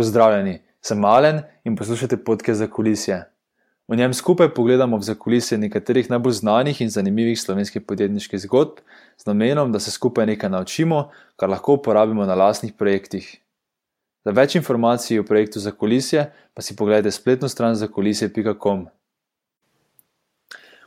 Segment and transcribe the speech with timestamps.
[0.00, 3.18] Pozdravljeni, sem Malen in poslušate podke za kulisje.
[3.88, 8.78] V njem skupaj pogledamo v zakulisje nekaterih najbolj znanih in zanimivih slovenskih podjetniških zgodb,
[9.20, 13.26] z namenom, da se skupaj nekaj naučimo, kar lahko uporabimo na lastnih projektih.
[14.24, 16.24] Za več informacij o projektu za kulisje
[16.54, 18.86] pa si pogledajte spletno stran za kulisje.com.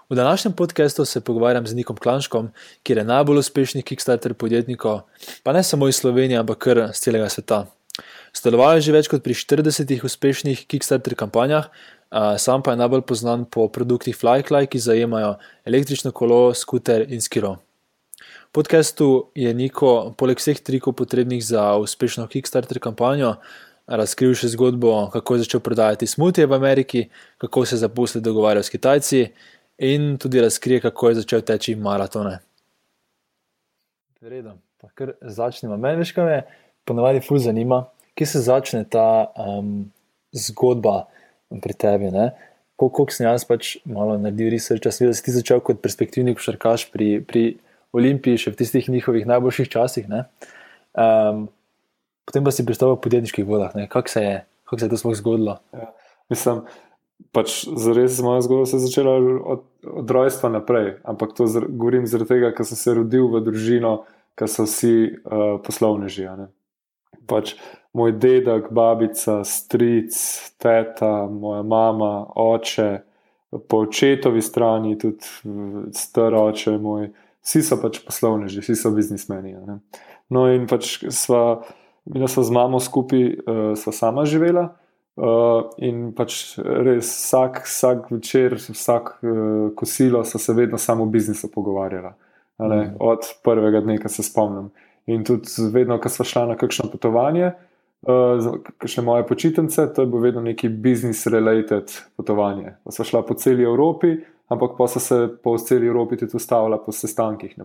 [0.09, 2.49] V današnjem podkastu se pogovarjam z Nikom Klanškom,
[2.83, 5.01] ki je najbolj uspešnih Kickstarter podjetnikov,
[5.43, 7.65] pa ne samo iz Slovenije, ampak kar z celega sveta.
[8.33, 11.69] Sodeloval je že več kot pri 40 uspešnih Kickstarter kampanjah,
[12.41, 15.35] sam pa je najbolj znan po produktih Flycly, ki zajemajo
[15.65, 17.59] električno kolo, skuter in skiro.
[18.49, 23.35] V podkastu je Niko, poleg vseh trikov potrebnih za uspešno Kickstarter kampanjo,
[23.89, 27.07] razkril še zgodbo, kako je začel prodajati smutije v Ameriki,
[27.41, 29.23] kako se je zaposlil dogovarjal s Kitajci
[29.77, 32.39] in tudi razkrije, kako je začel teči maratone.
[34.21, 35.77] Redo, pa kar začnemo.
[35.77, 36.37] Mene veš, kaj me
[36.85, 39.91] ponavadi fuz zanima kje se začne ta um,
[40.31, 41.07] zgodba
[41.61, 42.11] pri tebi.
[42.77, 47.21] Kako sem jaz pač malo naredil research, da si ti začel kot perspektivni košarkaš pri,
[47.25, 47.43] pri
[47.93, 50.09] Olimpiji, še v tistih njihovih najboljših časih.
[50.09, 51.45] Um,
[52.27, 53.75] potem pa si pristal v podjetniških vodah.
[53.89, 54.23] Kako se,
[54.69, 55.59] kak se je to sploh zgodilo?
[55.73, 55.93] Ja,
[56.33, 56.65] mislim,
[57.33, 60.97] pač zares moja zgodba se je začela od, od rojstva naprej.
[61.05, 64.01] Ampak to zr govorim zaradi tega, ker sem se rodil v družino,
[64.33, 66.27] ker so vsi uh, poslovneži.
[67.29, 67.55] Pač,
[67.93, 70.17] moj dedek, babica, stric,
[70.61, 72.89] teta, moja mama, oče,
[73.69, 75.25] po očetovi strani tudi
[75.93, 77.11] star oče moj,
[77.45, 79.55] vsi so pač poslovneži, vsi so biznismeni.
[80.33, 81.63] No, in pač sva,
[82.09, 84.71] mi smo z mamo skupaj, uh, sva sama živela.
[85.13, 91.11] Uh, in pač res vsak, vsak večer, vsak uh, kosilo, so se vedno samo o
[91.11, 92.15] biznisu pogovarjala.
[92.57, 92.95] Mm.
[92.99, 94.71] Od prvega dne, ko se spomnim.
[95.05, 97.51] In tudi vedno, ko smo šli na kakšno potovanje,
[98.07, 98.45] uh,
[98.77, 102.75] kakšne moje počitnice, to je bilo vedno neki business-related potovanje.
[102.83, 104.15] Pa so šla po celi Evropi,
[104.47, 107.57] ampak pa so se po celi Evropi tudi ustavila po sestankih.
[107.57, 107.63] Mm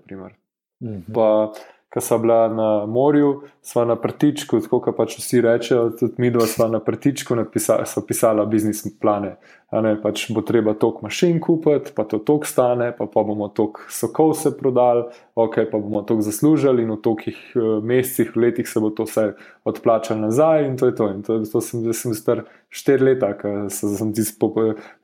[0.80, 1.14] -hmm.
[1.14, 1.52] Pa
[1.88, 6.30] ko so bila na morju, sva na prtičku, tako kot pač vsi rečejo, tudi mi
[6.30, 9.38] dva sva na prtičku, napisala, so pisala biznis plane.
[9.72, 13.84] Ne, pač bo treba toliko mašin kupiti, pa to toliko stane, pa, pa bomo toliko
[13.92, 15.04] sokov se prodali,
[15.36, 19.30] ok, pa bomo toliko zaslužili in v tolikih uh, mesecih, letih se bo to vse
[19.68, 21.10] odplačalo nazaj in to je to.
[21.12, 24.52] In to, to sem, sem star štiri leta, ker sem ti po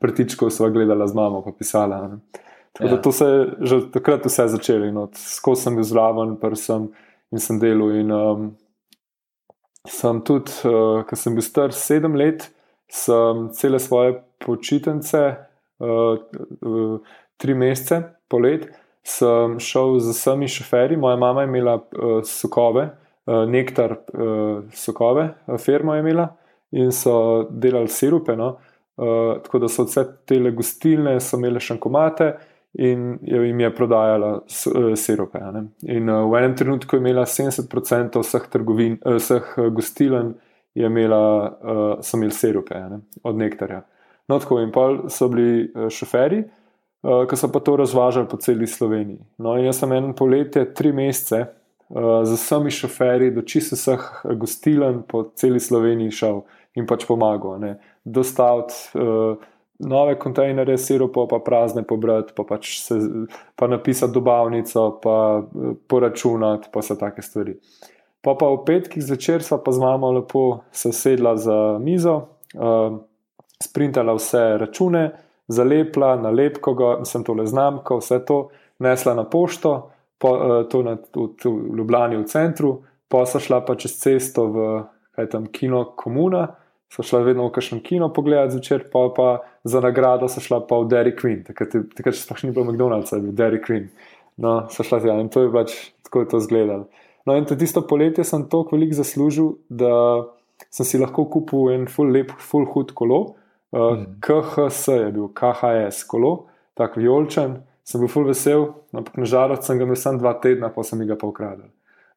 [0.01, 2.01] prtičku sva gledala z mamo, pa pisala.
[2.09, 2.44] Ne.
[2.75, 2.95] Tako ja.
[2.95, 4.91] da to se je že takrat vse začelo.
[4.91, 6.89] No, Skozi sem bil zraven, sem
[7.31, 7.95] in sem delal.
[7.95, 8.49] In um,
[9.87, 12.49] sem tudi, uh, ko sem bil star sedem let,
[12.91, 15.21] sem cele svoje počitnice,
[15.79, 16.17] uh,
[16.61, 18.67] uh, tri mesece, polet,
[19.05, 20.97] sem šel z vsemi šoferji.
[20.99, 22.89] Moja mama je imela uh, sokove,
[23.25, 26.27] uh, nektar uh, sokove, uh, firma je imela
[26.75, 28.35] in so delali sirupe.
[28.35, 28.57] No?
[28.97, 32.33] Uh, tako da so vse te gostilne, so imele šankomate
[32.77, 35.39] in jim je prodajala eh, sirope.
[35.81, 40.33] In eh, v enem trenutku je imela 70% vseh, trgovin, eh, vseh gostilen,
[40.75, 41.55] imela,
[42.03, 42.75] so imeli sirope
[43.23, 43.85] od nektarja.
[44.27, 46.41] No, tako in pa so bili šoferi,
[46.99, 49.21] ki so pa to razvažali po celi Sloveniji.
[49.37, 51.45] No, in jaz sem en poletje, tri mesece.
[51.87, 54.03] Z vsemi šoferji, do čisto vseh
[54.35, 56.41] gostilen po celi Sloveniji šel
[56.75, 57.61] in pač pomagal.
[58.03, 59.37] Dostaviti uh,
[59.79, 62.95] nove kontejnerje, siropo, pa prazne pobrati, pa pač se
[63.55, 67.57] pa napisati dobavnico, pa eh, poračunati, pa vse take stvari.
[68.21, 72.15] Pa pa v petkih zvečer sva pa z mamo lepo sedla za mizo,
[72.57, 72.97] uh,
[73.61, 75.11] sprintala vse račune,
[75.47, 76.73] zalepla, nalepko,
[77.05, 78.39] sem tole znamko, vse to,
[78.81, 79.75] nesla na pošto,
[80.17, 84.49] po, uh, to na, v, v Ljubljani v centru, pa sva šla pa čez cesto
[84.49, 84.65] v
[85.29, 86.47] tam, kino Komuna
[86.89, 89.27] so šla vedno v kakšno kino pogledati zvečer, pa, pa
[89.65, 93.33] za nagrado so šla pa v Derry Queen, takrat še sploh ni bilo McDonald's, ali
[93.33, 93.89] Derry Queen.
[94.37, 95.73] No, so šla tja in to je pač
[96.05, 96.87] tako je to izgledalo.
[97.25, 100.25] No, in tudi tisto poletje sem toliko velik zaslužil, da
[100.69, 103.35] sem si lahko kupil en full lep, full hud kolo.
[103.75, 104.19] Uh, mm.
[104.23, 106.45] KHS je bil, KHS kolo,
[106.77, 110.85] tako vijolčen, sem bil full vesel, ampak nažalost sem ga imel samo dva tedna, pa
[110.85, 111.67] sem ga pa ukradel.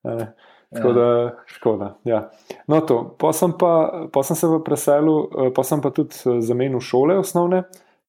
[0.05, 0.28] Uh,
[0.75, 1.94] Tako da, škoda.
[2.05, 2.31] Ja.
[2.67, 3.17] No, to.
[3.19, 6.81] Pa sem, pa, pa sem se v preselu, eh, pa sem pa tudi eh, zamenil
[6.85, 7.62] šole osnovne,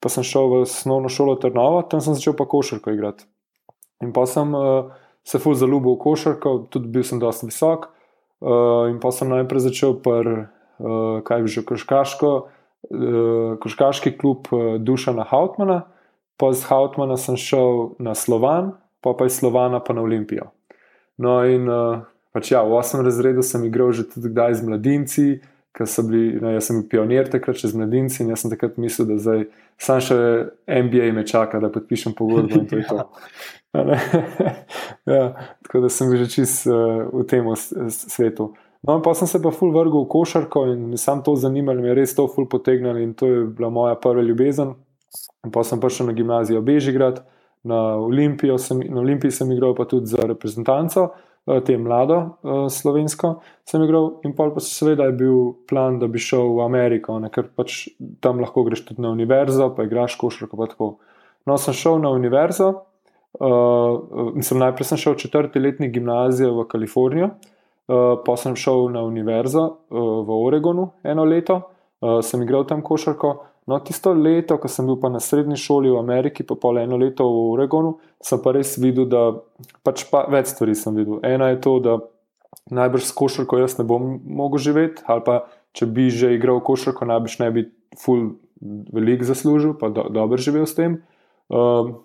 [0.03, 3.23] pa sem šel v osnovno šolo Trnova, tam sem začel pa košarko igrati.
[4.03, 4.91] In pa sem uh,
[5.27, 7.89] se ful zaljubil v košarko, tudi bil sem dosti visok.
[8.39, 10.29] Uh, in pa sem najprej začel pr,
[10.79, 15.81] uh, kaj bi že, koškaško, uh, koškaški klub uh, Dušana Hautmana,
[16.39, 20.53] pa iz Hautmana sem šel na Slovan, pa pa iz Slovana pa na Olimpijo.
[21.19, 25.25] No in uh, Pač ja, v osmem razredu sem igral že tudi kdaj z mladinci,
[25.73, 28.77] ker so bili, ne, jaz sem bil pionir takrat čez mladinci in jaz sem takrat
[28.81, 29.45] mislil, da zdaj
[29.79, 30.17] sam še
[30.67, 33.05] MBA me čaka, da podpišem pogodbo in to je to.
[35.15, 35.23] ja,
[35.65, 37.45] tako da sem že čist uh, v tem
[37.89, 38.53] svetu.
[38.83, 41.91] No, pa sem se pa ful vrgel v košarko in mi sam to zanimalo, mi
[41.91, 44.73] je res to ful potegnilo in to je bila moja prva ljubezen.
[45.51, 47.23] Pa sem prišel na gimnazijo Bežigrad,
[47.63, 47.99] na,
[48.57, 51.09] sem, na Olimpiji sem igral pa tudi za reprezentanco.
[51.49, 55.37] Eh, te mlado uh, slovensko, sem igral, in pa seveda je bil
[55.69, 57.87] plan, da bi šel v Ameriko, ne, ker pač
[58.21, 60.91] tam lahko greš tudi na univerzo, pa igraš košarko.
[61.49, 62.67] No, sem šel na univerzo,
[63.41, 69.01] uh, sem najprej sem šel četrti letni gimnazijo v Kalifornijo, uh, pa sem šel na
[69.07, 73.33] univerzo uh, v Oregonu eno leto, uh, sem igral tam košarko.
[73.69, 76.97] No, tisto leto, ko sem bil pa na srednji šoli v Ameriki, pa pol eno
[76.97, 79.27] leto v Oregonu, sem pa res videl, da
[79.85, 81.19] pač pa več stvari sem videl.
[81.27, 81.99] Ena je to, da
[82.73, 85.43] najbrž s košarko jaz ne bom mogel živeti, ali pa
[85.77, 87.65] če bi že igral košarko, najbrž ne bi
[87.99, 88.31] ful
[88.93, 90.99] velik zaslužil, pa do, dobro živel s tem.
[91.53, 91.99] Um,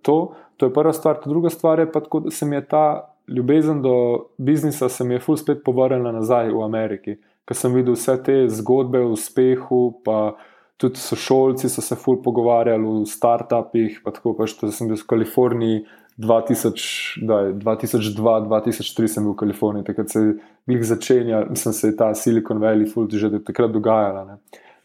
[0.00, 1.20] to, to je prva stvar.
[1.24, 5.14] Druga stvar je pa tako, da se mi je ta ljubezen do biznisa, se mi
[5.14, 10.00] je ful spet povrnila nazaj v Ameriki, ker sem videl vse te zgodbe o uspehu,
[10.04, 10.34] pa
[10.80, 14.00] tudi sošolci so se ful pogovarjali o startupih.
[14.04, 15.84] Pa tako pač, da sem bil v Kaliforniji
[16.20, 20.34] 2002-2003, sem bil v Kaliforniji, takrat se je
[20.68, 24.24] jih začenjal, mislim, se je ta Silicon Valley ful že takrat dogajala.
[24.24, 24.36] Ne.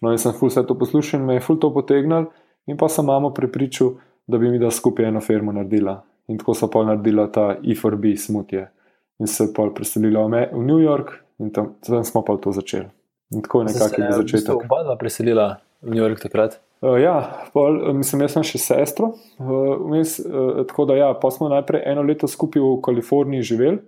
[0.01, 2.25] No, in sem ful vse to poslušal in me je ful to potegnil,
[2.68, 3.89] in pa sem mamo prepričal,
[4.27, 6.03] da bi mi da skupaj eno firmo naredila.
[6.27, 8.71] In tako so pa naredila ta E4B smutje.
[9.19, 10.30] In se je pa preselila v
[10.65, 12.89] New York, in tam, tam smo pa to začeli.
[13.31, 14.42] In tako je nekako začetek.
[14.42, 16.59] Ste oba dva preselila v New York takrat?
[16.81, 19.13] Uh, ja, pol, eh, mislim, jaz sem še sestro.
[19.39, 23.79] Uh, vmes, uh, tako da, ja, pa smo najprej eno leto skupaj v Kaliforniji živeli,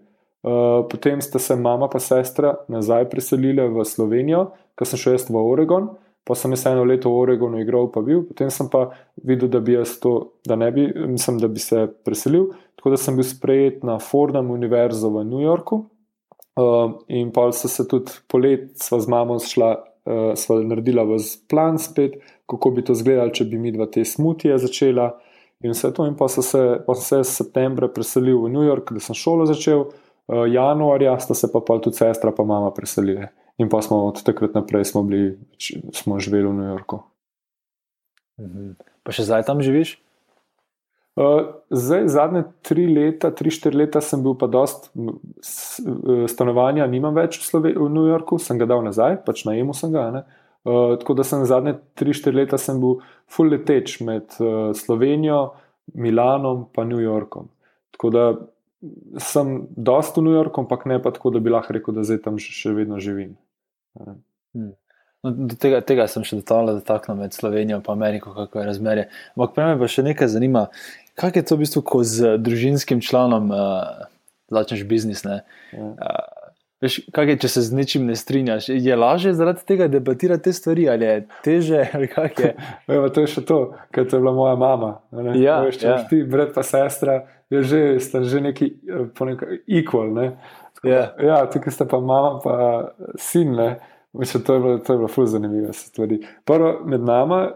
[0.47, 5.27] uh, potem sta se mama in sestra nazaj preselili v Slovenijo, ker sem šel jaz
[5.29, 5.91] v Oregon.
[6.27, 8.89] Pa sem jaz eno leto v Oregonu igral, pa bil, potem sem pa
[9.23, 12.49] videl, da bi jaz to, da ne bi, mislim, da bi se preselil.
[12.75, 15.85] Tako da sem bil sprejet na Fordham univerzo v New Yorku.
[16.57, 19.75] Uh, in pa so se tudi polet, sva z mamo šla
[20.07, 21.19] uh, sva naredila v
[21.51, 22.17] plan spet,
[22.47, 25.11] kako bi to izgledalo, če bi mi dva te smutije začela.
[25.65, 28.93] In vse to, in pa sem se, pa sem se septembra preselil v New York,
[28.93, 33.27] da sem šolo začel, uh, januarja sta se pa, pa tudi sestra in mama preselili.
[33.57, 35.35] In pa smo od takrat naprej smo, bili,
[35.93, 37.01] smo živeli v New Yorku.
[38.39, 38.75] Mhm.
[39.03, 39.97] Pa še zdaj tam živiš?
[41.17, 44.91] Uh, zdaj, zadnje tri leta, tri, štiri leta sem bil pa dost
[46.29, 49.73] stanovanja, nimam več v, Slove, v New Yorku, sem ga dal nazaj, pač na emu
[49.73, 50.03] sem ga.
[50.61, 52.99] Uh, tako da sem zadnje tri, štiri leta bil
[53.33, 55.55] full leteč med uh, Slovenijo,
[55.97, 57.49] Milanom in New Yorkom.
[57.97, 58.29] Tako da
[59.17, 62.21] sem dost v New Yorku, ampak ne pa tako, da bi lahko rekel, da zdaj
[62.27, 63.33] tam še vedno živim.
[63.97, 64.75] Hmm.
[65.25, 69.07] No, tega, tega sem še dotaknil med Slovenijo in Ameriko, kako je razmerje.
[69.35, 70.67] Ampak me pa še nekaj zanima,
[71.17, 74.05] Kaj je to v bistvu, ko z družinskim članom uh,
[74.53, 75.23] začneš biznis?
[75.25, 75.41] Ja.
[75.73, 75.95] Uh,
[76.85, 80.85] veš, je, če se z nečim ne strinjaš, je lažje zaradi tega debatirati te stvari
[80.93, 81.81] ali je teže?
[81.97, 82.53] Ali je?
[82.99, 83.59] Evo, to je še to,
[83.89, 84.93] kar je bila moja mama.
[85.33, 85.97] Ja, veš, če ja.
[86.05, 87.83] ti, brat, pa sestra, je že,
[88.21, 88.71] že neki
[89.65, 90.13] equal.
[90.13, 90.31] Ne?
[90.85, 92.57] Ja, ja tukaj ste pa mama, pa
[93.17, 93.57] sin.
[94.13, 95.73] Mislim, to je bilo, bilo fuz zanimivo.
[96.45, 97.47] Prvo med nami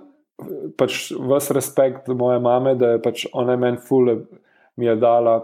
[0.78, 4.22] pač vse respekt moje mame, da je pač ona meni fule
[4.76, 5.36] mi je dala,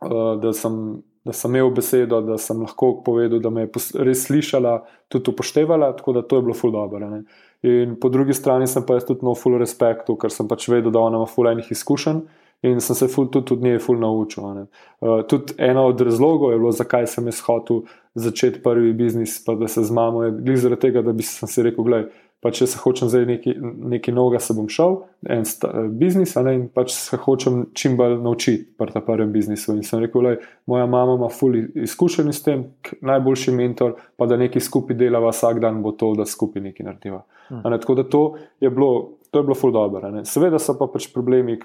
[0.00, 4.26] uh, da, sem, da sem imel besedo, da sem lahko povedal, da me je res
[4.28, 7.08] slišala, tudi upoštevala, tako da to je bilo ful dobro.
[7.10, 7.24] Ne.
[7.66, 10.92] In po drugi strani sem pa jaz tudi imel ful respektu, ker sem pač vedel,
[10.92, 12.22] da ona ima ful enih izkušenj.
[12.68, 14.44] In sem se ful, tudi od nje ful naučil.
[14.44, 19.54] Uh, tudi eno od razlogov je bilo, zakaj sem jaz hotel začeti prvi biznis, pa
[19.56, 22.10] da se z mamo, je zaradi tega, da bi si rekel, gledaj,
[22.40, 23.54] pa če se hočem zdaj nekaj,
[23.92, 24.96] nekaj novega, se bom šel,
[25.28, 25.68] en sta,
[26.00, 29.74] biznis, ne, in pač se hočem čim bolj naučiti pri tem prvem biznisu.
[29.76, 30.32] In sem rekel, da
[30.70, 32.64] moja mama ima fully izkušen s tem,
[33.04, 37.20] najboljši mentor, pa da nekaj skupaj delava vsak dan, bo to, da skupaj nekaj narediva.
[37.50, 37.60] Hmm.
[37.66, 38.22] Ne, tako da to
[38.64, 40.12] je bilo, to je bilo fully dobro.
[40.24, 41.58] Seveda so pa pač problemi,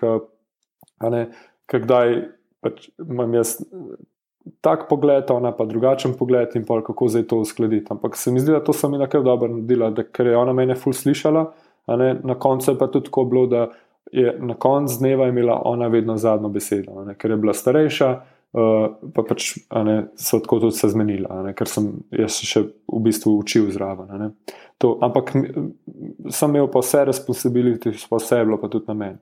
[1.71, 2.19] kdaj
[2.65, 3.61] pač imam jaz
[4.61, 7.87] tak pogled, ona pa drugačen pogled in pa kako zdaj to uskladiti.
[7.89, 10.53] Ampak se mi zdi, da to sem ena kar dobro naredila, da, ker je ona
[10.53, 11.45] mene ful slišala,
[12.23, 13.67] na koncu je pa tudi tako bilo, da
[14.11, 18.15] je na koncu dneva imela ona vedno zadnjo besedo, ne, ker je bila starejša.
[18.55, 19.49] Uh, pa pač
[19.83, 24.29] ne, so tako tudi se zmenila, ne, ker sem jaz še v bistvu učil zraven.
[24.79, 25.33] To, ampak
[26.31, 29.19] sem imel pa vse responsibility, pa vse je bilo pa tudi na meni.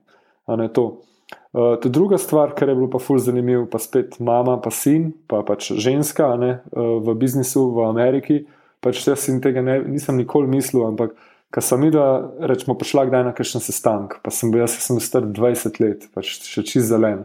[1.54, 5.44] Uh, druga stvar, kar je bilo pa fulj zanimivo, pa spet mama, pa sin, pa
[5.46, 8.44] pač ženska ne, uh, v biznisu v Ameriki.
[8.82, 11.14] pač jaz in tega ne, nisem nikoli mislil, ampak
[11.54, 15.24] ko sem videl, rečemo, prišla kdaj na kakšen sestank, pa sem bil, jaz sem star
[15.24, 17.22] 20 let, pač še čist zelen.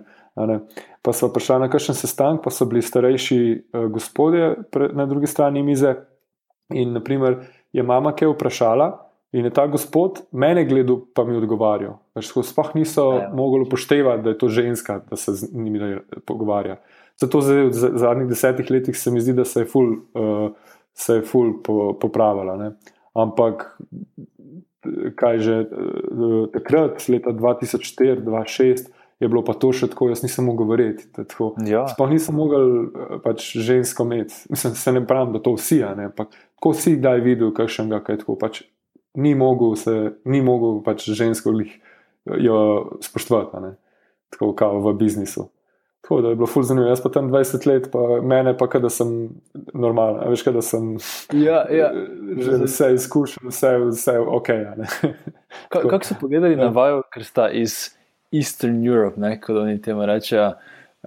[1.04, 4.54] Pa so prišla na kakšen sestank, pa so bili starejši uh, gospodje
[4.94, 5.98] na drugi strani mize.
[6.70, 7.42] In naprimer,
[7.74, 8.92] je mama kaj vprašala,
[9.34, 11.98] in je ta gospod mene gledal, pa mi odgovarjal.
[12.20, 13.30] Pač sploh niso ja.
[13.36, 15.98] mogli upoštevati, da je to ženska, da se z njimi
[16.28, 16.80] pogovarja.
[17.20, 20.52] Zato zdaj, v zadnjih desetih letih se mi zdi, da se je ful, uh,
[20.94, 22.56] se je ful po, popravila.
[22.60, 22.72] Ne?
[23.18, 23.66] Ampak,
[25.20, 30.64] kaj že uh, takrat, leta 2004-2006 je bilo pa to še tako, jaz nisem mogel
[30.64, 31.10] govoriti.
[31.68, 31.84] Ja.
[31.92, 34.36] Sploh nisem mogel eh, pač žensko imeti.
[34.48, 38.38] Mislim, se ne pravim, da to vsi, ampak ko si kdaj videl, kakšnega, kaj tako
[38.40, 38.64] pač
[39.20, 41.52] ni mogel, se, ni mogel pač žensko
[42.26, 43.76] jih spoštovati,
[44.30, 45.50] tako kot v biznisu.
[46.02, 46.90] Tako da je bilo ful zanimivo.
[46.90, 49.30] Jaz pa tam 20 let, pa mene pa kada sem
[49.74, 50.96] normalen, veš, kada sem
[51.34, 51.92] ja, ja.
[52.46, 54.48] že vse izkušen, vse, vse ok.
[55.70, 56.66] Kako so povedali ja.
[56.66, 58.00] na vaju, ker sta iz.
[58.32, 60.52] Eastern Europe, ne, kot oni temu rečejo.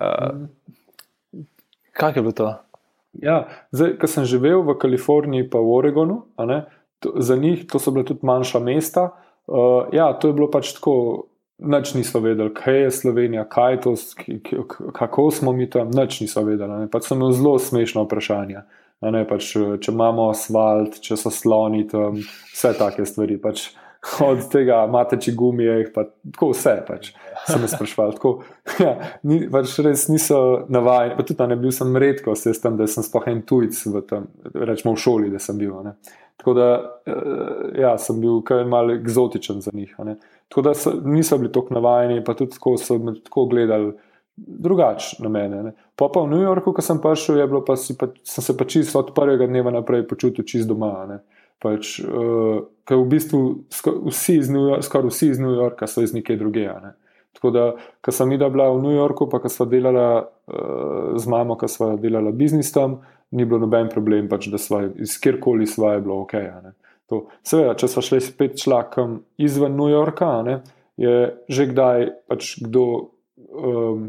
[0.01, 1.43] Uh,
[1.95, 2.49] kaj je bilo to?
[3.23, 6.65] Ja, zdaj, ko sem živel v Kaliforniji, pa v Oregonu, ne,
[7.05, 9.11] to, za njih to so bile tudi manjša mesta.
[9.47, 11.27] Uh, ja, to je bilo pač tako,
[11.59, 13.95] noč niso vedeli, kaj je Slovenija, kaj je to,
[14.93, 16.89] kako smo mi tam, noč niso vedeli.
[16.91, 18.65] Pač so imeli zelo smešno vprašanje.
[19.03, 22.21] Ne, pač, če imamo asfalt, če so sloni tam,
[22.55, 23.39] vse take stvari.
[23.43, 23.73] Pač,
[24.23, 26.77] od tega, imate če gumije, pa tako vse.
[26.87, 27.11] Pač.
[27.49, 28.15] Sem jih sprašval.
[28.19, 28.33] Tako,
[28.83, 28.95] ja,
[29.27, 30.39] ni, pač res niso
[30.71, 31.19] navajeni.
[31.27, 34.95] Tudi ne bil sem redko, se tam, da sem spoh en tujc v, tam, rečemo,
[34.95, 35.75] v šoli, da sem bil.
[35.87, 35.97] Ne.
[36.43, 39.95] Tako da eh, ja, sem bil kar malo eksotičen za njih.
[40.49, 43.93] Tako da so, niso bili tako navajeni, pa tudi tako so me tako gledali.
[44.37, 45.63] Drugače na mene.
[45.63, 45.73] Ne.
[45.97, 48.99] Pa pa v New Yorku, ko sem prišel, pa si pa, sem se pa čisto
[48.99, 51.07] od prvega dneva naprej počutil čisto doma.
[51.07, 51.19] Ne.
[51.63, 53.43] Pač, uh, ker v bistvu
[54.09, 56.67] vsi iz New Yorka, skoraj vsi iz New Yorka so iz neke druge.
[56.67, 56.95] Ne.
[57.39, 57.69] Tako da,
[58.03, 61.93] ko sem videla v New Yorku, pa ko smo delali uh, z mamo, ko smo
[62.01, 62.99] delali biznis tam,
[63.33, 66.37] ni bilo noben problem, pač, da smo iz kjerkoli svoje bilo ok.
[67.45, 70.63] Seveda, če smo šli spet šlakom izven New Yorka, ne,
[71.01, 72.85] je že kdaj pač kdo
[73.53, 74.07] um,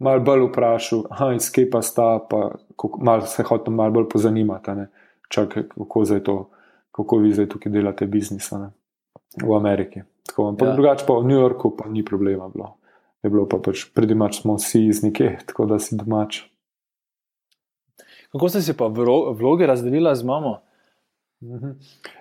[0.00, 1.04] malo bolj vprašal,
[1.36, 2.52] iz kje pa sta, pa
[3.00, 4.76] malo se hotel malo bolj pozanimati.
[4.78, 4.88] Ne
[5.32, 6.50] čakaj, kako, to,
[6.92, 8.70] kako vi zdaj tukaj delate biznis ne?
[9.42, 10.02] v Ameriki.
[10.28, 10.72] Tako, ja.
[10.74, 12.76] Drugače pa v New Yorku pa ni problema bilo.
[13.22, 16.42] Je bilo pa pač predimač smo vsi iz neke, tako da si domač.
[18.32, 20.60] Kako ste si pa vloge razdelili z mamo?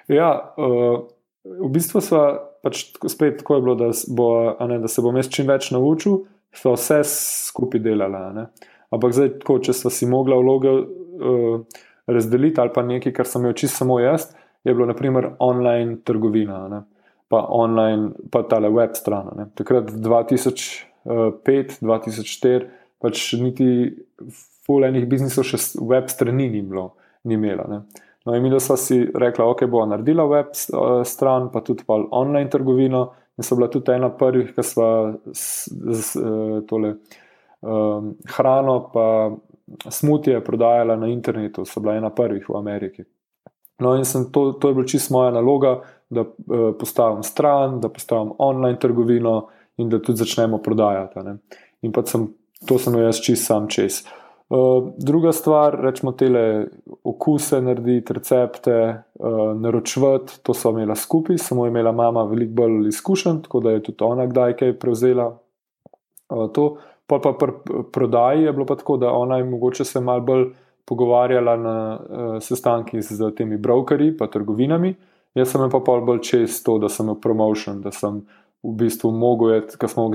[0.09, 1.07] Ja, uh,
[1.45, 2.21] v bistvu smo
[2.61, 4.27] pač spet tako je bilo, da, bo,
[4.67, 8.45] ne, da se bom jaz čim več naučil, smo vse skupaj delali.
[8.91, 10.75] Ampak zdaj, tako, če smo si mogli vloge.
[11.21, 14.21] Uh, razdeliti ali pa nekaj, kar sem imel čisto samo jaz,
[14.63, 16.81] je bilo naprimer online trgovina, ne?
[17.27, 19.27] pa online, pa tale web stran.
[19.37, 19.45] Ne?
[19.55, 22.65] Takrat 2005-2004,
[22.99, 23.95] pač niti
[24.65, 26.91] fulejnih biznisov še web strani ni bilo,
[27.23, 27.67] ni imela.
[27.69, 27.81] Ne?
[28.25, 30.53] No, in mi, smo si rekli, ok, bo naredila web
[31.05, 33.11] stran, pa tudi pa online trgovino.
[33.37, 34.87] In so bila tudi ena prvih, ki smo
[36.69, 36.91] tole
[37.61, 39.05] um, hrano, pa
[39.89, 43.07] smutije prodajala na internetu, so bila ena prvih v Ameriki.
[43.81, 48.35] No, in to, to je bila čisto moja naloga, da uh, postavim stran, da postavim
[48.37, 51.39] online trgovino in da tudi začnemo prodajati.
[51.81, 52.27] In pa sem
[52.67, 54.03] to sem jaz čist sam čez.
[54.03, 54.20] Uh,
[54.97, 56.27] druga stvar, rečemo, te
[57.03, 58.73] okuse narediti, recepte,
[59.19, 63.83] uh, naročiti, to so imela skupaj, samo imela mama veliko bolj izkušen, tako da je
[63.83, 65.29] tudi ona kdaj kaj prevzela.
[66.29, 66.77] Uh, to,
[67.11, 67.51] Pa pa pri
[67.91, 70.45] prodaji je bilo pa tako, da ona je mogoče se malo bolj
[70.85, 74.95] pogovarjala na uh, sestankih z temi brokerji, pa trgovinami.
[75.35, 78.21] Jaz sem pa pol bolj čez to, da sem v promotion, da sem
[78.63, 80.07] v bistvu mogel, ko smo,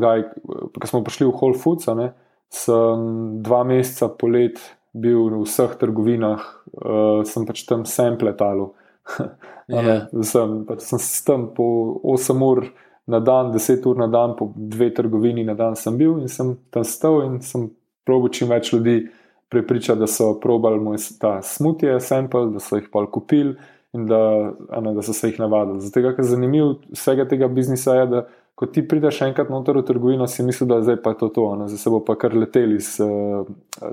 [0.84, 2.14] smo prišli v Whole Foods, ne,
[2.52, 3.06] sem
[3.42, 4.60] dva meseca polet
[4.96, 6.40] bil v vseh trgovinah,
[6.80, 8.72] uh, sem pač tam sample talu.
[9.68, 10.08] yeah.
[10.22, 12.64] sem, pač sem tam po 8 ur
[13.06, 16.56] na dan, deset ur na dan, po dve trgovini na dan sem bil in sem
[16.74, 17.68] tam stal in sem
[18.06, 19.06] probil čim več ljudi
[19.48, 23.54] prepričati, da so probali moj ta smutje, sample, da so jih pa kupili
[23.94, 25.80] in da, ne, da so se jih navadili.
[25.80, 28.24] Zato, ker zanimivo vsega tega biznisa, je, da
[28.56, 31.44] ko ti prideš enkrat noter v trgovino, si misliš, da zdaj pa je to to,
[31.60, 33.44] ne, zdaj se bo pa kar leteli iz uh,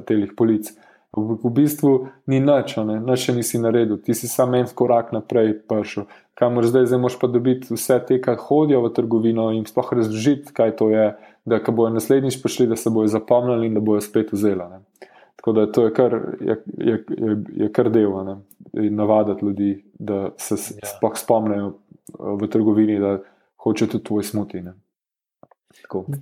[0.07, 0.71] telih polic.
[1.13, 1.91] V, v bistvu
[2.31, 6.07] ni nič, nič še nisi naredil, ti si samo en korak naprej prišel.
[6.39, 10.55] Kamor zdaj, zdaj moš pa dobiti vse te, ki hodijo v trgovino in sploh razložiti,
[10.55, 11.11] kaj to je,
[11.45, 14.65] da ko bojo naslednjič prišli, da se bojo zapomnili in da bojo spet vzeli.
[15.37, 18.39] Tako da to je kar, je, je, je, je kar del, ne?
[18.73, 20.87] navaditi ljudi, da se Ja.
[20.87, 23.19] sploh spomnijo uh, v trgovini, da
[23.63, 24.63] hoče tudi tvoj smuti.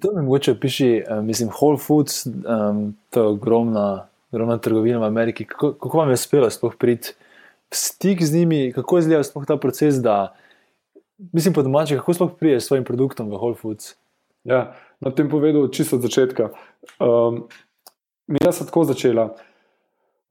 [0.01, 5.03] To mi mogoče piši, uh, mislim, Whole Foods, um, to je ogromna, ogromna trgovina v
[5.03, 5.45] Ameriki.
[5.45, 7.13] Kako, kako vam je uspelo sploh priti
[7.71, 10.33] v stik z njimi, kako izgleda sploh ta proces, da,
[11.31, 13.95] mislim, po domači, kako sploh priješ s svojim produktom v Whole Foods?
[14.43, 16.50] Ja, na tem povedal čisto od začetka.
[17.00, 17.48] Um,
[18.27, 19.36] Mi smo tako začela.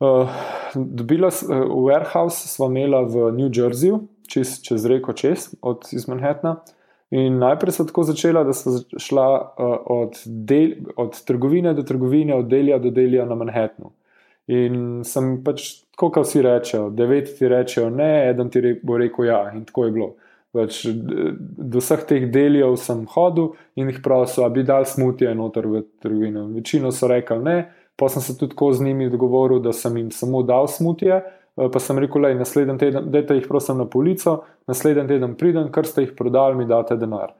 [0.00, 0.28] Uh,
[0.74, 6.08] dobila, s- uh, warehouse smo imela v New Jerseyju, čez, čez reko čez, od iz
[6.08, 6.64] Manhattna.
[7.10, 9.26] In najprej sem tako začela, da zač- šla
[9.58, 13.90] uh, od, del, od trgovine do trgovine, od delja do delja na Manhattnu.
[14.50, 18.98] In sem pač, tako kot vsi rečejo, devet ti rečejo ne, eden ti re, bo
[18.98, 20.08] rekel ja, in tako je bilo.
[20.54, 25.34] Pač, d- do vseh teh deljev sem hodil in jih prosil, da bi dal smutije
[25.34, 26.46] noter v trgovino.
[26.54, 27.58] Večino so rekli ne,
[27.96, 31.14] pa sem se tudi tako z njimi dogovoril, da sem jim samo dal smutije.
[31.18, 34.40] eh, Pa sem rekel, da naslednji teden, dajte jih prosim na polico,
[34.70, 37.34] naslednji teden pridem, kar ste jih prodali, mi date denar.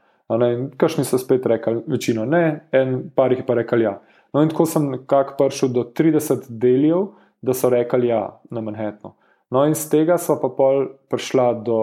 [0.78, 3.96] Kakšni so spet rekli, večino ne, en par jih je pa rekel ja.
[4.34, 7.08] No, in tako sem nekako prišel do 30 deljev,
[7.42, 9.14] da so rekli ja na Manhattnu.
[9.50, 11.80] No, in z tega so pa pol prišla do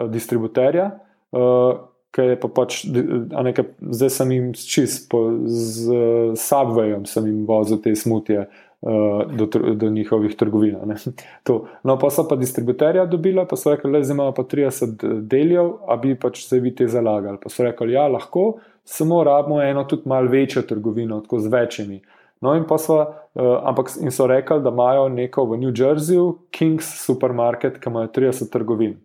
[0.00, 0.88] eh, distributerja,
[1.36, 3.04] uh, ki je pa pač, di-
[3.38, 7.94] a ne, ke zdaj sem jim čist, po, z uh, Subwayom sem jim vozil te
[7.94, 10.76] smutije uh, do, tr- do njihovih trgovin.
[11.82, 15.72] No, pa so pa distributerja dobila, pa so rekli, da zdaj imamo pa 30 deljev,
[15.88, 17.38] a bi pač se vi te zalagali.
[17.42, 22.00] Pa so rekli, ja, lahko, samo rabimo eno tudi malo večjo trgovino, tako z večjimi.
[22.40, 26.38] No, in pa so, uh, ampak in so rekli, da imajo neko v New Jerseyju,
[26.50, 28.96] King's Supermarket, ki imajo 30 trgovin.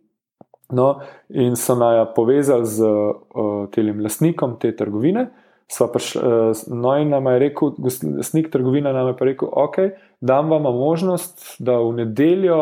[0.71, 5.27] No, in so naj povezali z uh, tem lastnikom te trgovine.
[5.71, 9.49] Sva Prišli, uh, no, in nam je rekel, gos- lastnik trgovine nam je pa rekel,
[9.51, 9.77] ok,
[10.21, 12.59] dam vam možnost, da v nedeljo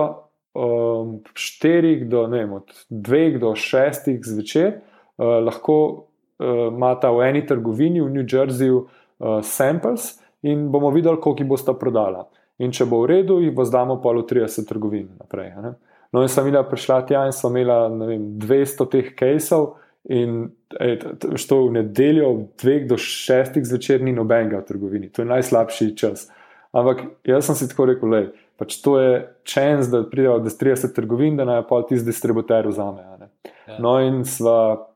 [0.54, 7.28] um, štirih do ne vem, od dveh do šestih zvečer uh, lahko uh, imata v
[7.28, 10.14] eni trgovini v New Jerseyju uh, samples
[10.44, 12.28] in bomo videli, koliko jih bosta prodala.
[12.62, 15.54] In če bo v redu, jih bo zdamo pol v 30 trgovin naprej.
[15.62, 15.74] ne.
[16.14, 19.74] No, in sem videla, prišla tja in sem imela vem, 200 teh kejsov.
[20.12, 20.98] In ej,
[21.40, 25.94] što v nedeljo, od dveh do šestih zvečer, ni nobenega v trgovini, to je najslabši
[25.98, 26.28] čas.
[26.76, 28.24] Ampak jaz sem si tako rekel, da
[28.60, 29.14] pač to je
[29.48, 33.04] čas, da pridejo do 30 trgovin, da naj pa tisti distributer vzame.
[33.04, 33.30] a ne.
[33.68, 33.78] Ja.
[33.80, 34.90] No, in sva,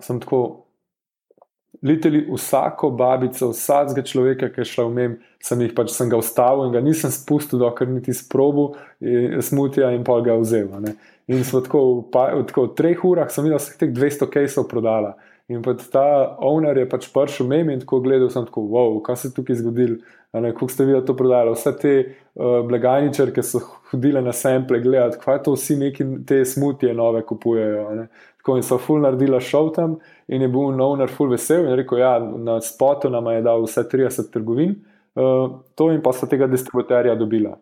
[0.00, 0.66] sem tako,
[1.82, 6.66] liteli vsako babico, vsakega človeka, ki je šel vmem, sem jih pač sem ga ustavil
[6.66, 10.68] in ga nisem spustil, dokler niti sprobu, eh, smutija in pol ga vzel.
[10.80, 10.96] ne.
[11.26, 14.28] In smo tako, v pa, v tako v treh urah, sem videl vseh teh 200
[14.30, 15.16] kejsov prodala.
[15.50, 19.16] In pa ta owner je pač prišel mem in tako gledal, sem tako, wow, kaj
[19.16, 19.98] se je tukaj zgodilo.
[20.32, 21.52] Kako ste vi to prodali?
[21.54, 23.60] Vse te uh, blagajničarke so
[23.90, 28.06] hodile na sample gledati, kaj to vsi neki te smutije nove kupujejo.
[28.42, 29.96] Tako in so full naredila šov tam
[30.28, 33.62] in je bil owner full vesel in je rekel, ja, na spotu nam je dal
[33.66, 34.74] vse 30 trgovin,
[35.14, 37.56] uh, to in pa so tega distributerja dobila.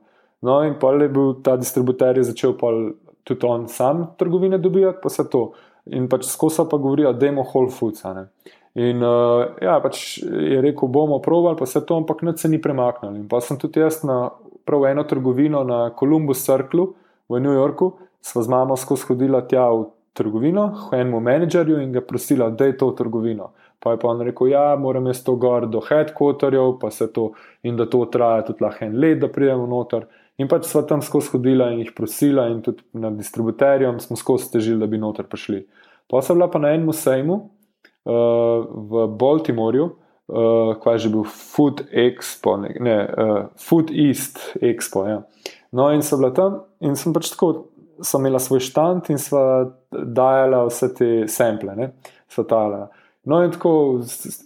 [0.44, 4.98] No, in pa je bil ta distributer je začel pol tudi on sam trgovine dobivati,
[5.02, 5.52] pa vse to.
[5.92, 8.04] In pač skozi pa govorijo, da imamo Whole Foods.
[8.04, 8.28] ne.
[8.74, 12.58] In uh, ja, pač je rekel, bomo provali, pa vse to, ampak nič se ni
[12.58, 13.14] premaknilo.
[13.14, 14.30] In pa sem tudi jaz na
[14.64, 16.94] prav eno trgovino na Columbus Circlu
[17.28, 17.92] v New Yorku,
[18.24, 22.66] sva z mamo skozi hodila tja v trgovino, k enemu menedžerju in ga prosila, da
[22.66, 23.52] je to trgovino.
[23.78, 27.32] Pa je pa on rekel, ja, moram jaz to gor do headquarterjev, pa se to
[27.62, 30.06] in da to traja tudi lahko en let, da pridemo noter.
[30.38, 34.50] In pač sva tam skozi hodila in jih prosila, in tudi nad distributerjem smo skozi
[34.56, 35.62] težili, da bi noter prišli.
[36.10, 39.86] Pa sem bila pa na enem sejmu uh, v Baltimorju,
[40.26, 45.06] uh, kaj je že bil Food Expo, ne, ne uh, Food East Expo.
[45.06, 45.22] Ja.
[45.70, 47.70] No, in sem bila tam in sem pač tako,
[48.02, 51.92] sem imela svoj štand in sva dajala vse te sample, ne,
[52.26, 52.84] sva tala.
[53.24, 54.02] No, in tako,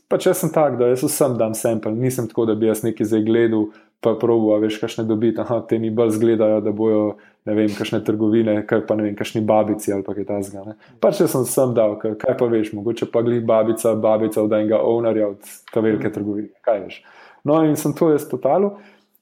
[0.07, 3.09] pač jaz sem tak, da jaz vsem dam sample, nisem tako, da bi jaz nekaj
[3.11, 7.16] zdaj gledal, pa probo, veš, kakšne dobiti, aha, te mi bolj zgledajo, da bojo,
[7.48, 10.76] ne vem, kakšne trgovine, kaj pa ne vem, kakšni babici ali pa kaj tasga.
[11.02, 14.54] Pač jaz sem vsem dal, kaj, kaj pa veš, mogoče pa glih babica, babica od
[14.54, 17.02] enega ownerja, od te velike trgovine, kaj veš.
[17.48, 18.76] No, in sem to jaz totalil.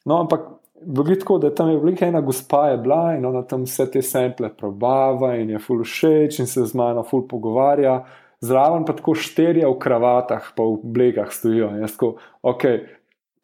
[0.07, 3.63] No, ampak Bilo tako, da tam je velika ena gospa je bila in ona tam
[3.65, 8.05] vse te sample probava in je ful všeč in se z mano ful pogovarja.
[8.41, 11.71] Zraven pa tako šterje v kravatah, pa v blegah stojijo.
[11.73, 12.65] In jaz tako, ok,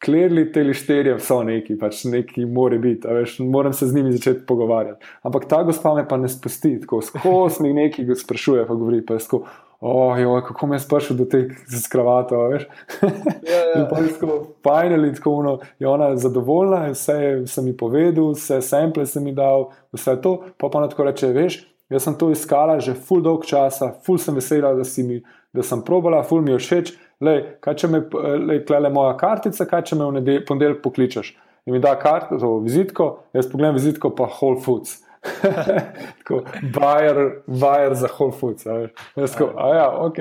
[0.03, 4.45] klerli te lišterje so neki, pač neki mora biti, veš, moram se z njimi začeti
[4.47, 5.05] pogovarjati.
[5.23, 9.17] Ampak ta gospa me pa ne spusti, tako skozi mi nekaj sprašuje, pa govori, pa
[9.17, 9.45] tako.
[9.85, 12.63] Oh, joj, kako me je sprašil do teh skravata, veš?
[13.01, 13.09] Ja,
[13.57, 13.73] ja.
[13.81, 17.17] In pa je tako fajn, tako ono, je ona zadovoljna, vse
[17.51, 21.33] sem ji povedal, vse sample sem ji dal, vse to, pa pa ona tako reče,
[21.35, 21.59] veš,
[21.91, 25.19] jaz sem to iskala že full dolg časa, full sem vesela, da, mi,
[25.53, 28.03] da sem probala, full mi je všeč, lej, kaj če me,
[28.47, 31.33] lej, klele moja kartica, kaj če me v ponedeljek pokličeš.
[31.65, 34.99] In mi da karto, to vizitko, jaz pogledam vizitko pa Whole Foods.
[36.19, 36.41] tako,
[36.75, 38.65] bajer, bajer za Whole Foods.
[39.15, 40.19] Jaz tako, a ja, ok.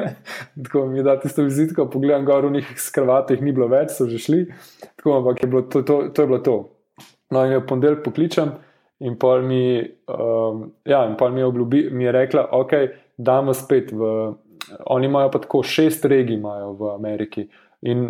[0.64, 4.18] tako mi da tisto vizitko, pogledam gor v njih skrvatih, ni bilo več, so že
[4.18, 4.46] šli.
[4.96, 6.56] Tako, ampak je bilo to, to, to je bilo to.
[7.30, 8.56] No in jo ponedeljek pokličem.
[9.00, 9.80] In pa mi,
[10.12, 12.72] um, ja, in mi, obljubi, mi je rekla, ok,
[13.16, 14.32] damo spet v,
[14.86, 17.48] Oni imajo pa tako šest regij v Ameriki
[17.82, 18.08] in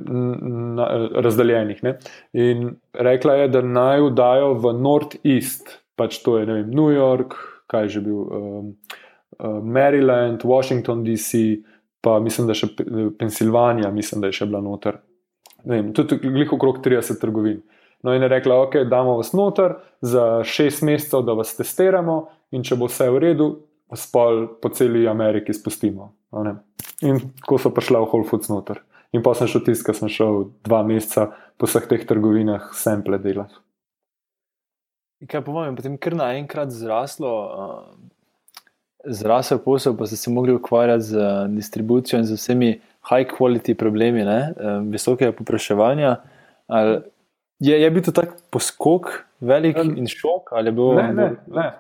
[0.75, 1.83] na, razdeljenih.
[1.83, 1.99] Ne?
[2.33, 7.37] In rekla je, da naj vdajo v Northeast, pač to je vem, New York,
[7.71, 8.73] kaj že bil, um,
[9.39, 11.61] uh, Maryland, Washington, DC,
[12.01, 12.73] pa mislim, da še
[13.19, 14.99] Pensilvanija, mislim, da je še bila noter.
[15.95, 17.61] Tudi glih okrog 30 trgovin.
[18.03, 22.23] No, in je rekla, ok, damo vas noter za šest mesecev, da vas testiramo,
[22.57, 23.49] in če bo vse v redu,
[23.97, 26.13] spol po celi Ameriki spustimo.
[27.03, 28.83] In ko so prišli v Whole Foods noter.
[29.11, 33.19] In pa sem šel tisti, ki sem šel dva meseca po vseh teh trgovinah, sample
[33.19, 33.59] delati.
[35.27, 37.89] Kaj vam je potem kar naenkrat zraslo, uh,
[39.05, 42.71] zrasel posel, pa ste se mogli ukvarjati z uh, distribucijo in z vsemi
[43.11, 46.15] high quality problemi, ne, uh, visokega popraševanja.
[47.61, 49.11] Je, je bil to tak poskok,
[49.43, 50.55] velik in šok?
[50.63, 51.71] Ne, ne, ne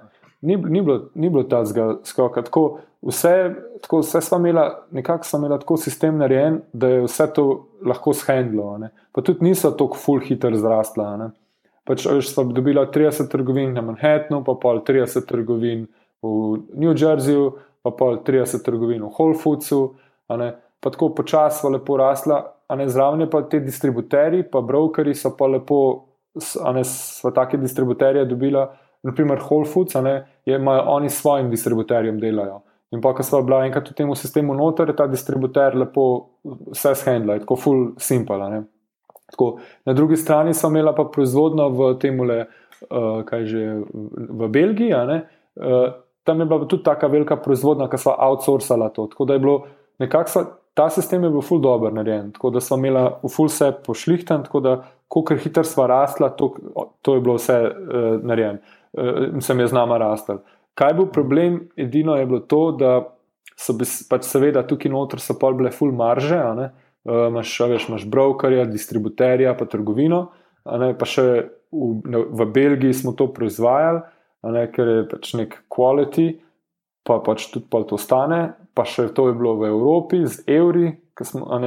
[0.40, 1.64] ni, ni bilo, bilo ta
[2.04, 2.34] skok.
[2.44, 7.26] Tako, vse, tako, vse smo imeli, nekako smo imeli tako sistem narejen, da je vse
[7.34, 8.78] to lahko shendlo.
[9.12, 11.30] Pa tudi niso tako full hitro zrastla.
[11.84, 15.86] Pač, veš, smo dobili 30 trgovin na Manhattnu, pa pol 30 trgovin
[16.22, 19.94] v New Jerseyju, pa pol 30 trgovin v Whole Foodsu.
[20.80, 25.46] Pa tako počasno lepo rasla, a ne zraven pa ti distributerji, pa brokeri so pa
[25.46, 26.06] lepo,
[26.64, 28.70] a ne sva take distributerje dobila
[29.02, 32.60] naprimer Whole Foods, ne, imajo oni s svojim distributerjem delajo.
[32.90, 36.04] In pa, ko smo bili enkrat v tem sistemu noter, je ta distributer lepo
[36.74, 38.62] vse shendla, tako full simple.
[39.30, 39.50] Tako,
[39.86, 43.66] na drugi strani smo imeli pa proizvodno v tem, uh, kaj že
[44.30, 44.90] v Belgiji.
[44.90, 45.92] Uh,
[46.26, 49.06] tam je bila tudi tako velika proizvodnja, ki so outsourcala to.
[49.06, 49.60] Tako da je bilo
[50.02, 53.70] nekako, ta sistem je bil full dobro narejen, tako da smo imeli v full vse
[53.86, 54.74] pošlihten, tako da,
[55.10, 56.54] koliko hitro smo rasla, to,
[57.02, 58.58] to je bilo vse uh, narejeno
[59.40, 60.40] sem jaz nama rastel.
[60.78, 61.60] Kaj bo problem?
[61.76, 62.92] Edino je bilo to, da
[63.60, 63.76] so
[64.08, 66.70] pač seveda tukaj noter so pa bile full marže, uh,
[67.28, 70.30] imaš, veš, imaš brokerja, distributerja, pa trgovino,
[70.64, 71.26] pa še
[71.72, 74.02] v, v Belgiji smo to proizvajali,
[74.50, 76.32] ne, ker je pač nek quality,
[77.06, 80.94] pa pač tudi pa to stane, pa še to je bilo v Evropi z evri.
[81.16, 81.60] Ker smo,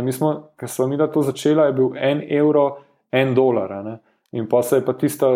[0.65, 2.81] smo mi da to začela, je bil en evro,
[3.13, 3.73] en dolar.
[4.33, 5.29] In pa se je pa tista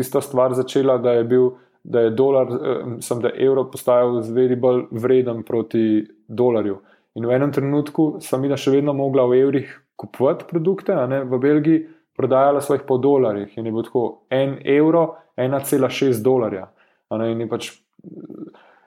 [0.00, 1.50] tista stvar začela, da je bil,
[1.84, 6.80] da je dolar, eh, sem, da je evro postajal zveri bolj vreden proti dolarju.
[7.18, 11.38] In v enem trenutku sem jih še vedno mogla v evrih kupovati produkte, ne v
[11.38, 11.86] Belgiji,
[12.16, 16.68] prodajala svojih po dolarjih in je bilo tako en evro, 1,6 dolarja.
[17.10, 17.70] Je pač,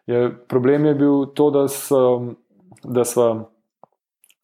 [0.07, 2.33] je, problem je bil to, da sem.
[2.83, 3.27] Da sva,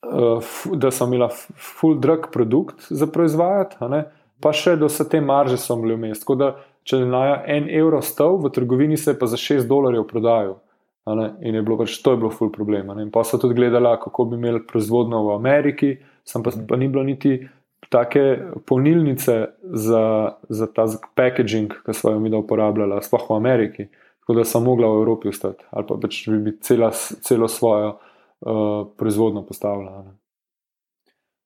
[0.08, 1.28] uh, da sem imela
[1.60, 3.76] full drug produkt za proizvajati,
[4.42, 6.24] pa še do vse te marže so bile vmes.
[6.24, 6.50] Tako da,
[6.88, 10.58] če je na en evro stal, v trgovini se je pa za 6 dolarjev prodajal.
[11.42, 12.92] In je bilo pač to je bilo ful problem.
[13.02, 15.96] In pa so tudi gledali, kako bi imeli proizvodno v Ameriki,
[16.28, 17.40] sem pa, pa ni bilo niti
[17.90, 20.04] take polnilnice za,
[20.50, 23.88] za ta packaging, ki so jo mi da uporabljali, sploh v Ameriki.
[24.22, 26.92] Tako da sem mogla v Evropi ostati ali pa pač bi, bi cela,
[27.26, 30.04] celo svojo uh, proizvodno postavila.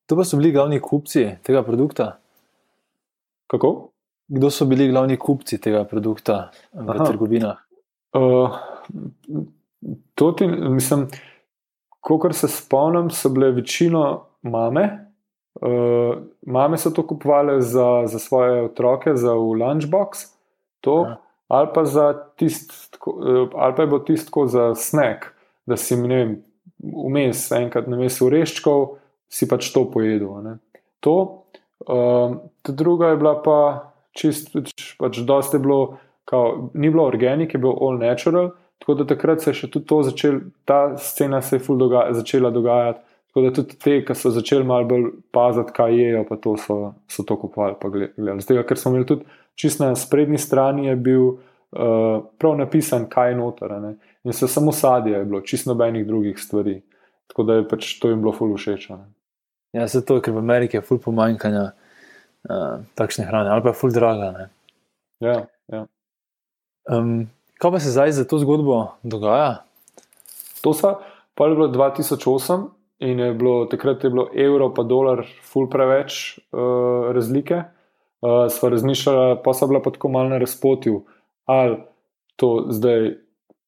[0.10, 2.23] To pa so bili glavni kupci tega produkta?
[3.54, 3.90] Kako?
[4.28, 7.06] Kdo so bili glavni kupci tega produkta v Aha.
[7.06, 7.58] trgovinah?
[8.18, 8.56] Uh,
[10.38, 11.08] ti, mislim,
[12.04, 15.12] Kot se spomnim, so bile večino mame.
[15.62, 20.26] Uh, mame so to kupovali za, za svoje otroke, za lunchbox,
[20.82, 21.16] to,
[21.48, 21.84] ali pa,
[22.36, 22.98] tist,
[23.56, 25.26] ali pa je bilo tisto za snack,
[25.66, 26.42] da si jim
[27.08, 28.98] vmes, enkrat na mestu ureščkov,
[29.30, 30.58] si pač to pojedel.
[31.00, 31.46] To,
[31.88, 33.60] Um, druga je bila pa
[34.12, 34.54] čist,
[35.00, 38.52] pač dosti bilo, kao, ni bilo organik, je bilo all natural.
[38.80, 42.52] Tako da takrat se je še tudi to začelo, ta scena se je doga, začela
[42.52, 43.00] dogajati.
[43.32, 46.76] Tako da tudi te, ki so začeli malo bolj paziti, kaj jejo, pa to so,
[47.10, 48.12] so to kupovali.
[48.44, 53.32] Zdaj, ker smo imeli tudi čist na sprednji strani, je bil uh, prav napisan, kaj
[53.32, 53.74] je noter.
[53.82, 53.96] Ne?
[54.24, 56.82] In se samo sadje je bilo, čist nobenih drugih stvari.
[57.32, 58.92] Tako da je pač to jim bilo ful všeč.
[59.74, 63.80] Ja, se to, ker v Ameriki je ful pomanjkanja uh, takšne hrane, ali pa je
[63.80, 64.30] ful draga.
[64.36, 64.46] Ne?
[65.24, 65.38] Ja,
[65.74, 65.86] ja.
[66.94, 67.26] Um,
[67.58, 69.64] kaj pa se zdaj za to zgodbo dogaja?
[70.62, 71.00] To so,
[71.34, 72.68] pa je bilo 2008
[73.04, 77.64] in je bilo, takrat je bilo evro pa dolar, ful preveč uh, razlike.
[78.24, 81.02] Uh, sva razmišljala, pa so bila pa tako malo na razpotju,
[81.50, 81.82] ali
[82.40, 83.10] to zdaj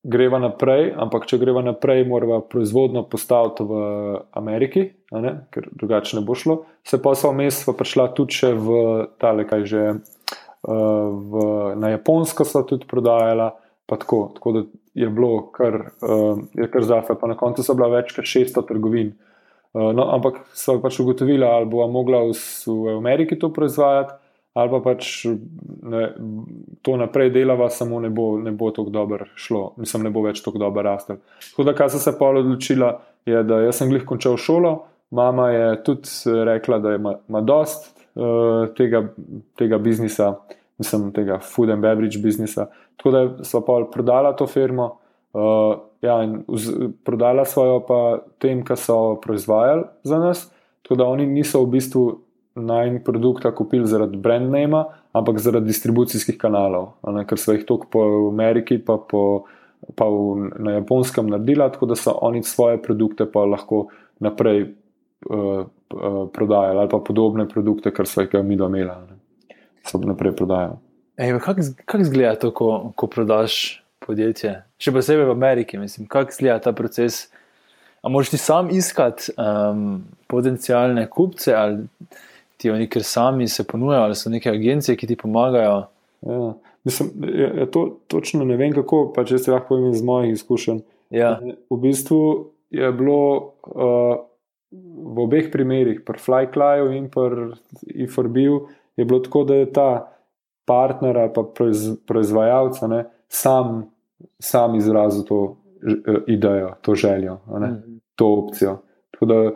[0.05, 3.81] greva naprej, ampak če greva naprej, moramo proizvodno postaviti v
[4.37, 6.61] Ameriki, ker drugače ne bo šlo.
[6.85, 8.79] Se pa so vmes prišla tudi v
[9.21, 9.99] tale, kaj že uh,
[11.09, 11.45] v,
[11.81, 13.55] na Japonsko so tudi prodajala.
[13.85, 14.61] Tako, tako da
[14.97, 16.39] je bilo kar, uh,
[16.73, 19.13] kar zafe, pa na koncu so bila več kot 600 trgovin.
[19.75, 24.21] Uh, no, ampak so pač ugotovili, ali bo mogla v, v Ameriki to proizvajati,
[24.55, 25.25] ali pa pač
[25.83, 26.05] ne,
[26.81, 30.39] to naprej delava, samo ne bo, ne bo tako dobro šlo, mislim, ne bo več
[30.45, 31.19] tako dobro rastel.
[31.49, 32.93] Tako da, kar sem se pa odločila,
[33.27, 34.77] je, da sem glih končal šolo,
[35.15, 36.09] mama je tudi
[36.47, 39.03] rekla, da ima, ima dost uh, tega,
[39.59, 40.31] tega biznisa,
[40.79, 42.69] mislim, tega food and beverage biznisa.
[42.95, 44.93] Tako da smo pa prodala to firmo.
[45.35, 46.71] Uh, ja, vz,
[47.03, 50.47] prodala svojo pa tem, kar so proizvajali za nas.
[50.81, 52.05] Tako da oni niso v bistvu
[52.55, 57.89] najmanj produkta kupili zaradi brand name, ampak zaradi distribucijskih kanalov, ne, ker so jih toliko
[57.91, 59.45] po Ameriki, pa, po,
[59.95, 63.87] pa v, na Japonskem naredili, tako da so oni svoje produkte pa lahko
[64.23, 64.63] naprej
[65.29, 68.95] uh, uh, prodajali, ali pa podobne produkte, kar so jih mi domeli,
[69.83, 70.79] so naprej prodajali.
[71.15, 74.57] Kako kak izgleda to, ko, ko prodaš podjetje?
[74.79, 77.27] Še posebej v Ameriki, mislim, kako izgleda ta proces.
[78.03, 81.87] A moraš ti sam iskati um, potencijalne kupce, ali
[82.57, 85.83] ti oni, ker sami se ponujajo, ali so neke agencije, ki ti pomagajo.
[86.21, 86.53] Ja.
[86.83, 90.33] Mislim, je, je to, točno ne vem, kako, pa če se lahko povem iz mojih
[90.33, 90.79] izkušenj.
[91.09, 91.39] Ja.
[91.69, 92.21] V bistvu
[92.69, 94.15] je bilo uh,
[95.15, 97.51] v obeh primerih, pri Flyclaju in pri
[98.05, 98.65] Iforbiu,
[98.97, 99.89] je bilo tako, da je ta
[100.65, 102.79] partner ali proiz, proizvajalec
[103.27, 103.85] sam,
[104.39, 105.57] sam izrazil to
[106.27, 107.99] idejo, to željo, mm -hmm.
[108.15, 108.77] to opcijo.
[109.11, 109.51] Tako da,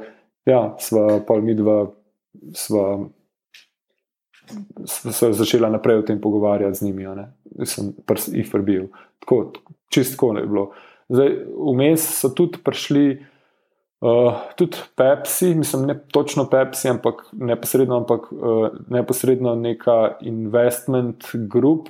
[0.46, 1.88] ja, sva pa mi dva
[2.56, 2.86] sva,
[4.86, 7.08] sva začela naprej o tem pogovarjati z njimi.
[7.66, 7.94] Sem
[8.34, 8.88] jih prebil.
[9.20, 9.52] Tako,
[9.94, 10.72] čistko ne bilo.
[11.10, 13.26] Zdaj, vmes so tudi prišli.
[14.00, 21.90] Uh, tudi Pepsi, mislim, ne točno Pepsi, ampak neposredno, ampak uh, neposredno neka investment group,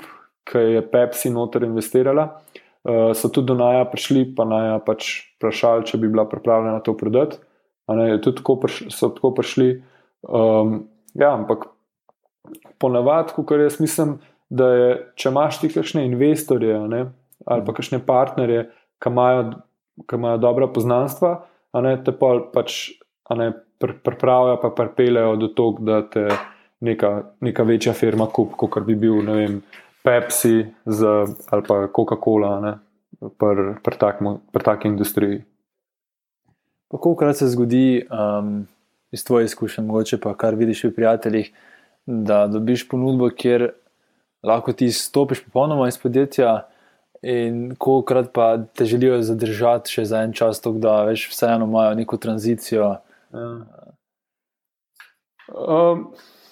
[0.50, 5.86] ki je Pepsi noter investirala, uh, so tudi do Naja prišli, pa Naja pač vprašali,
[5.86, 7.38] če bi bila pripravljena to prodati.
[8.24, 9.70] Tudi tako priš, so tako prišli.
[10.28, 11.70] Um, ja, ampak
[12.82, 14.18] ponavadi, kar jaz mislim,
[14.50, 17.04] da je, če imaš ti kakšne investorje ne,
[17.46, 18.66] ali pa kakšne partnerje,
[19.00, 19.44] ki imajo,
[20.10, 21.36] ki imajo dobra poznanstva,
[21.86, 22.80] ne, te pa pač
[23.80, 26.26] pripravijo, pa pripeljejo do tega, da te
[26.86, 27.12] neka,
[27.46, 29.62] neka večja firma kup, kot bi bil vem,
[30.04, 31.08] Pepsi z,
[31.52, 32.80] ali pa Coca-Cola
[33.38, 35.42] pri taki industriji.
[36.90, 38.64] Kako krat se zgodi, um,
[39.12, 41.52] iz tvojih izkušenj, mogoče pa kar vidiš pri prijateljih,
[42.06, 43.70] da dobiš ponudbo, kjer
[44.44, 46.66] lahko ti stopiš popolnoma iz podjetja.
[47.22, 51.96] In kolikrat pa te želijo zadržati še za en čas, tako da veš, vseeno imajo
[52.00, 52.94] neko tranzicijo.
[53.34, 53.50] Ja.
[55.52, 56.06] Um,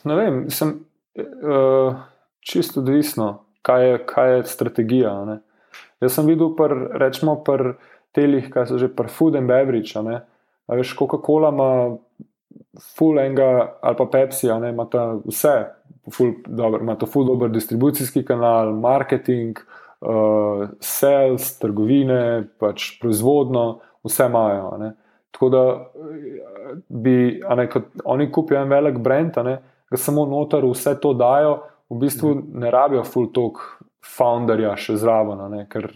[0.03, 0.73] ne vem, sem
[1.15, 1.95] uh,
[2.43, 5.13] čisto odvisno, kaj je, kaj je strategija.
[5.25, 5.37] Ne?
[6.03, 7.77] Jaz sem videl, pr, rečemo, pri
[8.11, 9.95] telih, kaj so že pri food and beverage.
[10.67, 11.71] Veš, Coca-Cola ima
[12.97, 15.55] full enega, ali pa Pepsi, ali ima ta vse,
[16.13, 19.59] full, dobro, ima to full dober distribucijski kanal, marketing,
[20.01, 24.75] uh, sales, trgovine, pač proizvodno, vse imajo.
[24.79, 24.91] Ne.
[25.31, 25.63] Tako da
[26.87, 27.69] bi, ne,
[28.05, 29.57] oni kupijo en velik brand, ne,
[29.91, 32.59] ga samo noter vse to dajo, v bistvu mhm.
[32.59, 33.63] ne rabijo full talk
[34.17, 35.91] founderja še zraven, ne, ker.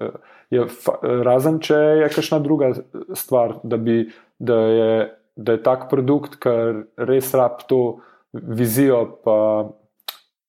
[0.00, 0.14] Uh,
[0.52, 0.66] Je,
[1.24, 2.72] razen če je kakšna druga
[3.16, 4.02] stvar, da, bi,
[4.36, 4.88] da je
[5.36, 8.00] da je tak produkt, ker res rab to
[8.32, 9.36] vizijo, pa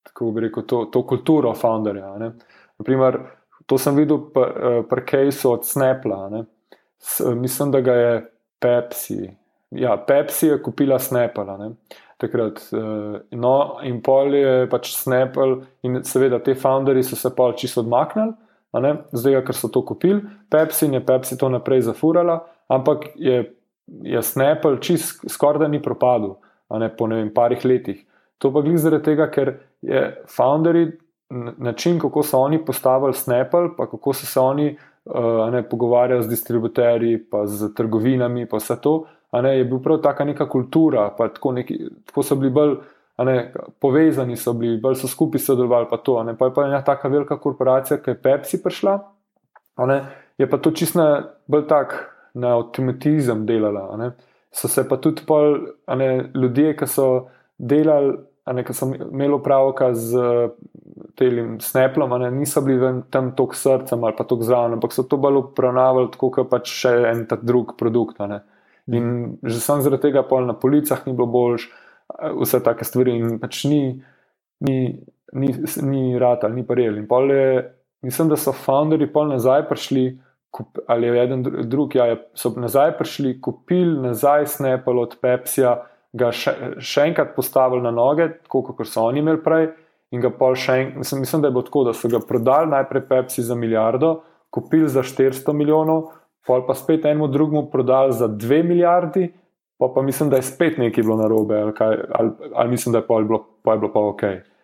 [0.08, 2.14] tako bi rekel, to, to kulturo founderja.
[2.80, 3.20] Naprimer,
[3.66, 6.44] to sem videl pri eh, Kejsu od Snapla.
[7.00, 8.14] S, mislim, da ga je
[8.60, 9.32] Pepsi.
[9.72, 11.58] Ja, Pepsi je kupila Snapla.
[12.18, 17.56] Takrat, eh, no, in pol je pač Snapple, in seveda te founderji so se pol
[17.58, 18.36] čisto odmaknili,
[19.12, 23.44] zdaj, ker so to kupili, Pepsi in je Pepsi to naprej zafurala, ampak je
[23.88, 26.36] je Snapple čist skoraj da ni propadel,
[26.80, 28.06] ne po ne vem, parih letih.
[28.38, 30.04] To pa glede zaradi tega, ker je
[30.36, 30.92] founderji
[31.58, 36.30] način, kako so oni postavili Snapple, pa kako so se oni uh, ne, pogovarjali z
[36.30, 41.52] distributerji, pa z trgovinami, pa vse to, ne, je bil prav taka neka kultura, tako,
[41.52, 42.76] neki, tako so bili bolj.
[43.24, 45.86] Ne, povezani so bili, bolj so skupaj sodelovali.
[45.90, 48.96] Pa, to, pa je pa ena tako velika korporacija, ki je Pepsi prišla,
[49.86, 50.00] ne,
[50.38, 51.06] je pa to čisto
[51.48, 54.14] bolj tak na avtomatizem delala.
[54.54, 55.58] So se pa tudi pol,
[55.98, 57.08] ne, ljudje, ki so
[57.58, 58.18] delali,
[58.54, 60.50] ne, ki so imeli upravka z
[61.18, 65.18] tem Snaplom, ne, niso bili tam tok srcem ali pa tok zraven, ampak so to
[65.22, 68.20] bolj upravnavali tako, kot pač še en tak drug produkt.
[68.92, 71.70] In že sam zaradi tega pol na policah ni bilo boljš,
[72.42, 74.02] vse take stvari in pač ni,
[74.60, 74.78] ni,
[75.34, 76.98] ni, ni rad ali ni pa real.
[77.00, 77.64] In pol je,
[78.04, 80.06] mislim, da so founderji pol nazaj prišli
[80.88, 85.78] ali je eden drug, ja, so nazaj prišli, kupili nazaj Snapple od Pepsija,
[86.14, 89.72] ga še, še enkrat postavili na noge, tako kot so oni imeli prej.
[90.14, 92.70] In ga pol še enkrat, mislim, mislim, da je bilo tako, da so ga prodali
[92.70, 94.20] najprej Pepsi za milijardo,
[94.54, 96.12] kupili za 400 milijonov,
[96.46, 99.32] pol pa spet enemu drugemu prodali za 2 milijardi,
[99.82, 103.02] pa pa mislim, da je spet nekaj bilo narobe, ali, kaj, ali, ali mislim, da
[103.02, 104.24] je pol bilo, pa je bilo pa ok.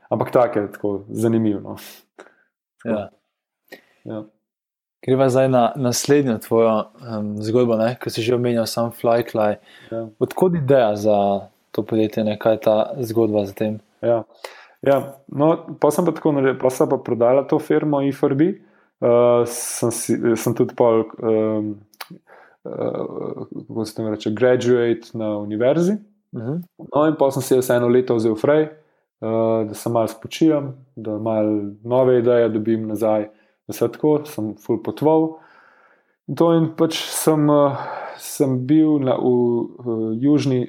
[0.10, 1.60] Ampak tako je, tako zanimivo.
[1.65, 1.75] No.
[2.86, 3.10] Ja.
[4.06, 4.23] Ja.
[5.05, 6.83] Greva zdaj na naslednjo tvojo
[7.19, 9.55] um, zgodbo, ki si že omenjal, sam Flycly.
[9.91, 10.07] Ja.
[10.19, 12.39] Odkud ideja za to podjetje, ne?
[12.39, 13.79] kaj je ta zgodba za tem?
[14.01, 14.23] Ja.
[14.81, 15.15] Ja.
[15.27, 18.41] No, pa sem pa tako naredil, pa sem pa prodala to firmo IFRB.
[18.99, 21.79] Uh, sem, si, sem tudi pol, um,
[22.67, 25.95] uh, kako se tam reče, graduate na univerzi.
[26.31, 26.51] Uh mhm.
[26.51, 26.88] -huh.
[26.95, 30.75] No, in pa sem si jaz eno leto vzel fraj, uh, da se malo spočijem,
[30.95, 33.27] da malo nove ideje dobim nazaj.
[33.69, 35.38] Vse tako, sem full potval.
[36.38, 37.77] To in pač sem, uh,
[38.21, 40.67] sem bil na, v, v južni,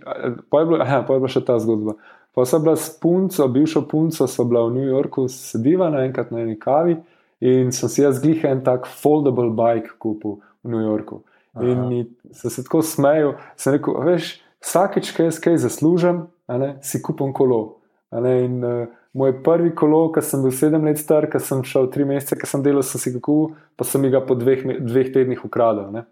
[0.52, 1.96] pa je, bilo, aha, pa je bila še ta zgodba.
[2.36, 6.44] Pa sem bila s punco, bivšo punco, sem bila v New Yorku, sediva naenkrat na
[6.44, 7.00] eni kavi
[7.40, 11.24] in sem si jaz glih en tak foldable bike kupil v New Yorku.
[11.56, 11.64] Aha.
[11.66, 16.76] In mi se, se tako smejal, sem rekel, veš, vsakeč, kaj jaz kaj zaslužim, ne,
[16.84, 17.80] si kupim kolo.
[18.12, 22.06] In, uh, moj prvi kolo, ki sem bil sedem let star, ki sem šel tri
[22.06, 25.42] mesece, ki sem delal, sem si ga kupil, pa sem ga po dveh, dveh tednih
[25.46, 25.90] ukradel.
[25.94, 26.04] Ne.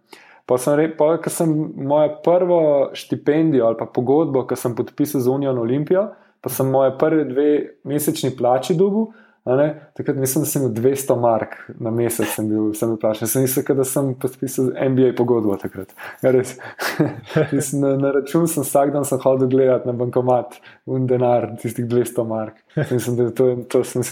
[0.48, 2.60] Pa sem rekel, ker sem mojo prvo
[2.96, 6.08] štipendijo ali pa pogodbo, ki sem podpisal z Unijo Olimpijo,
[6.40, 7.48] pa sem moje prve dve
[7.84, 9.10] mesečni plači dobil.
[9.44, 13.28] Takrat mislim, da sem imel 200 mark na mesec, sem bil sem vprašan.
[13.28, 15.94] Sem mislil, da sem podpisal NBA pogodbo takrat.
[16.22, 16.32] Ja,
[17.80, 22.60] na, na račun sem vsak dan hodil gledati na bankomat in denar, tistih 200 mark.
[22.90, 24.02] Mislim, da, to, to, sem,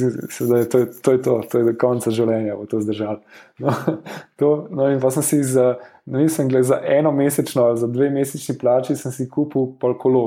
[0.48, 3.20] da je to, to je to, to je do konca življenja, bo to zdržal.
[3.58, 3.76] No,
[4.40, 5.74] to, no, in pa sem si za,
[6.06, 10.26] ne mislim, gled, za eno mesečno, za dve mesečni plači, sem si kupil pol kolo.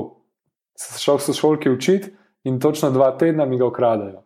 [0.78, 4.22] Sem šel v šolki učiti in točno dva tedna mi ga ukradajo.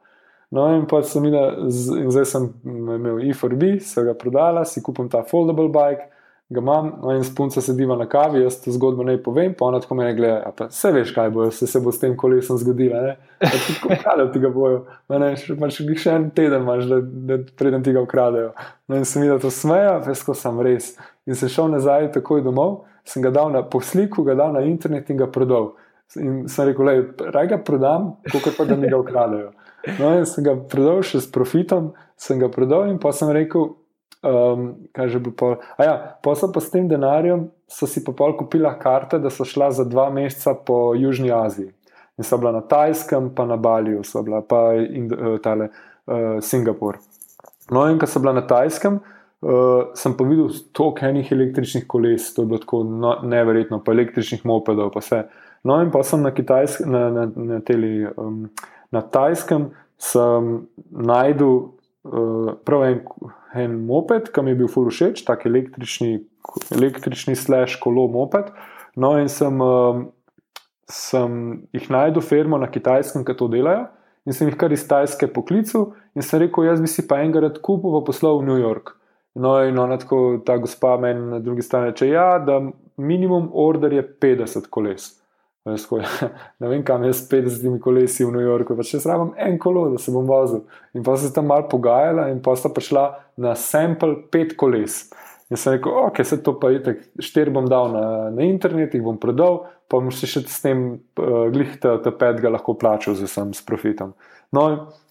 [0.50, 5.24] No, in pa sem imel, zdaj sem imel E4B, se ga prodala, si kupim ta
[5.26, 6.11] foldable bike,
[6.52, 9.80] ga imam, no, in spunca sediva na kavi, jaz to zgodbo ne povem, pa ona
[9.80, 13.00] tako me gleda, pa vse veš, kaj bo, se, se bo s tem kolesom zgodilo,
[13.00, 17.00] ne, tako kradejo ti ga bojo, no, ne, še, še, še en teden imaš, da,
[17.30, 18.52] da preden ti ga ukradejo.
[18.88, 20.92] No, in sem videl to smeja, vesko sem res.
[21.24, 25.09] In sem šel nazaj takoj domov, sem ga dal na posliku, ga dal na internet
[25.11, 25.72] in ga prodal.
[26.20, 26.92] In sem rekel,
[27.33, 29.54] raj ga prodam, kot pa da mi ga ukradejo.
[29.99, 33.75] No, in sem ga prodal še s profitom, sem ga prodal in pa sem rekel,
[34.25, 34.66] um,
[34.97, 35.57] kaj že bo pol.
[35.77, 35.94] A ja,
[36.25, 39.70] pa sem pa s tem denarjem, so si pa pol kupila karte, da so šla
[39.77, 41.73] za dva meseca po Južni Aziji.
[42.18, 45.68] In so bila na Tajskem, pa na Baliju, so bila pa in uh, tale
[46.07, 47.01] uh, Singapur.
[47.70, 49.01] No, in ko so bila na Tajskem.
[49.44, 53.92] Uh, sem pa videl toliko enih električnih koles, to je bilo tako no, neverjetno, pa
[53.92, 55.18] električnih mopedov, pa vse.
[55.68, 58.47] No, in pa sem na Kitajskem, na, na, na, teli, um,
[58.94, 59.68] na Tajskem,
[60.00, 60.52] sem
[60.90, 63.00] najdel uh, prav en,
[63.64, 66.22] en moped, ki mi je bil full všeč, tak električni,
[66.74, 68.52] električni slash kolo moped.
[69.00, 70.07] No, in sem, um,
[70.90, 71.38] sem
[71.74, 73.88] jih najdel, firmo na Kitajskem, ki to delajo.
[74.24, 77.59] In sem jih kar iz Tajske poklical in sem rekel, jaz bi si pa enkrat
[77.64, 78.94] kupil, pa poslal v New York.
[79.35, 82.61] No, in ona tako, ta gospa meni na drugi strani reče, ja, da
[82.96, 85.11] minimum order je 50 koles.
[85.64, 86.03] Skoj,
[86.61, 89.86] ne vem, kam jaz s 50 kolesi v New Yorku, pa če srabam en kolo,
[89.95, 90.61] da se bom vozil.
[90.93, 93.05] In pa sem se tam malo pogajala, in pa sta prišla
[93.41, 95.07] na sample pet koles.
[95.49, 98.05] In sem rekel, ok, se to pa je tako, štiri bom dal na,
[98.36, 102.45] na internet, jih bom prodal, pa bom še s tem uh, glih ta, ta pet
[102.45, 104.12] ga lahko plačal z vsem s profitom.
[104.53, 104.66] No,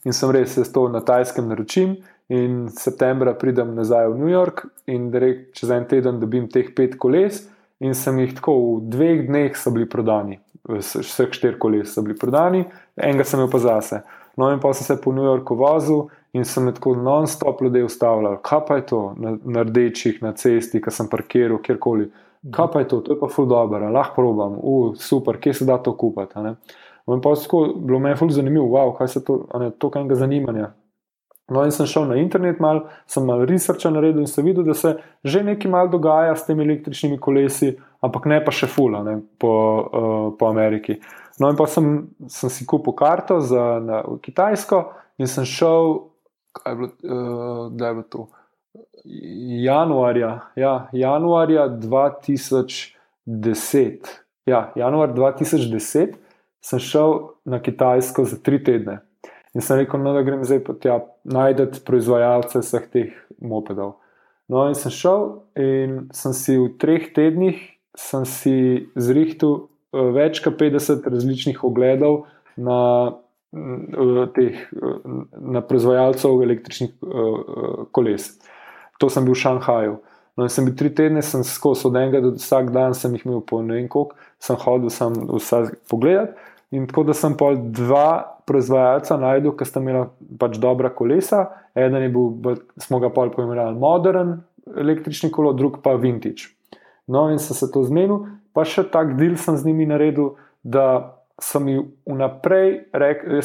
[0.05, 1.97] in sem res s to na tajskem naročim.
[2.34, 6.95] In septembra pridem nazaj v New York in reč, čez en teden dobim teh pet
[7.01, 7.43] koles,
[7.84, 10.42] in sem jih tako v dveh dneh so bili prodani.
[10.70, 12.64] Vseh štirih koles so bili prodani,
[12.95, 14.03] enega sem imel pa zase.
[14.39, 18.39] No, in pa sem se po New Yorku vozil in sem tako non-stop ljudi ustavljal.
[18.41, 22.09] Kaj pa je to na, na rdečih, na cesti, ki sem parkiral, kjerkoli.
[22.51, 25.68] Kaj pa je to, to je pa ful dobro, lahko probam, uh, super, kje se
[25.68, 26.39] da to kupiti.
[26.39, 30.16] In pa je bilo meni ful zanimivo, wow, kaj se to, ne, to kaj enega
[30.24, 30.72] zanimanja.
[31.51, 34.73] No, in sem šel na internet, mal, sem malo researcha naredil in sem videl, da
[34.73, 34.93] se
[35.27, 39.51] že nekaj mal dogaja s temi električnimi kolesi, ampak ne pa še fula ne, po,
[39.83, 40.99] uh, po Ameriki.
[41.41, 44.83] No, in pa sem, sem si kupil karto za na, Kitajsko
[45.19, 46.07] in sem šel,
[46.55, 48.21] kaj je bilo, uh, da je bilo to.
[49.67, 54.07] Januarja, ja, januarja 2010.
[54.47, 56.15] Ja, januar 2010
[56.63, 59.03] sem šel na Kitajsko za tri tedne.
[59.53, 60.97] In sem rekel, no, da grem zdaj po tja
[61.29, 63.99] najdete proizvajalce vseh teh mopedov.
[64.49, 65.27] No, in sem šel
[65.59, 67.61] in sem si v treh tednih
[67.93, 72.23] zrihtel uh, več kot 50 različnih ogledov
[72.57, 72.79] na,
[73.13, 74.97] uh, teh, uh,
[75.37, 76.97] na proizvajalcev električnih
[77.93, 78.33] koles.
[78.99, 79.95] To sem bil v Šanghaju.
[80.33, 83.43] No, sem bil tri tedne, sem skozi od enega do vsak dan, sem jih imel
[83.45, 86.33] po ne vem koliko, sem hodil sem vse pogledati.
[86.73, 90.07] In tako da sem pol dva proizvajalca najdel, ki sta imela
[90.39, 91.45] pač dobra kolesa.
[91.75, 94.37] Eden je bil, smo ga pol poimenovali modern
[94.79, 96.53] električni kolo, drug pa vintage.
[97.07, 98.23] No, in sem se to zmenil,
[98.55, 103.41] pa še tak del sem z njimi naredil, da sem jim vnaprej rekel,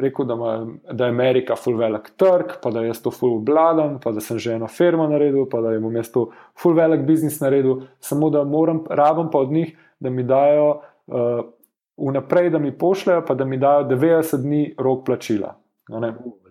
[0.00, 0.52] rekel da, ma,
[0.86, 4.38] da je Amerika full velik trg, pa da jaz to full obladam, pa da sem
[4.38, 8.30] že eno firmo naredil, pa da jim bom jaz to full velik biznis naredil, samo
[8.32, 10.80] da moram, rabim pa od njih, da mi dajo.
[11.06, 11.44] Uh,
[11.96, 15.54] vnaprej, da mi pošljajo, pa da mi dajo 90 dni rok plačila.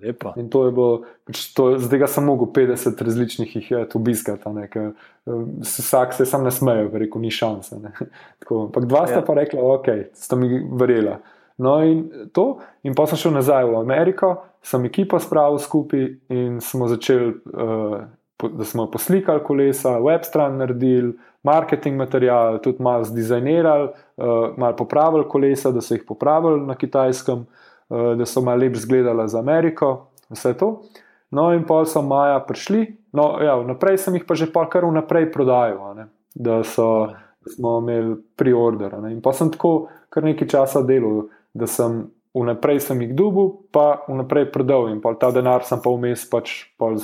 [0.01, 0.33] Lepo.
[0.37, 3.97] In to je bilo, pač to, zdaj ga sem mogel 50 različnih jih je tu
[3.97, 4.91] obiskati, ker
[5.25, 7.79] vsak se sam ne smeje, rekel, ni šanse.
[8.49, 9.25] Ampak dva sta ja.
[9.25, 11.17] pa rekla, ok, sta mi verjela.
[11.57, 14.35] No, in to, in pa sem šel nazaj v Ameriko,
[14.65, 17.97] sem ekipo spravil skupaj in smo začeli, uh,
[18.43, 21.13] da smo poslikali kolesa, web stran naredili,
[21.43, 27.45] marketing material, tudi malo zdizajnirali, uh, malo popravili kolesa, da so jih popravili na kitajskem,
[27.89, 30.81] uh, da so malo lepše izgledala za Ameriko, vse to.
[31.31, 34.85] No, in pol so maja prišli, no, ja, naprej sem jih pa že pa kar
[34.85, 37.09] vnaprej prodajal, da, so,
[37.49, 38.93] smo imeli priorder.
[39.11, 44.03] In pa sem tako kar nekaj časa delal, da sem vnaprej sem jih dubil, pa
[44.07, 46.97] vnaprej prodal in ta denar sem pa vmes pač pol,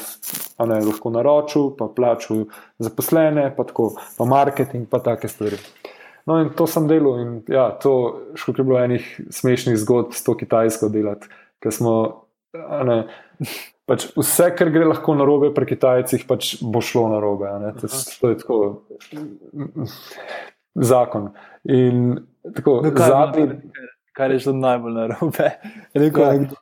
[0.65, 2.47] ne, lahko naročil, pa plačil
[2.81, 5.61] zaposlene, pa tako, pa marketing, pa take stvari.
[6.25, 10.35] No, in to sem delal, in ja, to je bilo enih smešnih zgodb s to
[10.37, 11.29] kitajsko delati,
[11.61, 12.25] ker smo.
[12.57, 13.05] Ne,
[13.89, 17.49] pač vse, kar gre lahko na robe pri Kitajcih, pač bo šlo na robe.
[17.81, 18.57] To, to je tako
[20.73, 21.29] zakon.
[21.69, 22.19] In
[22.55, 23.47] tako, no, zadnji
[24.19, 25.51] kar je že najbolj narobe.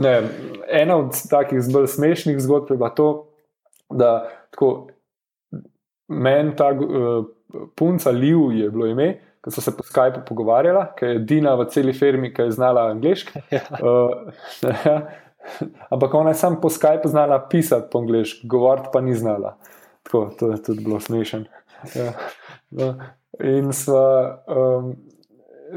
[0.00, 0.22] Ne,
[0.70, 3.06] ena od takih zelo smešnih zgodb je bila to,
[3.90, 4.86] da tako,
[6.08, 7.26] meni ta uh,
[7.76, 9.08] punca Liu je bilo ime,
[9.44, 12.86] ki so se po Skypu pogovarjala, ki je Dina v celi firmi, ki je znala
[12.94, 13.42] angliško.
[13.50, 13.64] Ja.
[13.82, 14.30] Uh,
[14.86, 14.96] ja.
[15.90, 19.56] Ampak ona je samo po Skypu znala pisati po angliško, govoriti pa ni znala.
[20.06, 21.44] Tako, to je tudi bilo smešen.
[21.98, 22.12] Ja.
[22.70, 22.94] No.
[23.42, 24.38] In sva.
[24.46, 24.94] Um,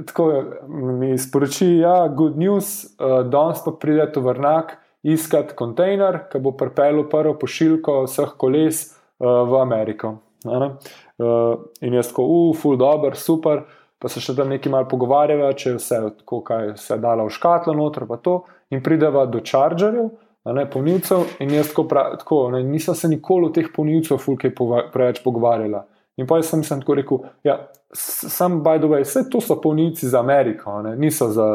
[0.08, 5.56] tako mi sporoči, da ja, je good news, uh, danes pa pride to vrnak iskati
[5.56, 10.18] kontejner, ki bo pripeljal prvo pošiljko vseh koles uh, v Ameriko.
[10.46, 13.64] Uh, in jaz tako, uf, full dobro, super.
[14.04, 17.30] Pa se še tam nekaj malo pogovarjava, če je vse, tako, kaj se je dalo
[17.30, 18.42] v škatlo, noter pa to.
[18.76, 20.10] In prideva do čaržerjev,
[20.52, 21.38] ne polnilcev.
[21.40, 24.52] In jaz tako, prav, tako ne, nisem se nikoli o teh polnilcev fulkej
[24.92, 25.86] preveč pogovarjala.
[26.18, 27.58] In pa sem, sem tako rekel, ja,
[27.94, 30.96] sam, by the way, vse to so polnici za Ameriko, ne?
[30.96, 31.48] niso za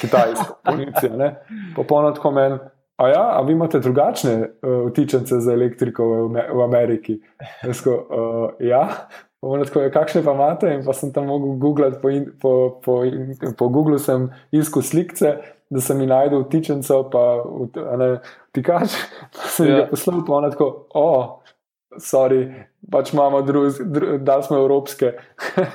[0.00, 1.10] Kitajsko, polnici.
[1.76, 2.58] Popolno tako meni.
[3.00, 7.16] A ja, a vi imate drugačne uh, vtičence za elektriko v, v Ameriki?
[7.72, 8.82] Sko, uh, ja,
[9.40, 10.74] tako, ja, kakšne pa imate?
[10.74, 12.12] In pa sem tam mogel googlati, po,
[12.42, 12.52] po,
[12.84, 12.98] po,
[13.56, 15.32] po Google sem iskal slike,
[15.70, 17.24] da sem jih najdel vtičence, pa
[17.96, 18.10] ne,
[18.52, 18.98] tikač,
[19.32, 19.80] pa sem ja.
[19.80, 21.08] jih poslal, pa ono tako, o,
[21.98, 25.12] sorry, pač imamo druge, da smo evropske.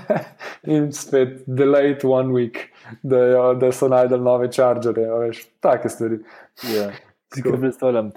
[0.76, 2.58] in spet delayed one week,
[3.04, 6.20] da, jo, da so najdel nove čaržere, veš, take stvari.
[6.76, 6.90] Ja,
[7.36, 8.12] kar predstavljam.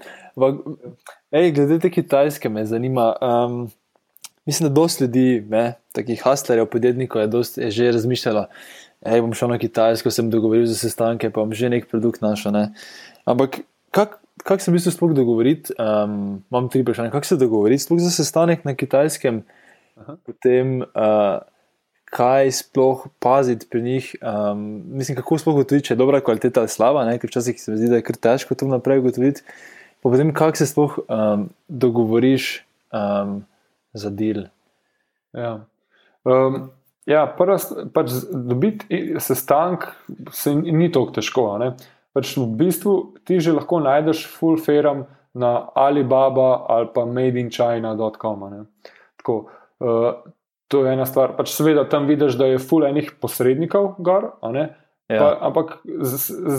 [1.31, 3.13] Ej, glede te kitajske me zanima.
[3.21, 3.69] Um,
[4.45, 8.45] mislim, da dosti ljudi, ne, takih hustlerjev, podjetnikov je, dosti, je že razmišljalo.
[8.99, 12.51] Ej, bom šel na Kitajsko, sem dogovoril za sestanke, pa bom že nek produkt našel.
[12.51, 12.63] Ne.
[13.23, 13.61] Ampak
[13.95, 15.73] kako kako se v bistvu sploh dogovoriti?
[15.79, 17.11] Um, imam tri vprašanja.
[17.11, 19.43] Kako se dogovoriti sploh za sestanek na kitajskem?
[20.25, 21.41] potem uh,
[22.09, 24.15] kaj sploh paziti pri njih.
[24.21, 27.19] Um, mislim, kako sploh ugotoviti, če je dobra kvaliteta ali slaba, ne?
[27.19, 29.43] ker včasih se mi zdi, da je kar težko to naprej ugotoviti.
[30.01, 32.49] Pa potem, kako se sploh um, dogovoriš
[32.95, 33.41] um,
[33.93, 34.47] za del.
[35.35, 35.59] Ja.
[36.23, 36.69] Um,
[37.09, 37.57] ja, prvo,
[37.93, 39.89] pač dobiti sestank
[40.33, 41.45] se ni tako težko.
[42.19, 42.93] Pač v bistvu
[43.23, 48.67] ti že lahko najdeš full feram na Alibaba ali pa madeinchina.com.
[49.23, 49.35] Tako,
[49.79, 50.11] uh,
[50.67, 51.37] to je ena stvar.
[51.39, 54.35] Pač seveda tam vidiš, da je full enih posrednikov gor.
[54.43, 54.67] Ja.
[55.07, 55.79] Pa, ampak,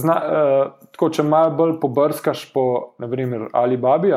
[0.00, 4.16] zna, uh, tako, če malo bolj pobrskaš po naprimer, Alibabi,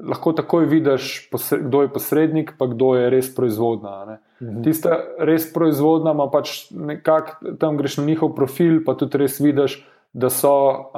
[0.00, 4.18] lahko takoj vidiš, posred, kdo je posrednik, pa kdo je res proizvodna.
[4.40, 4.62] Mhm.
[4.64, 9.82] Tista res proizvodna, ima pač nekako tam greš na njihov profil, pa tudi res vidiš,
[10.12, 10.54] da so.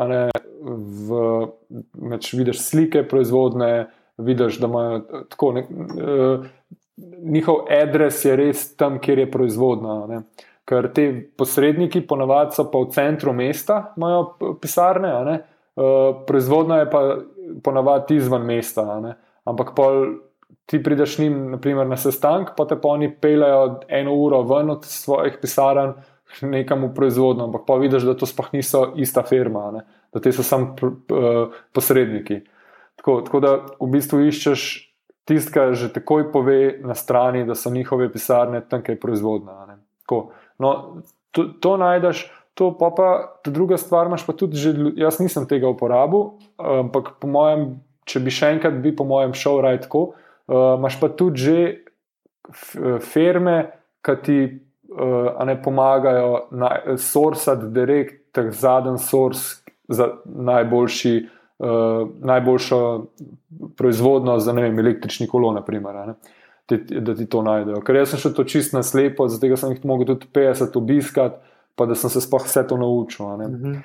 [0.08, 0.28] Ne,
[0.62, 1.20] v,
[1.98, 3.88] meč, vidiš slike proizvodne,
[4.18, 5.00] vidiš, da imajo
[5.30, 5.52] tako.
[5.52, 6.46] Ne, uh,
[7.22, 9.98] njihov adres je res tam, kjer je proizvodna.
[10.08, 10.22] Ne.
[10.68, 15.14] Ker te posredniki, ponavadi so pa v centru mesta, imajo pisarne,
[15.74, 17.02] uh, proizvodna je pa
[17.64, 18.86] ponavadi izven mesta.
[19.48, 20.04] Ampak pol,
[20.66, 24.84] ti prideš njim naprimer, na sestank, pa te pa oni pelejo eno uro ven od
[24.84, 25.96] svojih pisarn.
[26.40, 29.84] Nekam v proizvodnjo, ampak pa vidiš, da to sploh niso ista firma, ne?
[30.12, 30.76] da te so samo
[31.72, 32.42] posredniki.
[33.00, 34.64] Tako, tako da v bistvu iščeš
[35.28, 39.76] tisti, ki že takoj pove na strani, da so njihove pisarne tam, kjer je proizvodna.
[40.58, 40.70] No,
[41.32, 43.08] to, to najdeš, to pa, pa
[43.44, 48.20] ta druga stvar, imaš pa tudi, že, jaz nisem tega uporabil, ampak po mojem, če
[48.20, 50.12] bi še enkrat, bi po mojem šel raj tako.
[50.50, 51.58] Uh, imaš pa tudi že
[53.00, 53.72] firme,
[54.02, 54.38] ki ti
[54.92, 56.48] uh, ne pomagajo,
[56.98, 61.14] sorsati direkt, tak zadnji sors za najboljši
[61.58, 63.06] uh, najboljšo
[63.76, 66.14] proizvodno za vem, električni kolo, naprimer, ne,
[66.66, 67.80] te, da ti to najdejo.
[67.86, 71.40] Ker jaz sem šel to čist na slepo, zato sem jih mogel tudi 50 obiskati,
[71.76, 73.36] pa da sem se sploh vse to naučil.
[73.36, 73.80] Mhm.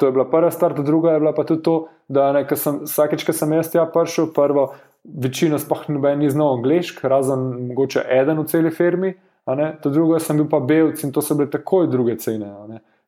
[0.00, 3.24] To je bila prva stvar, druga je bila pa tudi to, da ne, sem, vsakeč,
[3.24, 4.72] ko sem jaz tja prišel, prvo,
[5.04, 9.14] večina sploh noben ni znal angliški, razen mogoče eden v celi firmi.
[9.46, 12.50] To drugo sem bil pa belc in to so bile takoj druge cene.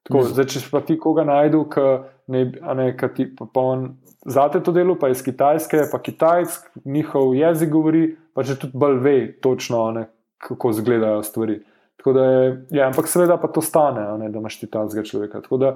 [0.04, 3.92] Tako, zdaj, če pa ti koga najdu, ki ti pa on
[4.24, 8.98] Zate to delo, pa iz Kitajske, pa Kitajsk, njihov jezik govori, pa že tudi bolj
[9.04, 10.06] ve, točno, ne,
[10.38, 11.60] kako izgledajo stvari.
[12.04, 15.40] Je, ja, ampak seveda pa to stane, ne, da imaš ti ta zgled človeka.
[15.60, 15.74] Da,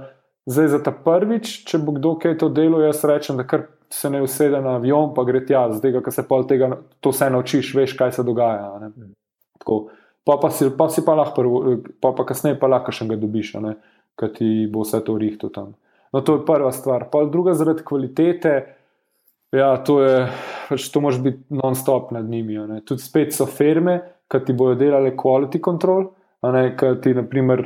[0.49, 4.11] zdaj za ta prvič, če bo kdo kaj to delo, jaz rečem, da kar se
[4.11, 7.75] ne usede na avion, pa gre tja, zdaj ga se pol tega, to se naučiš,
[7.77, 8.91] veš, kaj se dogaja.
[9.61, 9.81] Tako,
[10.29, 11.41] pa, pa, si, pa si pa lahko,
[12.05, 13.55] pa, pa kasneje pa lahko še ga dobiš,
[14.19, 15.73] kaj ti bo vse to rihto tam.
[16.13, 17.07] No, to je prva stvar.
[17.09, 18.53] Pa druga, zaradi kvalitete,
[19.57, 20.27] ja, to je,
[20.69, 22.61] pač to može biti non-stop nad njimi.
[22.85, 26.11] Tudi spet so firme, ki ti bodo delale quality control,
[26.77, 27.65] ki ti, naprimer,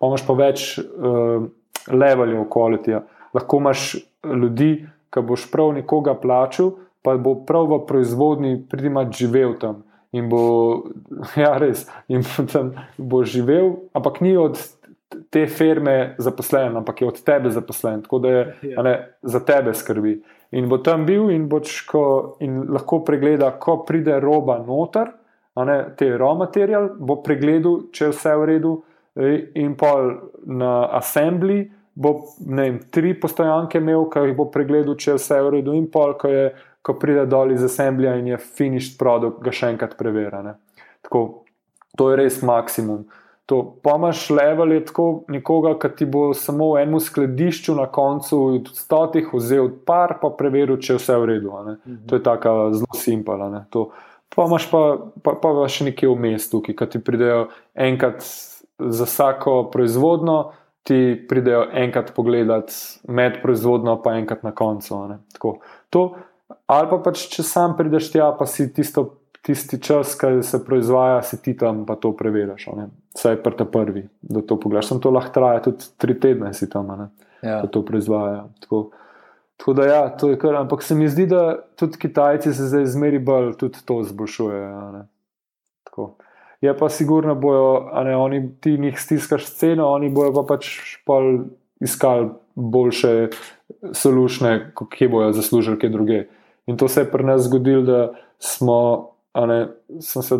[0.00, 1.44] imaš pa več uh,
[1.92, 2.96] leveljev quality.
[2.96, 3.02] -ja.
[3.36, 3.94] Lahko imaš
[4.24, 6.72] ljudi, ki boš prav nekoga plačal,
[7.02, 9.84] pa bo prav v proizvodni pridimat živel tam.
[10.12, 10.42] In bo,
[11.42, 14.58] ja, res, in tam bo živel, ampak ni od
[15.30, 18.82] te firme zaposlen, ampak je od tebe zaposlen, tako da je ja.
[18.82, 20.20] ne, za tebe skrbi.
[20.50, 25.12] In bo tam bil in, boč, ko, in lahko pregleda, ko pride roba noter,
[25.66, 28.72] ne, te raw material, bo pregledal, če je vse v redu,
[29.58, 30.14] in pol
[30.46, 31.64] na assembly.
[32.00, 32.14] Bo
[32.46, 36.14] vem, tri postojanke imel, ki jih bo pregledal, če je vse v redu, in pol,
[36.18, 36.44] ko, je,
[36.82, 40.56] ko pride dol iz assemblija in je finished produkt, ga še enkrat preverjane.
[41.06, 41.24] Tako,
[41.96, 43.04] to je res maksimum.
[43.50, 48.38] To pomaš level je tako nekoga, ki ti bo samo v enem skladišču na koncu
[48.44, 51.50] od stotih vzel par, pa preveril, če je vse v redu.
[51.50, 52.04] Mhm.
[52.06, 53.50] To je tako zelo simpala.
[54.30, 54.82] Pa imaš pa,
[55.26, 58.22] pa, pa še nekje v mestu, ki ti pridejo enkrat
[58.78, 60.54] za vsako proizvodno,
[60.86, 62.70] ti pridejo enkrat pogledat
[63.10, 65.10] med proizvodno, pa enkrat na koncu.
[66.66, 71.22] Ali pa pač, če sam prideš tja, pa si tisto tisti čas, ki se proizvaja,
[71.22, 72.68] si ti tam pa to preveriš.
[73.16, 74.90] Vse je prta prvi, da to pogledaš.
[74.92, 76.90] Sem to lahko traja tudi tri tedne, si tam,
[77.42, 77.62] ja.
[77.62, 78.44] da to proizvaja.
[78.60, 78.90] Tako,
[79.56, 80.58] tako da, ja, to je kar.
[80.60, 85.06] Ampak se mi zdi, da tudi Kitajci se zdaj zmeri bolj tudi to zboljšujejo.
[86.60, 90.68] Je pa sigurno, da oni ti njih stiskaš sceno, oni bojo pa pač
[91.80, 93.30] iskali boljše
[93.96, 96.20] solušne, kje bojo zaslužili, kje druge.
[96.70, 98.00] In to se je pri nas zgodilo, da
[98.38, 99.68] smo ne,
[100.00, 100.38] sem se,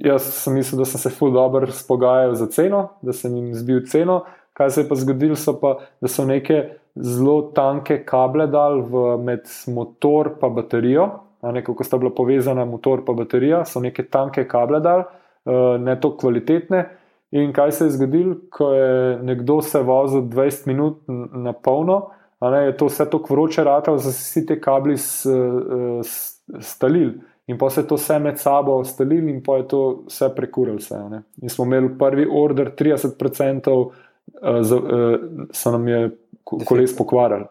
[0.00, 3.84] jaz sem mislil, da sem se ful dobro spogajal za ceno, da sem jim zbil
[3.86, 4.22] ceno.
[4.56, 6.62] Kaj se je pa zgodilo, so pa, da so neke
[6.96, 11.08] zelo tanke kable dal v, med motor in baterijo.
[11.52, 15.04] ne, kako sta bila povezana motor in baterija, so neke tanke kable dal,
[15.44, 16.86] uh, ne to kvalitetne.
[17.36, 21.02] In kaj se je zgodilo, ko je nekdo se vozil 20 minut
[21.32, 22.06] na polno,
[22.40, 24.96] ne, je to vse tako vroče ratalo, da so vsi ti kabli
[26.60, 27.14] stalili.
[27.46, 30.76] In pa se je to vse med sabo stalili, in pa je to vse prekurilo.
[30.76, 31.00] Vse,
[31.42, 33.92] in smo imeli prvi order, 30% uh,
[34.60, 34.82] za, uh,
[35.52, 36.10] so nam je
[36.44, 37.46] koles pokvarili,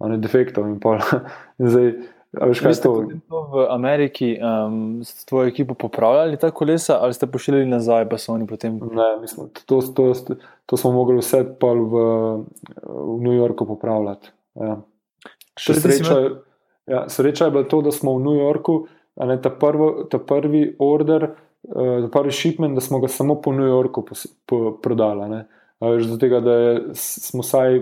[0.00, 0.68] ne defektov.
[0.68, 0.98] In pa,
[1.58, 1.92] in zdaj,
[2.40, 2.94] Veš, kaj ste to
[3.30, 8.32] v Ameriki um, s tvojo ekipo popravljali ta kolesa ali ste pošiljali nazaj, pa so
[8.32, 8.80] oni potem?
[8.92, 10.34] Ne, mislim, to, to, to,
[10.66, 12.04] to smo mogli vse pa v,
[12.82, 14.32] v New Yorku popravljati.
[14.54, 14.80] Ja.
[15.58, 16.18] Sreča,
[16.86, 20.76] ja, sreča je bila to, da smo v New Yorku, ne, ta, prvo, ta prvi
[20.78, 21.30] order,
[21.70, 25.28] uh, ta prvi shipment, da smo ga samo po New Yorku pos, po, prodali.
[25.30, 25.44] Ne.
[25.80, 26.54] Zato, tega, da
[26.94, 27.80] smo vsaj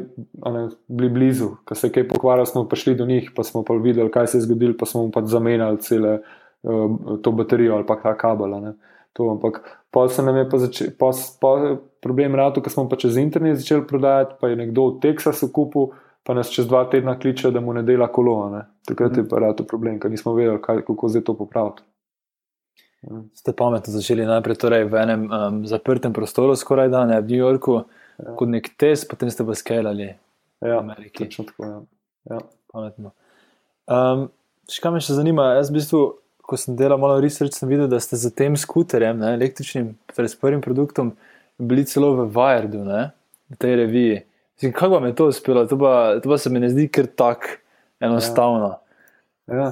[0.52, 3.74] ne, bili blizu, ko se je kaj pokvarilo, smo prišli do njih, pa smo pa
[3.74, 7.96] videli, kaj se je zgodilo, pa smo pač zamenjali cele uh, to baterijo ali pa
[8.02, 8.72] ta kabel.
[9.12, 12.96] To, ampak pa se nam je pa začel, pa, pa problem rado, ker smo pa
[12.96, 15.92] čez internet začeli prodajati, pa je nekdo v Teksasu kupil,
[16.24, 18.48] pa nas čez dva tedna kliče, da mu ne dela kolo.
[18.50, 18.64] Ne.
[18.88, 21.84] Takrat je pa rado problem, ker nismo vedeli, kaj, kako zdaj to popraviti.
[23.34, 27.40] Ste pametno začeli najprej torej v enem um, zaprtem prostoru, skoraj da ne v New
[27.42, 28.34] Yorku, ja.
[28.38, 30.14] kot nek test, potem ste pa skalali ja,
[30.62, 31.26] v Ameriki.
[31.26, 31.78] Tako, ja.
[32.30, 32.38] Ja.
[32.70, 33.10] Pametno.
[33.90, 34.28] Um,
[34.70, 36.02] še kaj me še zanima, jaz v bistvu,
[36.46, 40.30] ko sem delal malo research, sem videl, da ste za tem skuterjem, ne, električnim, torej
[40.30, 41.16] s prvim produktom,
[41.58, 43.08] bili celo v Wiredu, ne,
[43.50, 44.22] v tej reviji.
[44.62, 45.66] Kako vam je to uspelo?
[45.66, 47.58] To pa, to pa se mi ne zdi kar tako
[47.98, 48.76] enostavno.
[49.50, 49.58] Ja.
[49.58, 49.68] Ja.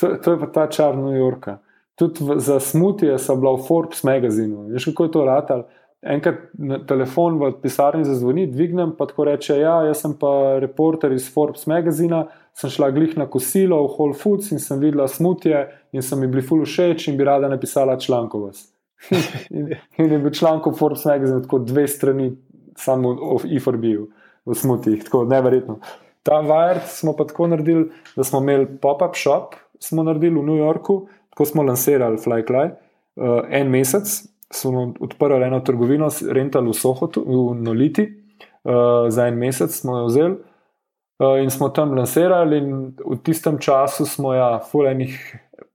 [0.00, 1.58] To, to je pa ta čar New Yorka
[1.94, 4.68] tudi v, za smutje so bila v Forbes magazinu.
[4.72, 5.66] Veš, kako je to ratal?
[6.04, 6.52] Enkrat
[6.88, 11.66] telefon v pisarni zazvoni, dvignem pa tako reče: Ja, jaz sem pa reporter iz Forbes
[11.66, 16.20] magazina, sem šla glih na kosilo v Whole Foods in sem videla smutje in sem
[16.20, 18.68] mi bili ful všeč in bi rada napisala vas.
[19.50, 22.36] in, in je bil članek v Forbes magazinu, tako dve strani,
[22.76, 24.08] samo o IFRB-u,
[24.46, 25.78] v smutjih, tako neverjetno.
[26.22, 30.56] Ta Wired smo pa tako naredili, da smo imeli pop-up shop, smo naredili v New
[30.56, 34.10] Yorku, Ko smo lansirali Flycly, uh, en mesec
[34.54, 40.04] smo odprli eno trgovino, rentali v Sohotu, v Noliti, uh, za en mesec smo jo
[40.10, 42.60] vzeli uh, in smo tam lansirali.
[43.04, 45.18] V tistem času smo ja, fulejnih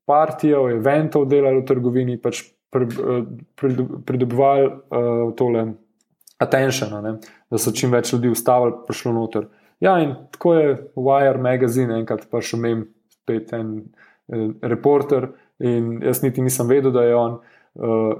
[0.06, 2.44] partijev, eventov delali v trgovini, pač
[4.06, 5.68] pridobivali uh, tole
[6.40, 7.16] attention, ne,
[7.52, 9.50] da so čim več ljudi ustavili, prišlo noter.
[9.84, 15.30] Ja, in tako je Wire magazine, enkrat pa še imam spet en eh, reporter.
[15.60, 17.34] In jaz niti nisem vedel, da je on,
[17.74, 18.14] uh,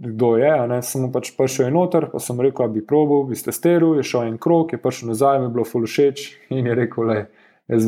[0.00, 0.82] kdo je.
[0.82, 4.06] Samo pač prišel je noter, pa sem rekel, da bi probil, bi ste steril, je
[4.10, 6.26] šel en krok, je prišel nazaj, mi je bilo full všeč
[6.56, 7.24] in je rekel, da
[7.70, 7.86] jaz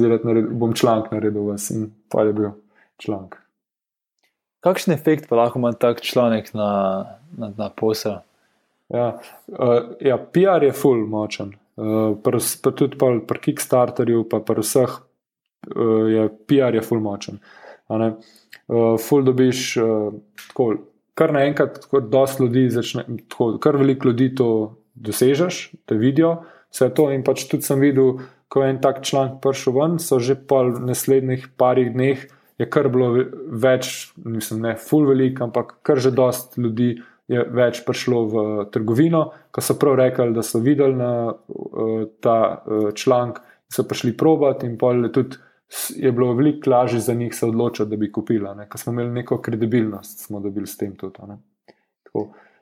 [0.50, 2.52] bom članek naredil vas in pa je bil
[3.02, 3.40] članek.
[4.62, 6.68] Kakšen efekt pa lahko ima tak članek na,
[7.34, 8.20] na, na posel?
[8.92, 11.56] Ja, uh, ja, PR je full močen.
[11.76, 17.40] Uh, pa, pa tudi pri Kickstarterju, pa pri vseh uh, je PR je full močen.
[17.88, 18.12] Uh,
[18.68, 20.12] uh, ful dobiš, uh,
[20.48, 20.68] tako,
[21.18, 24.48] kar naenkrat, tako dosta ljudi začne, tako, kar veliko ljudi to
[24.94, 26.42] dosežeš, te vidijo,
[26.72, 27.10] vse to.
[27.12, 28.20] In pač tudi sem videl,
[28.52, 32.26] ko je en tak članek prišel ven, so že v naslednjih parih dneh
[32.60, 33.10] je kar bilo
[33.48, 36.98] več, mislim, ne ful velik, ampak kar že dosta ljudi.
[37.30, 38.40] Je več prišlo v
[38.74, 39.20] trgovino,
[39.54, 42.34] ko so prav rekli, da so videli na, uh, ta
[42.66, 43.38] uh, članek,
[43.72, 45.38] so prišli probat, in pa je tudi
[45.96, 49.38] je bilo veliko lažje za njih se odločiti, da bi kupili, ker smo imeli neko
[49.40, 51.18] kredibilnost, smo dobili s tem tudi.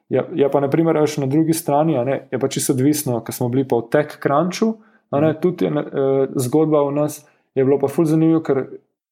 [0.08, 3.48] Ja, ja, pa, naprimer, še na drugi strani ne, je pa čisto odvisno, ker smo
[3.48, 4.72] bili pa v Tech Crunchu,
[5.14, 5.40] ne, mhm.
[5.42, 7.20] tudi je, eh, zgodba v nas
[7.54, 8.64] je bilo pa ful zanimivo, ker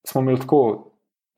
[0.07, 0.63] smo imeli tako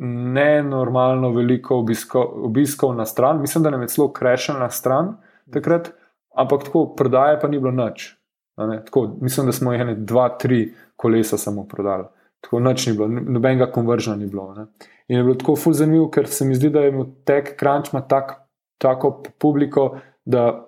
[0.01, 5.17] nenormalno veliko obiskov, obiskov na stran, mislim, da nam je celo krešen na stran
[5.53, 5.93] takrat,
[6.37, 8.15] ampak tako prodaje pa ni bilo nič.
[8.57, 12.05] Tako, mislim, da smo jih dva, tri kolesa samo prodali.
[12.41, 14.55] Tako noč ni bilo, nobenega konveržna ni bilo.
[14.55, 14.67] Ne.
[15.09, 18.01] In je bilo tako fuz zanimivo, ker se mi zdi, da je tek crunch ima
[18.09, 18.33] tak,
[18.79, 20.67] tako publiko, da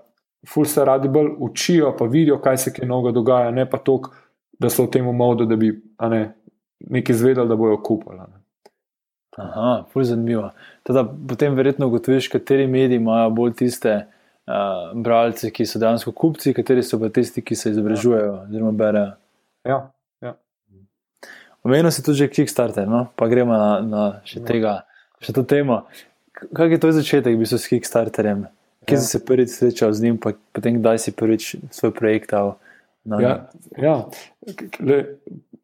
[0.48, 4.00] ful se radi bolj učijo, pa vidijo, kaj se kaj novega dogaja, ne pa to,
[4.58, 5.72] da so v tem modu, da bi
[6.10, 6.22] ne,
[6.90, 8.20] nekaj izvedeli, da bojo kupili.
[9.36, 10.50] Aha, ful zanimivo.
[10.82, 14.02] Teda, potem verjetno ugotoviš, kateri mediji imajo bolj tiste.
[14.42, 19.12] Uh, bralci, ki so dejansko kupci, kateri so pa tisti, ki se izobražujejo, oziroma berejo.
[19.62, 19.76] Ja,
[21.62, 23.06] Omenil si tudi Kickstarter, no?
[23.16, 24.46] pa gremo na, na še, ja.
[24.46, 24.72] tega,
[25.22, 25.84] še to temo.
[26.34, 28.48] Kaj je to začetek, bi se s Kickstarterjem?
[28.82, 29.02] Kje ja.
[29.02, 32.56] si se prvič srečal z njim, pa potem kdaj si prvič svoj projekt dal?
[33.06, 33.46] Ja,
[33.78, 33.96] ja.
[34.82, 34.98] Le,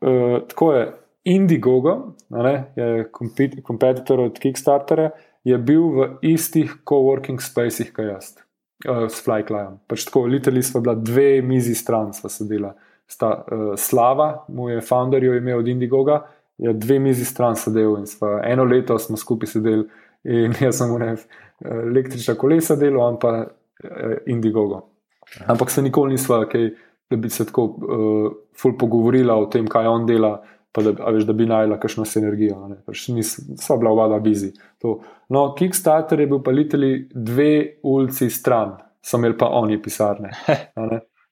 [0.03, 0.87] uh, tako je.
[1.29, 3.03] Indiegogo, ne, je
[3.67, 5.11] kompetitor od Kickstarterja,
[5.45, 8.31] je bil v istih coworking spacih, kot jaz,
[8.87, 9.77] uh, s Flyclyom.
[9.91, 12.73] Pač tako, literally smo bila dve mizi stran, sva sedela.
[13.09, 16.27] Sta, uh, Slava, jo je imel od Indiegoga,
[16.59, 19.87] je dve mizi stran sedel in sva, eno leto smo skupaj sedeli
[20.25, 21.17] in jaz sem v
[21.65, 24.83] električna kolesa delal, ampak uh, Indiegogo.
[25.47, 26.71] Ampak se nikoli nisva, okay,
[27.11, 30.37] da bi se tako uh, ful pogovorila o tem, kaj on dela
[30.73, 32.59] pa da, veš, da bi najla kakšno sinergijo.
[32.87, 33.09] Pač
[33.59, 34.53] sva bila oba bizi.
[35.29, 40.31] No, Kickstarter je bil pa liteli dve ulici stran, so imeli pa oni pisarne.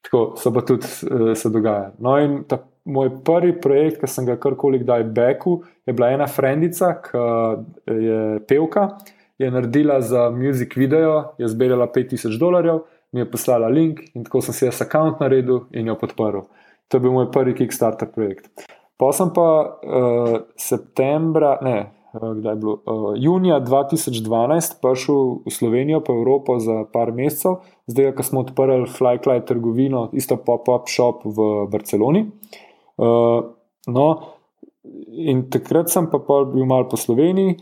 [0.07, 1.97] Tako so pa tudi uh, se dogajali.
[1.99, 6.29] No, in ta, moj prvi projekt, ki sem ga karkoli kdaj beku, je bila ena
[6.31, 7.23] frendica, ki
[8.07, 8.89] je pevka,
[9.39, 14.41] je naredila za muzik video, je zbirala 5000 dolarjev, mi je poslala link in tako
[14.45, 16.47] sem si jaz račun naredil in jo podprl.
[16.89, 18.47] To je bil moj prvi Kickstarter projekt.
[18.97, 21.79] Pa sem pa uh, septembra, ne,
[22.21, 28.13] kdaj je bilo, uh, junija 2012 prišel v Slovenijo, pa Evropo za par mesecev, zdaj,
[28.17, 32.27] ko smo odprli Flycly trgovino, isto pop-up shop v Barceloni.
[32.97, 33.53] Uh,
[33.87, 34.07] no,
[35.11, 36.21] in takrat sem pa
[36.53, 37.59] bil mal po Sloveniji,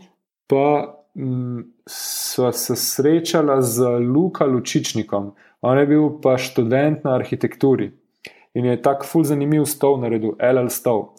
[0.47, 5.33] pa mm, sva se srečala z Luka Lučičnikom.
[5.61, 7.91] On je bil pa študent na arhitekturi.
[8.55, 11.14] In je tako ful zanimiv stol naredil, LL stol.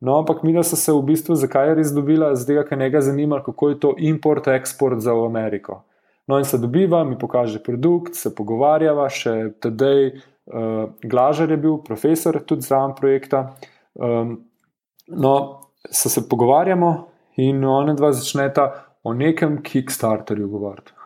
[0.00, 3.42] No, ampak mi smo se v bistvu, zakaj je res dobila, zdaj ga nekaj zanima,
[3.44, 5.82] kako je to import-export za Ameriko.
[6.26, 11.80] No, in se dobiva, mi pokaže produkt, se pogovarjava, še tedaj uh, Glažar je bil
[11.84, 13.42] profesor tudi zraven projekta.
[13.94, 14.38] Um,
[15.08, 15.34] no,
[15.90, 16.92] se, se pogovarjamo
[17.36, 18.70] in oni dva začneta
[19.02, 20.96] o nekem Kickstarterju govoriti.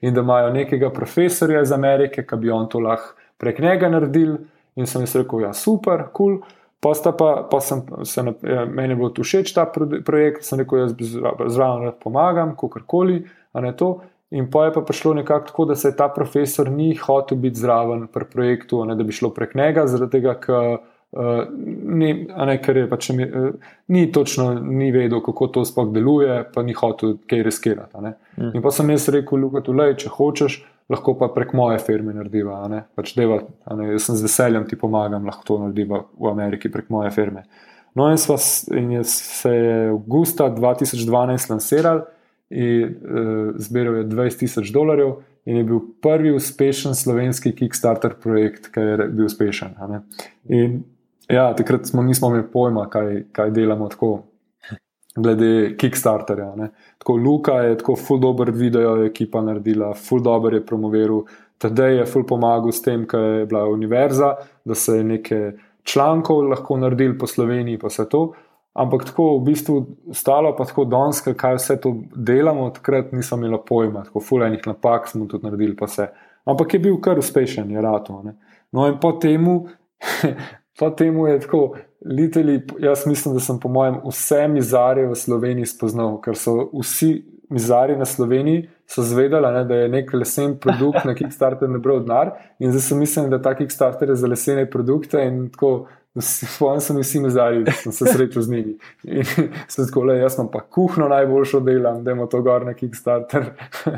[0.00, 4.36] In da imajo nekega profesorja iz Amerike, ki bi on to lahko prek njega naredil.
[4.74, 6.40] In sem jim rekel, ja, super, kul.
[6.40, 6.62] Cool.
[6.84, 9.64] Pa, pa, pa sem se, ja, meni je bilo tu všeč ta
[10.04, 10.92] projekt, sem rekel, jaz
[11.48, 13.22] zraven rad pomagam, kakorkoli.
[14.34, 18.06] In pa je pa prišlo nekako tako, da se ta profesor ni hotel biti zraven
[18.12, 20.76] pri projektu, ne, da bi šlo prek njega, zaradi tega, ker.
[21.14, 21.44] Uh,
[21.94, 23.52] ni, ne, ker je pač mi, uh,
[23.94, 28.02] ni točno ni vedel, kako to sploh deluje, pa ni hotel kaj riskirati.
[28.34, 28.48] Mm.
[28.50, 30.56] In pa sem jaz rekel, da če hočeš,
[30.90, 32.62] lahko pa prek moje firme narediva.
[32.96, 37.12] Pač deva, jaz sem z veseljem ti pomagam, lahko to narediva v Ameriki prek moje
[37.14, 37.44] firme.
[37.94, 38.36] No, in, sva,
[38.74, 42.02] in je, se je avgusta 2012 lansiral
[42.50, 45.20] in uh, zbiral je 20 tisoč dolarjev.
[45.44, 49.74] In je bil prvi uspešen slovenski Kickstarter projekt, ki je bil uspešen.
[50.48, 50.78] In
[51.28, 54.22] ja, takrat smo nismo imeli pojma, kaj, kaj delamo tako
[55.16, 56.54] glede Kickstarterja.
[56.56, 56.70] Ne.
[56.98, 61.22] Tako Luka je tako full dobro video ekipa naredila, full dobro je promoviral,
[61.58, 64.34] tedaj je full pomagal s tem, ker je bila univerza,
[64.64, 65.52] da se je nekaj
[65.84, 68.32] člankov lahko naredil po Sloveniji, pa vse to.
[68.74, 69.74] Ampak tako v bistvu
[70.12, 75.06] stalo, pa tako donska, kaj vse to delamo, takrat nisem imel pojma, tako fulejnih napak
[75.08, 76.08] smo tudi naredili, pa vse.
[76.44, 78.18] Ampak je bil kar uspešen, je rato.
[78.24, 78.34] Ne.
[78.72, 79.68] No in po temu,
[80.78, 85.66] po temu je tako, Liteli, jaz mislim, da sem po mojem vse mizarje v Sloveniji
[85.66, 87.14] spoznal, ker so vsi
[87.50, 92.34] mizarji na Sloveniji zvedali, ne, da je nek lesen produkt na Kickstarter ne bral denar
[92.58, 95.86] in zdaj sem mislil, da ta Kickstarter je za lesene produkte in tako.
[96.56, 98.76] Svojem sem vsi mizarji, da sem se srečal z njimi.
[99.02, 99.24] In
[99.68, 103.44] sem tako, le, jaz pa kuhno najboljšo delam, da imamo to gor na Kickstarter.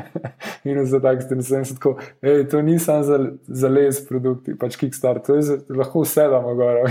[0.63, 4.75] in za tak ste nisem tako, hej, to ni samo za, za les produkti, pač
[4.75, 6.89] Kickstarter, to je za, lahko vse damo gor.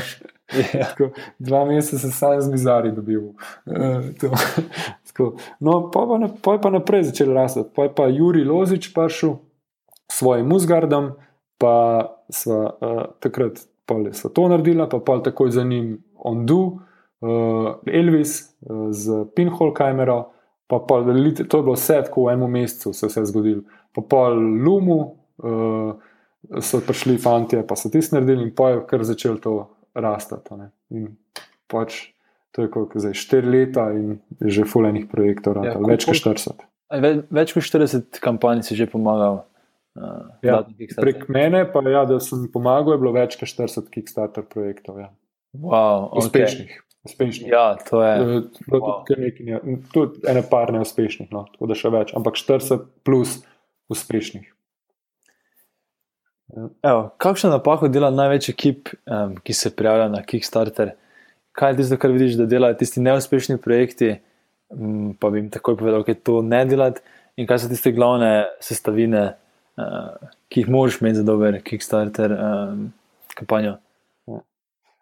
[0.55, 0.85] Ja.
[0.93, 3.33] Tako, dva meseca sem sam z mizari dobil.
[3.67, 4.05] Uh,
[5.59, 7.65] no, pa, pa, pa je pa naprej začel rasti.
[7.75, 9.41] Pa pa Juri Lozič prišel
[10.07, 11.17] s svojim Musgardom,
[11.59, 11.75] pa
[12.31, 13.67] sva uh, takrat
[14.13, 16.79] sva to naredila, pa pa takoj za njim Ondu,
[17.21, 20.33] uh, Elvis uh, z Pinhole kamero.
[20.67, 20.99] Pa, pa,
[21.49, 23.63] to je bilo vse tako v enem mesecu, se je vse zgodilo.
[23.95, 24.99] Pa pa Lumu
[25.39, 25.95] uh,
[26.61, 30.59] so prišli fanti, pa so tisti naredili in pa je kar začel to rastati.
[31.71, 32.01] Pač,
[32.51, 36.67] to je kot zdaj 4 leta in že fulejnih projektov, ja, več kot 40.
[37.03, 39.45] Ve, več kot 40 kampanj si že pomagal.
[39.97, 40.59] Uh, ja,
[41.01, 44.99] prek mene, pa ja, da sem pomagal, je bilo več kot 40 Kickstarter projektov.
[45.01, 45.09] Ja.
[45.57, 46.75] Wow, uspešnih.
[46.75, 46.83] Okay.
[47.07, 47.49] Uspešnih.
[47.49, 48.13] Ja, to je.
[48.21, 49.07] Uh, wow.
[49.95, 53.39] Tudi ene par neuspešnih, no, tako da še več, ampak 40 plus
[53.93, 54.53] uspešnih.
[56.83, 60.93] Evo, kakšno napako dela največji ekip, um, ki se prijavlja na Kickstarter?
[61.57, 64.13] Kaj je tisto, kar vidiš, da delajo tisti neuspešni projekti,
[64.71, 67.03] um, pa bi jim takoj povedal, da je to ne delati,
[67.37, 69.25] in kaj so tiste glavne sestavine,
[69.81, 72.89] uh, ki jih moraš imeti za dober Kickstarter um,
[73.35, 73.77] kampanjo?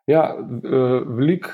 [0.07, 1.51] Ja, uh, veliko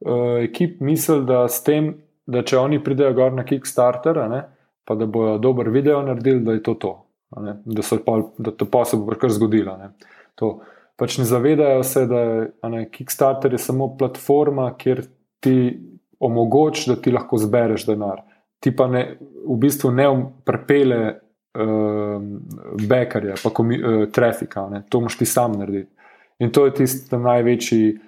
[0.00, 1.94] uh, ekip misli, da s tem,
[2.26, 4.42] da če oni pridejo gor na Kickstarter, ne,
[4.84, 6.92] pa da bojo dober video naredili, da je to to.
[7.40, 9.76] Ne, da, pa, da to pa se bo kar zgodilo.
[9.80, 9.92] Ne.
[10.36, 10.58] To
[11.00, 12.20] pač ne zavedajo se, da
[12.76, 15.06] je Kickstarter je samo platforma, kjer
[15.40, 15.56] ti
[16.22, 18.20] omogoča, da ti lahko zbereš denar.
[18.62, 19.16] Ti pa ne,
[19.46, 20.06] v bistvu ne
[20.46, 21.00] prepele
[21.54, 22.22] uh,
[22.88, 24.82] bekarja, pa komi, uh, trafika, ne.
[24.88, 25.90] to moš ti sam narediti.
[26.38, 27.98] In to je tisti največji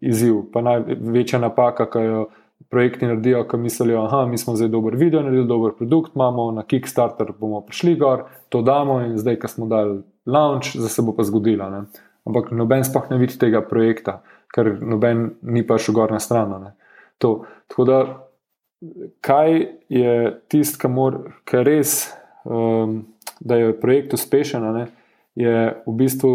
[0.00, 2.24] izziv, pa največja napaka, ki jo
[2.70, 6.62] projekti naredijo, ki mislijo, da mi smo zdaj dober video, naredili dober produkt, imamo na
[6.62, 11.16] Kickstarter, bomo prišli gor, to damo in zdaj, ko smo dali launch, zdaj se bo
[11.16, 11.70] pa zgodilo.
[11.70, 11.84] Ne.
[12.24, 14.22] Ampak noben spoh ne vidi tega projekta,
[14.54, 16.70] ker noben ni pa šel gor na stran.
[17.18, 17.98] Tako da,
[19.20, 20.14] kaj je
[20.48, 20.90] tisto,
[21.44, 22.12] kar res,
[22.44, 23.04] um,
[23.40, 24.86] da je projekt uspešen, ne,
[25.34, 26.34] je v bistvu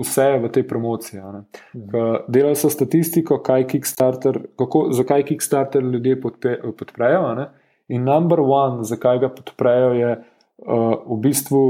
[0.00, 1.20] vse v tej promociji.
[1.20, 2.28] Mhm.
[2.28, 7.34] Delali so statistiko, Kickstarter, kako, zakaj Kickstarter ljudje podpe, podprejo.
[7.34, 7.48] Ne?
[7.88, 11.62] In number one, zakaj ga podprejo, je uh, v bistvu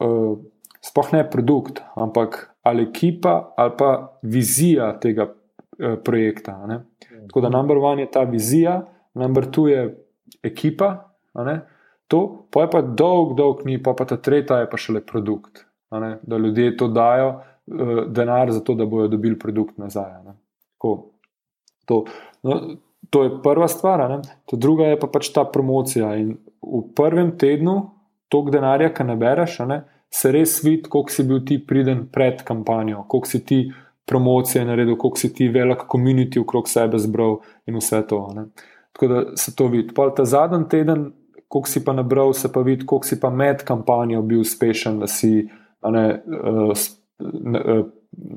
[0.00, 0.38] uh,
[0.84, 6.66] sploh ne produkt, ampak ali ekipa ali pa vizija tega uh, projekta.
[6.66, 6.84] Ne?
[7.28, 8.82] Tako da number one je ta vizija,
[9.14, 9.96] number two je
[10.44, 11.08] ekipa.
[12.08, 15.68] To, pa je pa dolg, dolg ni, pa, pa ta tretja je pa šele produkt
[16.22, 17.28] da ljudje to dajo,
[17.66, 20.12] uh, denar za to, da bodo dobili produkt nazaj.
[21.88, 22.04] To.
[22.42, 22.60] No,
[23.10, 26.14] to je prva stvar, druga je pa pač ta promocija.
[26.16, 27.90] In v prvem tednu,
[28.28, 33.04] toliko denarja, ki nabereš, ne, se res vidi, koliko si bil ti priden pred kampanjo,
[33.08, 33.60] koliko si ti
[34.08, 38.20] promocije naredil, koliko si ti velik komunity okrog sebe zbral in vse to.
[38.36, 38.44] Ne.
[38.92, 39.94] Tako da se to vidi.
[39.94, 41.12] Pa ta zadnji teden,
[41.48, 45.06] koliko si pa nabral, se pa vidi, koliko si pa med kampanjo bil uspešen, da
[45.06, 45.48] si
[45.88, 47.84] ne, uh, uh,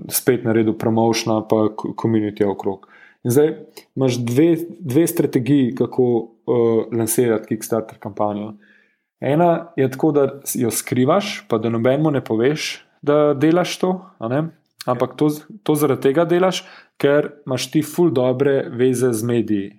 [0.09, 2.87] spet naredil promotion, pa komunitija okrog.
[3.23, 3.53] In zdaj
[3.95, 8.53] imaš dve, dve strategiji, kako uh, lansirati Kickstarter kampanjo.
[9.21, 13.91] Ena je tako, da jo skrivaš, pa da nobenemu ne poveš, da delaš to,
[14.85, 15.29] ampak to,
[15.63, 16.63] to zaradi tega delaš,
[16.97, 19.69] ker imaš ti ful dobre veze z mediji.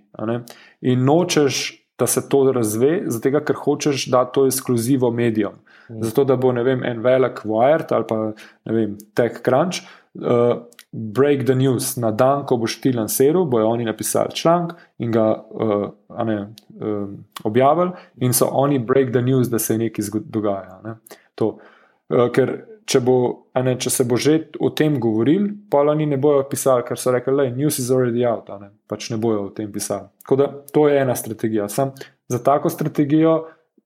[0.81, 5.59] In nočeš, da se to razve, zato ker hočeš dati to ekskluzivo medijem.
[5.89, 8.33] Zato, da bo vem, en velik Wired ali pa
[8.65, 9.83] vem, TechCrunch.
[10.15, 10.63] Uh,
[10.93, 15.25] break the news na dan, ko boš ti lansiral, bojo oni napisali članek in ga
[15.51, 15.87] uh,
[16.27, 16.41] ne,
[16.81, 17.09] uh,
[17.45, 20.81] objavili, in so oni break the news, da se nekaj dogaja.
[20.85, 20.95] Ne.
[21.41, 23.17] Uh, ker če, bo,
[23.55, 27.13] ne, če se bo že o tem govoril, pa oni ne bojo pisali, ker so
[27.15, 28.73] rekli, da je news is already out, ne.
[28.91, 30.09] pač ne bojo o tem pisali.
[30.39, 31.69] Da, to je ena strategija.
[31.69, 31.93] Sam
[32.29, 33.37] za tako strategijo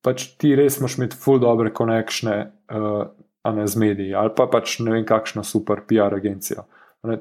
[0.07, 3.07] pač ti res moš imeti full dobre konekšne uh,
[3.47, 6.67] z mediji ali pa pač ne vem, kakšno super PR agencijo.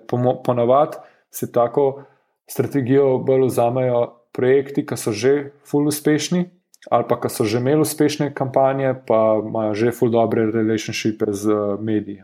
[0.10, 1.02] Ponavadi
[1.34, 2.06] se tako
[2.50, 4.02] strategijo bolj vzamejo
[4.34, 6.46] projekti, ki so že full uspešni.
[6.92, 11.50] Ali pa, ki so že imeli uspešne kampanje, pa imajo že full dobre relationshipe z
[11.50, 12.22] uh, mediji.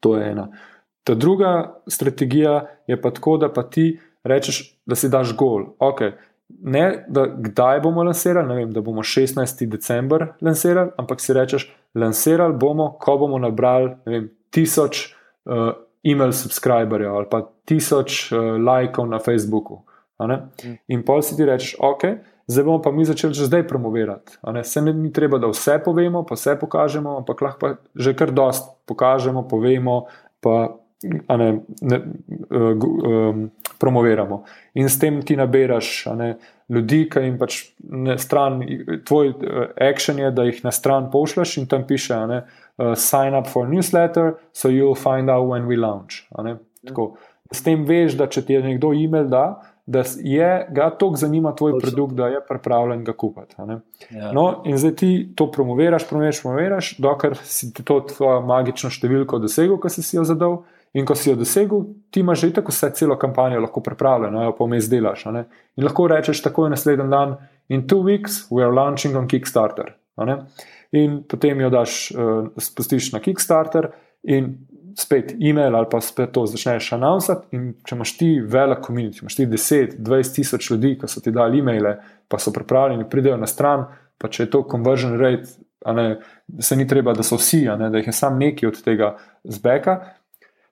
[0.00, 0.48] To je ena.
[1.04, 5.74] Ta druga strategija je pa tako, da pa ti rečeš, da si daš gol.
[5.78, 6.12] Okay,
[6.48, 9.66] ne, da kdaj bomo lansirali, vem, da bomo 16.
[9.66, 17.16] decembr lansirali, ampak si rečeš, lansirali bomo, ko bomo nabrali vem, tisoč uh, e-mail subscriberjev
[17.16, 19.82] ali pa tisoč uh, lajkov na Facebooku.
[20.18, 20.78] Mm.
[20.88, 22.04] In pol si ti rečeš, ok.
[22.48, 24.38] Zdaj bomo pa mi začeli že zdaj promovirati.
[24.64, 28.32] Se ne ni treba, da vse povemo, pa vse pokažemo, ampak lahko pa že kar
[28.32, 30.06] dost pokažemo, povemo,
[30.40, 30.72] pa
[31.02, 32.00] ne, ne,
[32.50, 34.44] um, promoviramo.
[34.74, 36.38] In s tem ti naberaš ne,
[36.68, 38.62] ljudi, ki jim pač ne stran,
[39.06, 42.42] tvoj uh, action je, da jih na stran pošleš in tam piše: ne,
[42.78, 46.24] uh, Sign up for newsletter, so you'll find out when we launch.
[47.52, 49.44] S tem veš, da če ti je nekdo e-mail da.
[49.88, 51.86] Da je ga tako zanima tvoj Točno.
[51.86, 53.54] produkt, da je pripravljen ga kupiti.
[54.10, 54.32] Ja.
[54.36, 59.78] No, in zdaj ti to promoviraš, promoviraš, promoviraš, dokler si to tvojo magično številko dosegel,
[59.80, 60.58] ki si jo zadal,
[60.96, 64.54] In ko si jo dosegel, ti imaš že tako vse celo kampanjo lahko pripravljeno, jo
[64.56, 65.26] pa vmes delaš.
[65.28, 67.36] In lahko rečeš takoj naslednji dan,
[67.68, 69.92] in two weeks, we are launching on Kickstarter.
[70.92, 73.92] In potem jo daš, uh, spustiš na Kickstarter
[74.24, 74.54] in
[74.96, 77.56] spet e-mail ali pa spet to začneš announcati.
[77.56, 81.32] In če imaš ti velik komunit, imaš ti 10, 20 tisoč ljudi, ki so ti
[81.34, 81.96] dali e-maile,
[82.28, 83.86] pa so pripravljeni, pridejo na stran,
[84.18, 85.58] pa če je to conversion rate.
[85.94, 86.18] Ne,
[86.60, 89.12] se ni treba, da so vsi, ne, da jih je samo neki od tega
[89.44, 90.00] zbeka,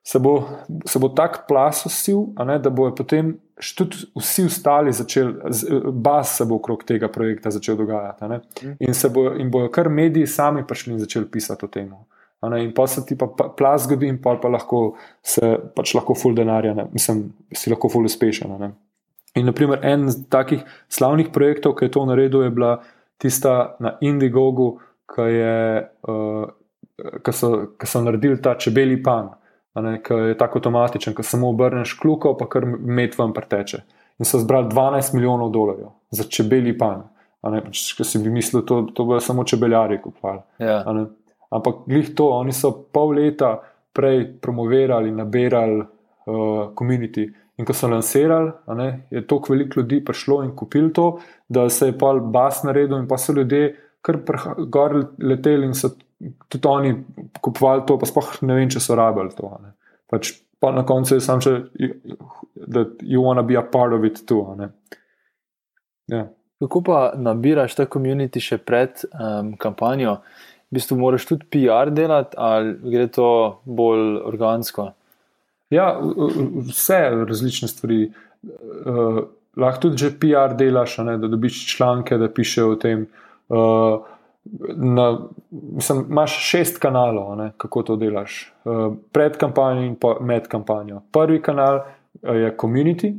[0.06, 0.48] se bo,
[0.84, 3.36] se bo tak plasosil, da bojo potem
[3.76, 5.34] tudi vsi ostali začeli,
[5.92, 8.24] bas se bo okrog tega projekta začel dogajati.
[8.78, 11.90] In, bo, in bojo kar mediji sami prišli in začeli pisati o tem.
[12.44, 13.26] In pa se ti pa
[13.56, 16.84] plas zgodi, in pa, pa lahko se pač lahko full denarja, ne?
[16.92, 18.52] mislim, si lahko full uspešen.
[18.60, 18.70] Ne?
[19.36, 20.62] In naprimer, en takih
[20.92, 22.76] slavnih projektov, ki je to naredil, je bila
[23.18, 24.76] tista na Indiegogu,
[25.16, 25.56] ki, je,
[26.12, 29.32] uh, ki, so, ki so naredili ta čebeli pan,
[29.76, 33.82] ki je tako avtomatičen, ki samo obrneš kljuko, pa kar med vam preteče.
[34.20, 37.04] In so zbrali 12 milijonov dolarjev za čebeli pan.
[37.44, 40.40] Pač, Če si bi mislil, to, to bodo samo čebeljari kupovali.
[40.58, 40.80] Ja.
[41.56, 43.56] Ampak glih to, oni so pol leta
[43.96, 47.26] prej promovirali, nabirali uh, komunity.
[47.56, 51.06] In ko so lansirali, ne, je toliko veliko ljudi prišlo in kupili to,
[51.48, 53.70] da se je pa bas naredil, in pa so ljudje
[54.04, 54.18] kar
[54.70, 55.94] gor leteli in so
[56.48, 56.92] tudi oni
[57.40, 59.50] kupovali to, pa sploh ne vem, če so rabili to.
[60.10, 61.56] Pač, pa na koncu je samo še,
[62.66, 64.44] da you wanna be a part of it too.
[66.12, 66.28] Ja.
[66.62, 70.20] Kako pa nabiraš ta komunity še pred um, kampanjo?
[70.70, 73.28] V bistvu moraš tudi PR delati, ali gre to
[73.64, 74.90] bolj organsko?
[75.70, 75.92] Ja,
[76.68, 76.98] vse
[77.28, 78.10] različne stvari.
[78.42, 79.20] Uh,
[79.56, 83.06] lahko tudi že PR delaš, ne, da dobiš članke, da pišejo o tem.
[83.48, 84.02] Uh,
[84.76, 85.06] na,
[85.50, 88.52] mislim, imaš šest kanalov, ne, kako to delaš.
[88.64, 91.00] Uh, pred kampanjo in med kampanjo.
[91.12, 93.14] Prvi kanal uh, je community.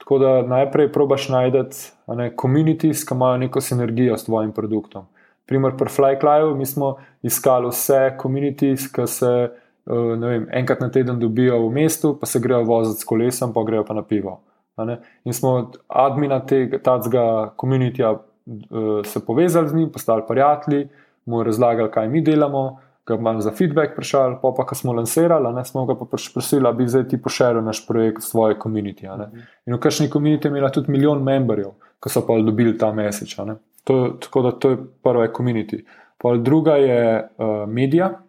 [0.00, 1.92] Tako da najprej probaš najti
[2.36, 5.04] komunitije, ki imajo neko sinergijo s tvojim produktom.
[5.50, 6.96] Primer, pri Flyclaju smo
[7.26, 12.40] iskali vse komunitije, ki se uh, vem, enkrat na teden dobijo v mestu, pa se
[12.40, 14.40] grejo voziti s kolesom, pa grejo pa na pivo.
[15.24, 18.20] In smo od admina tega komunitija uh,
[19.04, 20.88] se povezali z njim, postali prijatelji,
[21.26, 22.78] mu razlagali, kaj mi delamo
[23.10, 26.28] ga imam za feedback vprašali, pa pa ko smo lansirali, ne, smo ga pa pač
[26.34, 29.08] prosili, da bi zdaj ti pošeril naš projekt v svoje komunity.
[29.66, 32.92] In v kakšni komunity je imela tudi milijon memberjev, ko so pa dobili ta
[33.88, 34.20] mesec.
[34.20, 35.84] Tako da to je prva komunity.
[36.38, 38.20] Druga je uh, medija,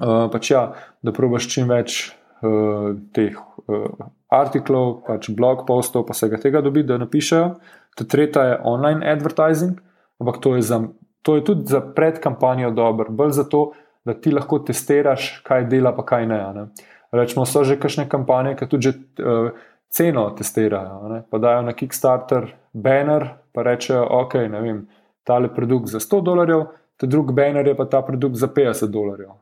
[0.00, 2.12] uh, pač ja, da probaš čim več
[2.42, 7.54] uh, teh uh, artiklov, pač blog postov, pa se ga tega dobi, da napišejo.
[7.96, 9.76] Ta tretja je online advertising,
[10.20, 10.80] ampak to je, za,
[11.22, 13.72] to je tudi za predkampanjo dobro, bolj zato,
[14.04, 16.40] da ti lahko testiraš, kaj dela, pa kaj ne.
[16.56, 16.64] ne.
[17.12, 18.88] Rečemo, so že kakšne kampanje, ki tudi
[19.20, 19.52] uh,
[19.92, 21.08] ceno testirajo.
[21.08, 21.22] Ne.
[21.30, 24.86] Pa dajo na Kickstarter banner, pa rečejo, ok, ne vem,
[25.24, 26.64] tale produkt za 100 dolarjev.
[26.96, 29.34] Ta drugi banner je pa ta produkt za 50 dolarjev.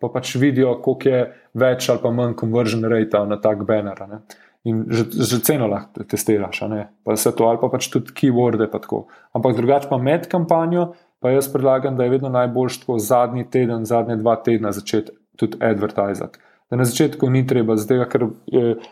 [0.00, 1.22] Pa pač vidijo, koliko je
[1.54, 4.02] več ali pa manj conversion rate na tak banner.
[4.64, 6.60] In že, že ceno lahko testiraš,
[7.04, 8.68] pa vse to, ali pa pač tudi keywords.
[9.32, 13.86] Ampak drugače pa med kampanjo, pa jaz predlagam, da je vedno najboljš tako zadnji teden,
[13.86, 16.38] zadnje dva tedna začeti tudi advertizati.
[16.70, 18.88] Da na začetku ni treba, zdaj, ker je, uh,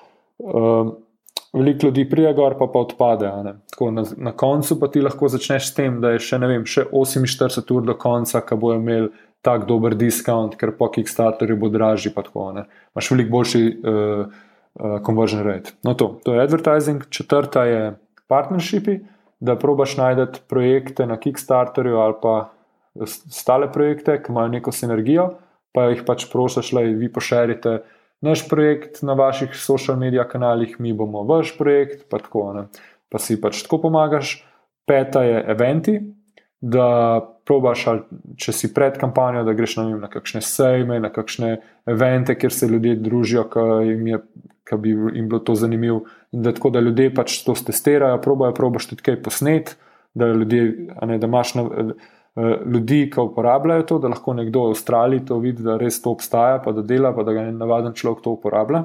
[1.57, 3.31] veliko ljudi prija gor, pa pa odpade.
[3.33, 7.73] Na, na koncu pa ti lahko začneš s tem, da je še, vem, še 48
[7.77, 9.11] ur do konca, ki bo imel
[9.47, 12.13] tak dober diskont, ker po Kickstarterju bo dražji.
[12.13, 15.77] Imáš veliko boljši uh, uh, conversion rate.
[15.87, 17.93] No, to, to je advertising, četrta je
[18.27, 18.99] partnershipi
[19.41, 22.51] da probaš najti projekte na Kickstarterju ali pa
[23.01, 25.31] ostale projekte, ki imajo neko sinergijo,
[25.73, 27.79] pa jih pač prosiš, da vi pošerite
[28.21, 32.67] naš projekt na vaših social media kanalih, mi bomo vaš projekt, pa tako ne.
[33.09, 34.41] Pa si pač tako pomagaš.
[34.87, 35.99] Peta je eventi,
[36.61, 37.85] da probaš,
[38.39, 41.57] če si pred kampanjo, da greš vem, na kakšne sejme, na kakšne
[41.91, 46.05] evente, kjer se ljudje družijo, ki bi jim bilo to zanimivo.
[46.33, 49.77] In da tako da ljudje pač to testirajo, probojajo, probojaš tudi kaj posnet,
[50.15, 50.63] da, ljudje,
[51.07, 51.67] ne, da imaš na,
[52.37, 56.59] ljudi, ki uporabljajo to, da lahko nekdo v Avstraliji to vidi, da res to obstaja,
[56.65, 58.85] pa da dela, pa da ga navaden človek to uporablja.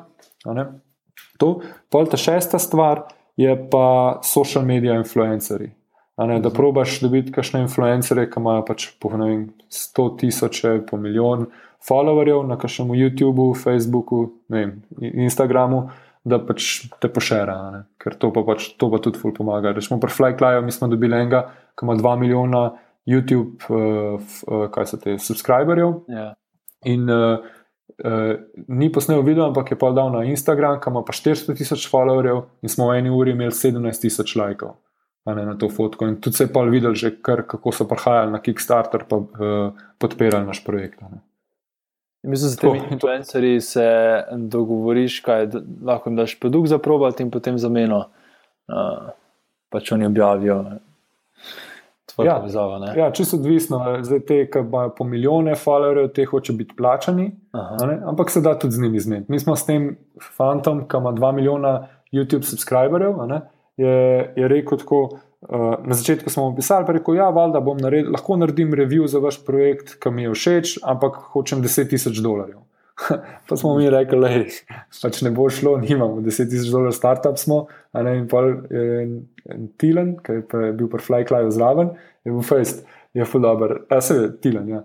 [1.41, 1.49] To.
[1.91, 3.05] Pol ta šesta stvar
[3.39, 5.73] je pa social media influencerji.
[6.21, 11.47] Ne, da probaš dobiti kakšne influencere, ki imajo pač po vem, 100 tisoče, po milijon
[11.87, 15.87] followerjev na kakšnem YouTubu, Facebooku, vem, Instagramu,
[16.21, 17.55] da pač te pošera,
[17.97, 19.73] ker to pa, pač, to pa tudi ful pomaga.
[19.73, 22.63] Rečemo pri Flyclaju, mi smo dobili enega, ki ima 2 milijona
[23.05, 26.03] YouTube, uh, uh, kaj so te, subscriberjev.
[26.07, 26.31] Yeah.
[26.31, 26.35] Ja.
[26.85, 27.39] In uh,
[28.05, 28.35] uh,
[28.67, 32.43] ni posnel video, ampak je pa dal na Instagram, ki ima pa 400 tisoč followerjev
[32.61, 34.77] in smo v eni uri imeli 17 tisoč lajkov.
[35.25, 36.07] Ne, na to fotko.
[36.09, 39.83] In tudi se je pa videl, že kar, kako so prihajali na Kickstarter in uh,
[40.01, 41.01] podpirali naš projekt.
[41.01, 41.21] Ne.
[42.23, 43.85] Mislim, da s temi influencerji se
[44.37, 45.47] dogovoriš, kaj
[45.85, 48.09] lahko jim daš produkt za probati in potem za meno.
[48.69, 49.09] Uh,
[49.69, 50.63] pač oni objavijo
[52.21, 52.91] tvoje ja, povezave.
[52.99, 53.81] Ja, čisto odvisno.
[54.01, 57.31] Zdaj te, ki imajo po milijone followerjev, te hoče biti plačani,
[58.05, 59.31] ampak se da tudi z njimi zmeniti.
[59.31, 59.95] Mi smo s tem
[60.37, 61.75] fantom, ki ima dva milijona
[62.11, 63.19] YouTube subscriberjev,
[63.77, 65.09] je, je rekel tako,
[65.41, 69.17] Uh, na začetku smo pisali, pa rekel, ja, valjda bom naredil, lahko naredim review za
[69.19, 72.59] vaš projekt, ki mi je všeč, ampak hočem 10 tisoč dolarjev.
[73.49, 74.29] pa smo mi rekli, da
[75.01, 77.63] pač ne bo šlo, nimamo 10 tisoč dolarjev, startup smo,
[77.97, 79.17] ne in pol en,
[79.49, 81.89] en Tilen, ki je bil pri Flyclaju zraven,
[82.25, 84.69] je bil fest je fulover, a se je tilen.
[84.69, 84.83] Ja.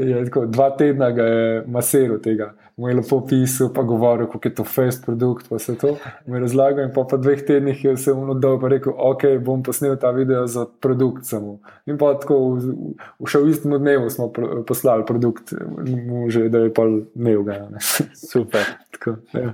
[0.00, 4.48] Je, tako, dva tedna ga je masiral tega, mu je lepo pisal, pa govoril, kako
[4.48, 5.96] je to fest produkt, pa se to.
[6.26, 9.96] Mi razlagal in po dveh tednih je se mu dal pa rekel, ok, bom posnel
[10.00, 11.58] ta video za produkt samo.
[11.86, 12.72] In pa tako, v,
[13.20, 14.30] v še v istem dnevu smo
[14.66, 15.52] poslali produkt,
[15.84, 17.76] mu že da je pa ne ugajal.
[18.32, 18.64] Super.
[18.96, 19.52] tako, ja.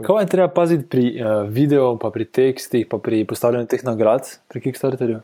[0.00, 4.30] Kako je treba paziti pri uh, videu, pa pri tekstih, pa pri postavljanju teh nagrad
[4.48, 5.18] pri Kickstarterju?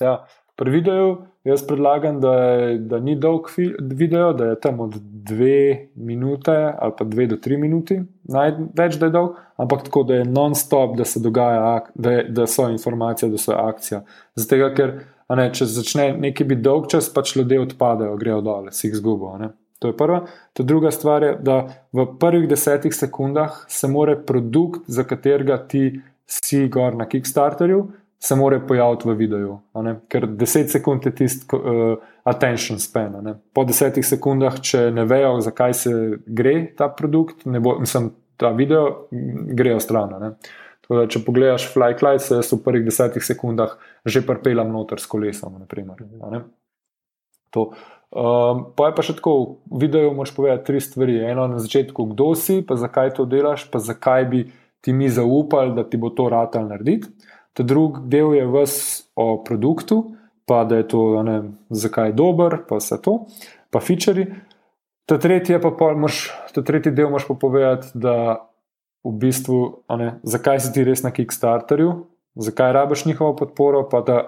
[0.00, 0.26] Ja,
[0.58, 3.46] Pri videu jaz predlagam, da, je, da ni dolg
[3.78, 9.06] video, da je tam od dve minute ali pa dve do tri minuti, največ da
[9.06, 13.30] je dolg, ampak tako, da je non-stop, da se dogaja, da, je, da so informacije,
[13.30, 14.02] da so akcija.
[14.34, 14.92] Zato, ker
[15.36, 19.36] ne, če začne neki biti dolg čas, pač ljudje odpadejo, grejo dol, si jih zgubo.
[19.38, 19.52] Ne.
[19.78, 20.24] To je prva.
[20.58, 21.60] To druga stvar je, da
[21.94, 27.84] v prvih desetih sekundah se more produkt, za katerega ti si gor na Kickstarterju,
[28.18, 29.58] se more pojaviti v videu.
[30.10, 33.14] Ker 10 sekund je tisti uh, attention span.
[33.54, 35.92] Po 10 sekundah, če ne vejo, zakaj se
[36.26, 39.08] gre ta produkt, ne bo, mislim, ta video,
[39.54, 40.16] grejo stran.
[40.88, 43.76] Da, če pogledaš Flyclight, se jaz v prvih 10 sekundah
[44.08, 45.60] že prpelam noter s kolesom.
[45.60, 46.02] Naprimer,
[48.08, 51.18] Um, pa je pa še tako, v videu moš povedati tri stvari.
[51.28, 54.40] Eno na začetku, kdo si, pa zakaj to delaš, pa zakaj bi
[54.80, 57.12] ti mi zaupali, da ti bo to rad ali narediti.
[57.58, 60.04] Ta drugi del je vse o produktu,
[60.46, 61.40] pa da je to, ne,
[61.74, 63.24] zakaj je dober, pa vse to,
[63.74, 64.28] pa featuri.
[65.10, 68.14] Ta tretji, pa moš, ta tretji del moš pa povedati, da
[69.02, 69.58] v bistvu,
[69.98, 71.96] ne, zakaj si ti res na Kickstarterju,
[72.38, 74.18] zakaj rabiš njihovo podporo, pa da,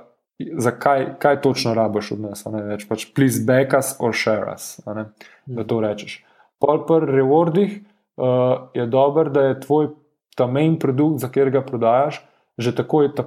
[0.59, 2.43] zakaj, kaj točno rabiš od nas.
[2.51, 5.07] Ne, več pač, please back us or share us, ne,
[5.47, 6.19] da to rečeš.
[6.59, 9.93] Pol pri rewardih uh, je dobro, da je tvoj
[10.35, 12.25] ta main produkt, za katerega prodajaš
[12.61, 13.25] že tako je ta,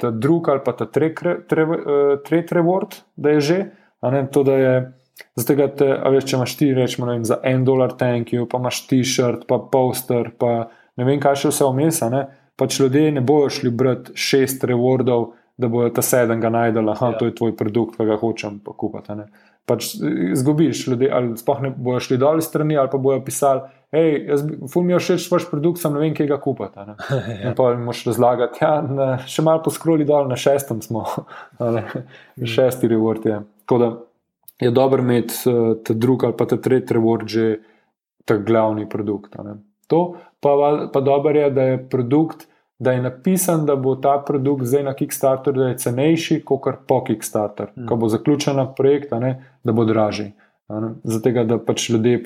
[0.00, 3.58] ta drugi ali pa ta tretji tre, reward, da je že.
[4.02, 4.74] Ne, to, da je,
[5.34, 8.84] zato, te, veš, če imaš ti, rečemo, vem, za en dolar thank you, pa imaš
[8.86, 12.02] t-shirt, pa poster, pa ne vem, kaj še vse vmes.
[12.58, 17.10] Pač ljudje ne bojo šli brati šest rewardov, da bojo ta sedem ga najdela, da
[17.10, 17.18] ja.
[17.18, 19.14] to je tvoj produkt, ki ga hočem pa kupiti.
[19.68, 19.90] Pač
[20.40, 24.10] zgubiš ljudi, ali sploh ne bojo šli dol iz strani, ali pa bojo pisali hej,
[24.28, 26.84] jaz ful mi je všeč vaš produkt, sem ne vem, kje ga kupate.
[26.84, 27.50] ja.
[27.50, 31.06] In pa jim moš razlagati, ja, ne, še malo poskroli dol, na šestem smo,
[31.76, 31.86] ne,
[32.44, 33.40] šesti reward je.
[33.64, 33.90] Tako da
[34.64, 37.58] je dobro imeti uh, ta drugi ali pa ta tretji reward že
[38.26, 39.36] ta glavni produkt.
[39.88, 40.00] To
[40.40, 40.52] pa,
[40.92, 42.48] pa dobro je, da je produkt.
[42.78, 47.00] Da je napisan, da bo ta produkt zdaj na Kickstarteru, da je cenejši kot po
[47.04, 47.86] Kickstarteru, mm.
[47.86, 49.32] ko bo zaključen projekt, ne,
[49.64, 50.32] da bo dražji.
[51.04, 52.20] Zato, da pač ljudje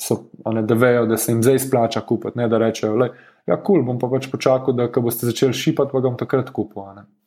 [0.00, 0.16] so,
[0.46, 2.38] ne, da vejo, da se jim zdaj splača kupiti.
[2.38, 3.08] Ne da rečejo, da
[3.46, 6.82] ja, kul, bom pa pač počakal, da boste začeli šipati, pa ga bom takrat kupil.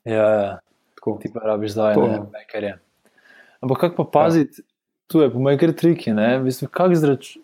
[0.06, 0.58] Ja, ja.
[0.96, 1.18] Tako.
[1.22, 2.78] Ti pa rabiš zdaj, ne vem, kaj je.
[3.62, 4.68] Ampak kako pa paziti, ja.
[5.12, 6.14] tu je po mojem kar triki.
[6.96, 7.36] Zrač,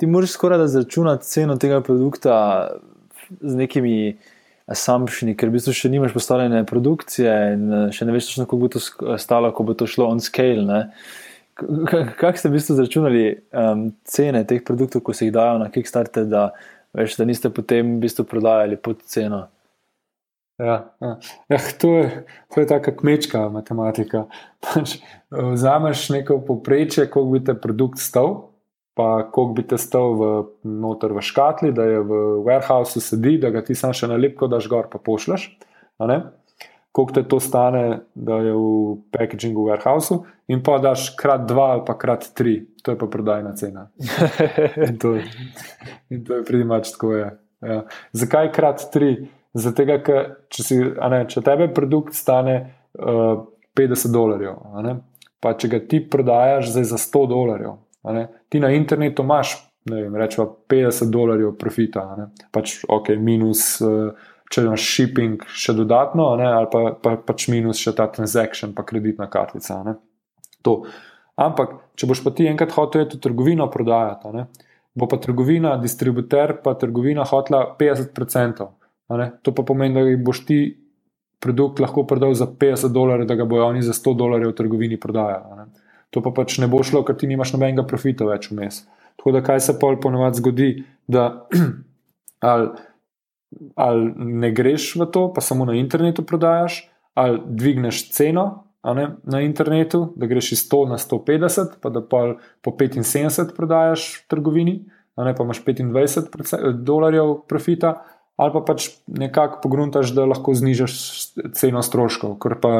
[0.00, 2.36] ti moraš skoraj da zračunati ceno tega produkta
[3.40, 4.16] z nekimi.
[4.70, 8.80] Assumptioni, ker v bistvu še nimaš postavljene produkcije, in še ne veš, kako bo to
[9.20, 10.64] stalo, ko bo to šlo on scale.
[10.64, 11.12] Uh,
[12.18, 16.26] Kako ste v bistvu zračunali um, cene teh produktov, ko se jih dajo na Kickstarter,
[16.26, 16.48] da,
[16.96, 19.46] veš, da niste potem v bistvu prodajali pod ceno?
[20.58, 21.12] Ja, ja.
[21.50, 24.26] Ja, to, je, to je tako kmečka matematika.
[24.62, 24.98] Pač,
[25.30, 28.50] vzameš neko poprečje, koliko bi te produkt stal,
[28.94, 30.30] pa koliko bi te stal v,
[30.62, 34.70] noter v škatli, da je v warehouseu sedi, da ga ti sam še nalepko daš
[34.70, 35.50] gor, pa pošleš
[36.94, 41.72] koliko te to stane, da je v packagingu v warehouseu, in pa daš krat dva
[41.74, 43.88] ali pa krat tri, to je pa prodajna cena.
[44.88, 45.16] in to,
[46.10, 47.16] in to je pridimač tako.
[47.16, 47.30] Je.
[47.66, 47.80] Ja.
[48.12, 49.16] Zakaj krat tri?
[49.54, 50.78] Zato, ker če, si,
[51.10, 53.42] ne, če tebe produkt stane uh,
[53.74, 54.62] 50 dolarjev,
[55.42, 57.74] pa če ga ti prodajaš za 100 dolarjev,
[58.48, 59.56] ti na internetu imaš,
[59.90, 62.04] ne vem, rečemo 50 dolarjev profita,
[62.52, 63.74] pač ok, minus.
[63.84, 68.74] Uh, če imaš shipping še dodatno, ne, ali pa, pa pač minus še ta transakcion,
[68.76, 69.80] pa kreditna kartica.
[71.34, 74.46] Ampak, če boš pa ti enkrat hotel to trgovino prodajati, ne,
[74.94, 78.68] bo pa trgovina, distributer, pa trgovina hotla 50%.
[79.42, 80.58] To pa pomeni, da boš ti
[81.42, 85.00] produkt lahko prodal za 50 dolarjev, da ga bojo oni za 100 dolarjev v trgovini
[85.00, 85.66] prodajali.
[86.14, 88.84] To pa pač ne bo šlo, ker ti nimaš nobenega profita več vmes.
[89.18, 90.70] Tako da, kaj se pol ponovadi zgodi,
[91.10, 91.46] da
[92.52, 92.68] ali
[93.78, 96.80] ali ne greš v to, pa samo na internetu prodajaš,
[97.14, 102.34] ali dvigneš ceno ne, na internetu, da greš iz 100 na 150, pa da pa
[102.60, 104.74] po 75 prodajaš v trgovini,
[105.16, 107.94] ne, pa imaš 25 dolarjev profita,
[108.36, 110.96] ali pa pač nekako pogruntaš, da lahko znižaš
[111.56, 112.72] ceno stroškov, kar pa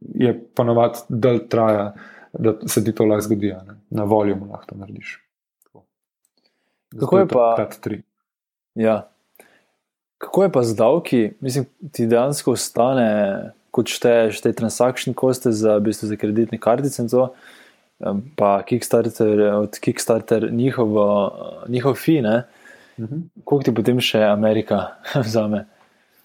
[0.00, 1.92] je ponovadi del traja,
[2.32, 3.78] da se ti to lahko zgodi, ne.
[3.90, 5.18] na voljo lahko to narediš.
[7.00, 7.68] Kako je pa?
[8.74, 9.08] Ja.
[10.18, 11.30] Kako je pa z davki?
[11.40, 17.02] Mislim, ti dejansko ostane, kot šteješ te transakcijske koste za, v bistvu, za kreditne kartice
[17.02, 17.28] in to,
[18.36, 21.08] pa Kickstarter, od Kickstarter njihovo,
[21.68, 22.42] njihov fi, ne?
[22.98, 23.20] Mhm.
[23.44, 24.86] Koliko ti potem še Amerika
[25.26, 25.66] vzame?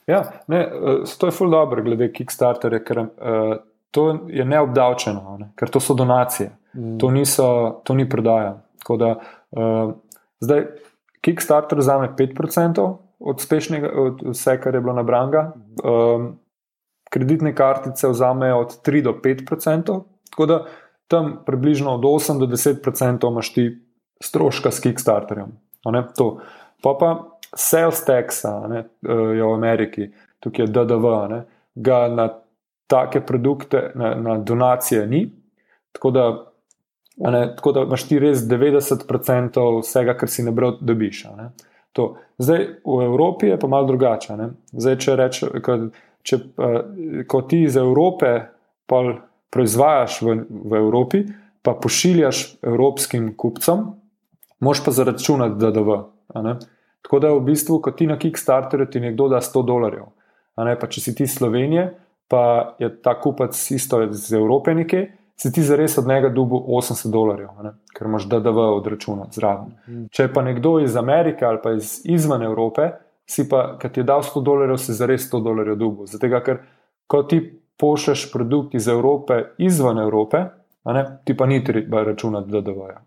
[0.08, 3.54] Ja, ne, eh, to je ful dobro, glede Kickstarterja, ker uh,
[3.94, 5.52] to je neobdavčeno, ne?
[5.56, 6.98] ker to so donacije, mm.
[6.98, 7.48] to, niso,
[7.86, 8.56] to ni prodaja.
[8.90, 9.16] Da,
[9.52, 9.94] uh,
[10.42, 10.66] zdaj,
[11.22, 12.82] Kickstarter vzame 5%
[13.20, 13.46] od,
[13.96, 15.52] od vse, kar je bilo na Branga,
[15.84, 16.34] um,
[17.14, 20.66] kreditne kartice vzamejo od 3 do 5%, tako da
[21.08, 23.68] tam približno od 8 do 10% imaš ti
[24.24, 25.54] stroška s Kickstarterjem.
[26.84, 27.10] Pa pa
[27.56, 28.84] sales tax eh,
[29.38, 30.10] je v Ameriki,
[30.40, 31.44] tukaj je DDV, ne,
[31.76, 32.30] ga na
[32.88, 35.26] take produkte, na, na donacije ni.
[35.92, 36.26] Tako da,
[37.18, 41.24] ne, tako da imaš ti res 90% vsega, kar si ne bral, dobiš.
[41.38, 41.52] Ne.
[42.38, 44.38] Zdaj, v Evropi je pa malo drugače.
[44.72, 45.50] Zdaj, če rečeš,
[46.26, 46.40] če,
[47.30, 48.34] ko ti iz Evrope
[49.54, 51.24] proizvajaš v, v Evropi,
[51.64, 53.86] pa pošiljaš evropskim kupcem,
[54.60, 56.00] moš pa zaračunati DDV.
[57.04, 60.10] Tako da v bistvu, ko ti na Kickstarterju ti nekdo da 100 dolarjev,
[60.56, 61.92] pa če si ti Slovenije,
[62.28, 67.12] pa je ta kupac isto iz Evrope nekje, si ti zares od njega dubu 80
[67.12, 67.50] dolarjev,
[67.98, 69.74] ker imaš DDV odračunati zraven.
[69.88, 70.06] Mhm.
[70.12, 72.92] Če pa nekdo iz Amerike ali pa iz, izven Evrope,
[73.30, 76.06] si pa, ki ti je dal 100 dolarjev, si zares 100 dolarjev dubu.
[76.06, 76.60] Zato, ker
[77.08, 77.42] ko ti
[77.80, 80.46] pošlješ produkt iz Evrope izven Evrope,
[80.86, 83.02] ne, ti pa ni treba računati DDV-ja.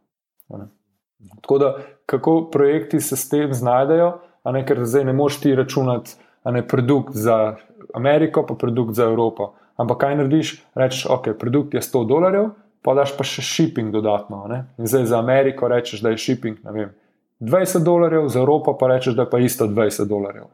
[1.40, 1.76] Tako da,
[2.06, 4.12] kako projekti se s tem znajdejo,
[4.52, 7.56] ne, ker zdaj ne moš ti računati ne, produkt za
[7.94, 9.52] Ameriko, pa produkt za Evropo.
[9.76, 10.54] Ampak kaj narediš?
[10.74, 12.50] Rečeš, ok, produkt je 100 dolarjev,
[12.82, 14.46] pa daš pa še shipping dodatno.
[14.48, 14.64] Ne?
[14.78, 16.94] In zdaj za Ameriko rečeš, da je shipping vem,
[17.40, 20.48] 20 dolarjev, za Evropo pa rečeš, da je pa isto 20 dolarjev.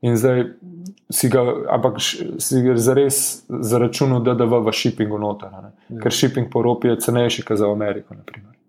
[0.00, 0.44] In zdaj
[1.12, 5.52] si ga, ampak si ga zares zaračunal, je v shippingu noter.
[5.52, 6.00] Ja.
[6.00, 8.14] Ker shipping po Evropi je cenejši, kot za Ameriko.
[8.14, 8.59] Naprimer.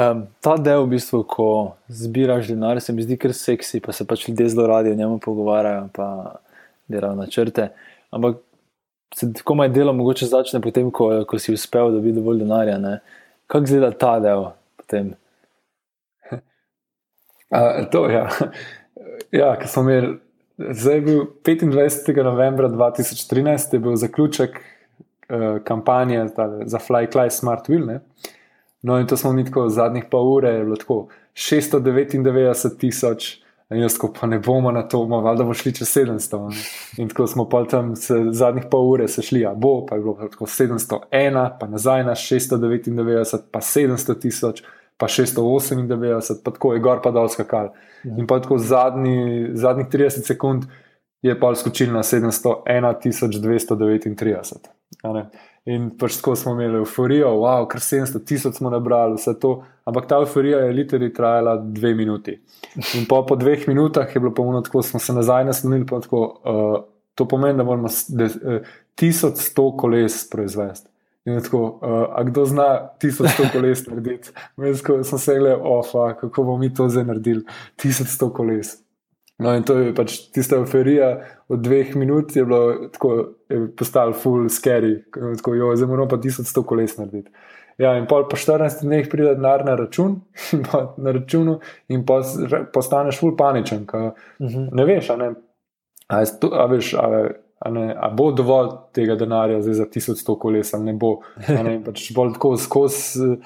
[0.00, 1.46] Um, ta del, v bistvu, ko
[1.92, 5.18] zbiraš denar, se mi zdi kar seksi, pa se pač ljudje zelo radi o njemu
[5.20, 6.06] pogovarjajo, pa
[6.88, 7.66] delajo načrte.
[8.10, 8.38] Ampak
[9.14, 12.78] se tako maj delo mogoče začne potem, ko, ko si uspel dobiti dovolj denarja.
[13.46, 14.48] Kako izgleda ta del
[14.80, 15.14] potem?
[17.50, 18.14] Uh, to je.
[18.14, 18.28] Ja,
[19.34, 20.12] ja ki smo imeli.
[20.70, 22.20] Zdaj je bil 25.
[22.22, 26.28] novembra 2013, je bil zaključek uh, kampanje
[26.70, 27.88] za Fly Cly Smart Wheel.
[27.88, 27.98] Ne?
[28.82, 33.82] No, in to smo mi tako zadnjih pol ure, je bilo tako 699 tisoč, in
[33.84, 36.48] jaz pa ne bomo na to, malo bomo šli čez 700.
[36.48, 36.56] Ne?
[36.96, 40.02] In tako smo pa tam se, zadnjih pol ure se šli, a bo, pa je
[40.02, 44.62] bilo tako 701, pa nazaj na 699, pa 700 tisoč,
[44.96, 47.72] pa 698, pa tako je gor pa dol skakal.
[48.04, 48.16] Ja.
[48.16, 50.64] In pa tako zadnji, zadnjih 30 sekund
[51.22, 52.94] je pa skočil na 701,
[53.40, 54.54] 239.
[55.68, 59.58] In pač tako smo imeli euforijo, wow, kar 700 tisoč smo nabrali, vse to.
[59.84, 62.38] Ampak ta euforija je literally trajala dve minuti.
[62.96, 65.86] In po, po dveh minutah je bilo pomenilo, tako smo se nazaj naslonili.
[65.86, 66.78] Tako, uh,
[67.14, 70.88] to pomeni, da moramo 1100 uh, koles proizvesti.
[71.28, 72.68] In tako, uh, a kdo zna
[73.02, 74.32] 1100 koles narediti?
[74.56, 77.44] Jaz sem se gledal, ofa, kako bomo mi to zdaj naredili,
[77.76, 78.78] 1100 koles.
[79.40, 81.14] No, in to je pač tista euforija
[81.50, 83.14] od dveh minut, je bilo tako,
[83.48, 85.00] je postalo full scary,
[85.36, 87.30] tako jo, zdaj moramo pa 1100 koles narediti.
[87.80, 90.18] Ja, in pol po 14 dneh pride denar na račun,
[91.04, 91.58] na računu,
[91.88, 92.20] in pa
[92.72, 93.86] postaneš full paničen.
[93.86, 94.58] Ka, uh mhm.
[94.58, 94.68] -huh.
[94.72, 95.30] Ne veš, a ne.
[96.08, 97.28] A, sto, a, veš a,
[97.58, 101.20] a, ne, a bo dovolj tega denarja za 1100 koles, ali ne bo.
[101.48, 103.36] Ne, pač bolj tako skozi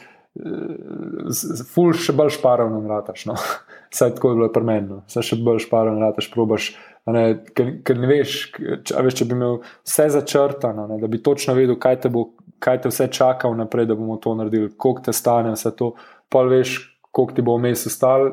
[1.74, 3.26] ful še bolj šparovno vrataš.
[3.30, 3.36] No.
[3.94, 6.72] Vsaj tako je bilo premenjeno, vse še bolj šparovno vrataš, probaš.
[7.12, 11.20] Ne, ker, ker ne veš, če, veš, če bi imel vse začrtano, ne, da bi
[11.22, 12.30] točno vedel, kaj te, bo,
[12.64, 15.90] kaj te vse čaka vnaprej, da bomo to naredili, koliko te stane, vse to,
[16.32, 16.78] pa veš,
[17.14, 18.30] koliko ti bo vmes ostal,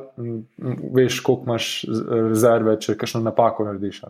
[0.95, 1.68] veš, koliko imaš
[2.31, 4.06] rezerve, če kakšno napako narediš.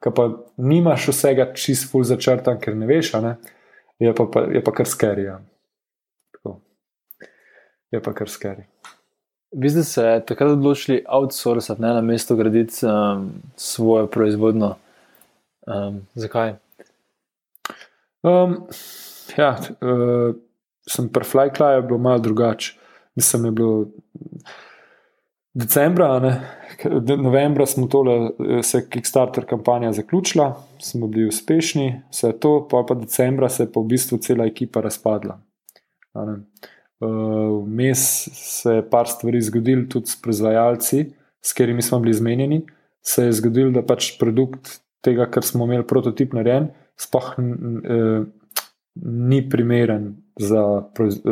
[0.00, 3.36] Ker pa nimaš vsega čist ful začrtan, ker ne veš, ne,
[4.00, 5.42] je, pa, pa, je pa kar skerija
[7.90, 8.64] je pa kar skeri.
[9.52, 14.76] Vi ste se takrat odločili outsourcati, ne na mesto graditi um, svojo proizvodno.
[15.66, 16.54] Um, zakaj?
[18.22, 18.56] Um,
[19.36, 20.34] ja, uh,
[20.86, 22.78] sem pri Flyklaju bil malo drugačen.
[23.14, 23.86] Mislim, je bilo
[25.54, 26.40] decembra, ne,
[27.16, 28.30] novembra smo tole,
[28.62, 33.72] se je Kickstarter kampanja zaključila, smo bili uspešni, vse to, pa pa decembra se je
[33.72, 35.40] pa v bistvu cela ekipa razpadla.
[37.00, 41.06] Vmes uh, se je par stvari zgodil tudi s proizvajalci,
[41.40, 42.60] s katerimi smo bili zmenjeni.
[43.02, 46.68] Se je zgodilo, da pač produkt tega, kar smo imeli prototip narejen,
[47.00, 47.32] sploh
[49.00, 50.82] ni primeren za,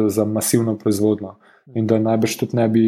[0.08, 1.34] za masivno proizvodnjo.
[1.74, 2.84] In da najbrž tudi ne bi,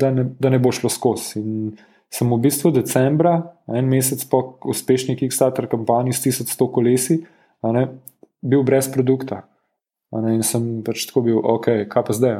[0.00, 1.40] da ne, da ne bo šlo skozi.
[1.40, 1.74] In
[2.12, 7.18] sem v bistvu decembra, en mesec po uspešni Kickstarter kampanji s 1100 kolesi,
[7.66, 7.86] ne,
[8.42, 9.42] bil brez produkta.
[10.14, 12.36] Ne, in sem pač tako bil, ok, kaj pa zdaj,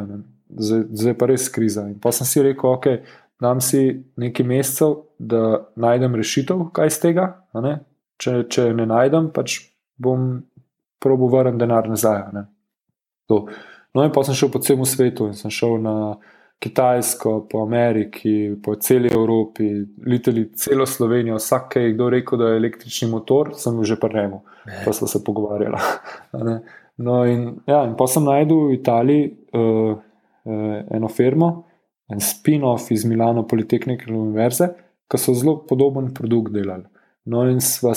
[0.54, 1.88] zdaj, zdaj pa res kriza.
[1.90, 2.86] In pa sem si rekel, ok,
[3.42, 3.82] dam si
[4.20, 7.26] nekaj mesecev, da najdem rešitev, kaj iz tega.
[7.64, 7.78] Ne?
[8.22, 9.58] Če, če ne najdem, pač
[10.00, 10.44] bom
[11.02, 12.30] probo vrniti denar nazaj.
[13.28, 15.96] No, in pa sem šel po celem svetu in sem šel na
[16.62, 19.66] Kitajsko, po Ameriki, po celi Evropi,
[20.08, 24.38] liteli celo Slovenijo, vsak, ki je kdo rekel, da je električni motor, sem že prejel,
[24.84, 25.82] pa smo se pogovarjali.
[26.96, 31.66] No, in, ja, in pa sem najdel v Italiji uh, uh, eno firmo,
[32.08, 34.70] en spin-off iz Milano Politehnične univerze,
[35.10, 36.86] ki so zelo podoben produkt delali.
[37.26, 37.92] No, in se,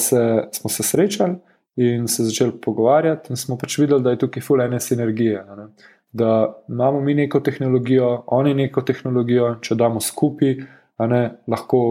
[0.51, 1.38] smo se srečali
[1.80, 5.45] in se začeli pogovarjati, in smo pač videli, da je tukaj fulene sinergije.
[5.57, 5.67] Ne?
[6.11, 6.31] Da
[6.69, 10.57] imamo mi neko tehnologijo, oni neko tehnologijo, če damo skupaj,
[11.07, 11.81] ne, lahko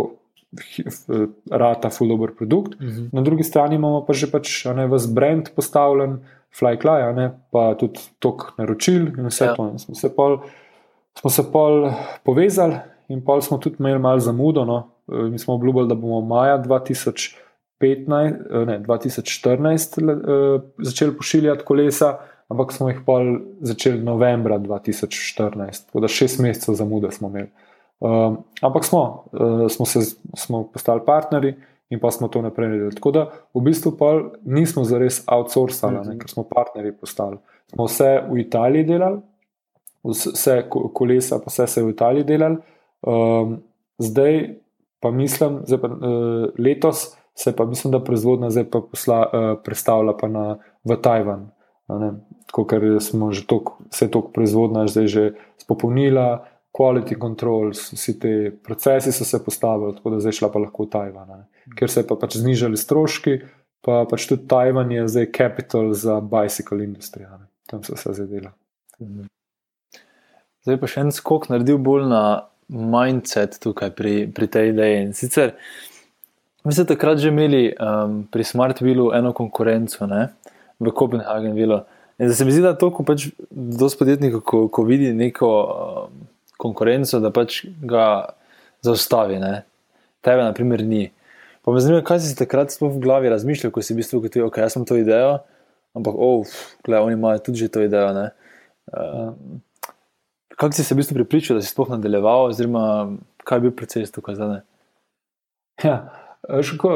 [1.51, 2.75] rata dobro produkt.
[2.75, 2.91] Uh mhm.
[2.91, 3.09] -huh.
[3.13, 6.19] Na drugi strani imamo pa že pač vas brand postavljen,
[6.59, 9.55] flyklaj, pa tudi tok naročil in vse ja.
[9.55, 9.69] to.
[9.73, 10.37] In smo se pa
[11.21, 11.91] smo se pol
[12.25, 12.77] povezali
[13.09, 14.65] in pol smo tudi imeli malo zamudo.
[14.65, 14.91] No.
[15.13, 17.37] Eh, mi smo obljubili, da bomo maja 2015,
[17.81, 22.19] eh, ne, 2014 uh, začeli pošiljati kolesa,
[22.49, 27.51] ampak smo jih pol začeli novembra 2014, tako da šest mesecev zamude smo imeli.
[28.01, 30.01] Uh, ampak smo, uh, smo, se,
[30.37, 31.55] smo postali partnerji
[31.91, 32.95] in pa smo to naprej naredili.
[32.95, 33.97] Tako da v bistvu
[34.45, 36.19] nismo zares outsourcali, mm -hmm.
[36.19, 37.37] ker smo partnerji postali.
[37.73, 39.21] Smo vse v Italiji delali,
[40.05, 40.63] vse
[40.93, 42.57] kolesa, pa vse se je v Italiji delal.
[43.03, 43.63] Um,
[43.99, 44.57] zdaj
[45.01, 45.95] pa mislim, zdaj pa, uh,
[46.59, 51.51] letos se pa mislim, da proizvodnja zdaj pa posla, uh, predstavlja pa na, v Tajvan.
[52.47, 55.25] Tako, ker smo že tok, vse to proizvodnja zdaj že
[55.57, 56.45] spopolnila,
[56.79, 60.91] quality control, vsi ti procesi so se postavili, tako da zdaj šla pa lahko v
[60.93, 61.29] Tajvan.
[61.29, 61.73] Ne?
[61.79, 63.41] Ker se pa pač znižali stroški,
[63.83, 67.41] pa pač tudi Tajvan je zdaj capital za bicycle industrijo.
[67.67, 68.55] Tam se vse zdaj dela.
[69.03, 69.27] Mhm.
[70.67, 72.23] Zdaj pa še en skok naredil bolj na
[72.69, 75.03] mindset tukaj pri, pri tej ideji.
[75.07, 75.55] In sicer,
[76.65, 80.29] mi ste takrat že imeli um, pri Smartvillu eno konkurenco ne,
[80.79, 81.83] v Kopenhagenu.
[82.19, 85.49] In zdaj se mi zdi, da to, ko pač dosti podjetnikov, ko, ko vidi neko
[85.49, 86.27] um,
[86.59, 88.35] konkurenco, da pač ga
[88.85, 89.39] zaustavi.
[89.43, 89.63] Ne.
[90.25, 91.09] Tebe, na primer, ni.
[91.65, 94.61] Pa me zanima, kaj si takrat v glavi razmišljal, ko si v bistvu rekel, ok,
[94.65, 95.39] jaz sem to idejo,
[95.99, 96.47] ampak, oh,
[96.87, 98.09] gledaj, oni imajo tudi že to idejo.
[98.89, 99.61] Um,
[100.57, 102.87] kako si se v bistvu pripričal, da si sploh nadaljeval, oziroma
[103.45, 104.63] kaj je bil proces tukaj zdaj?
[105.85, 105.99] Ja,
[106.63, 106.95] ško,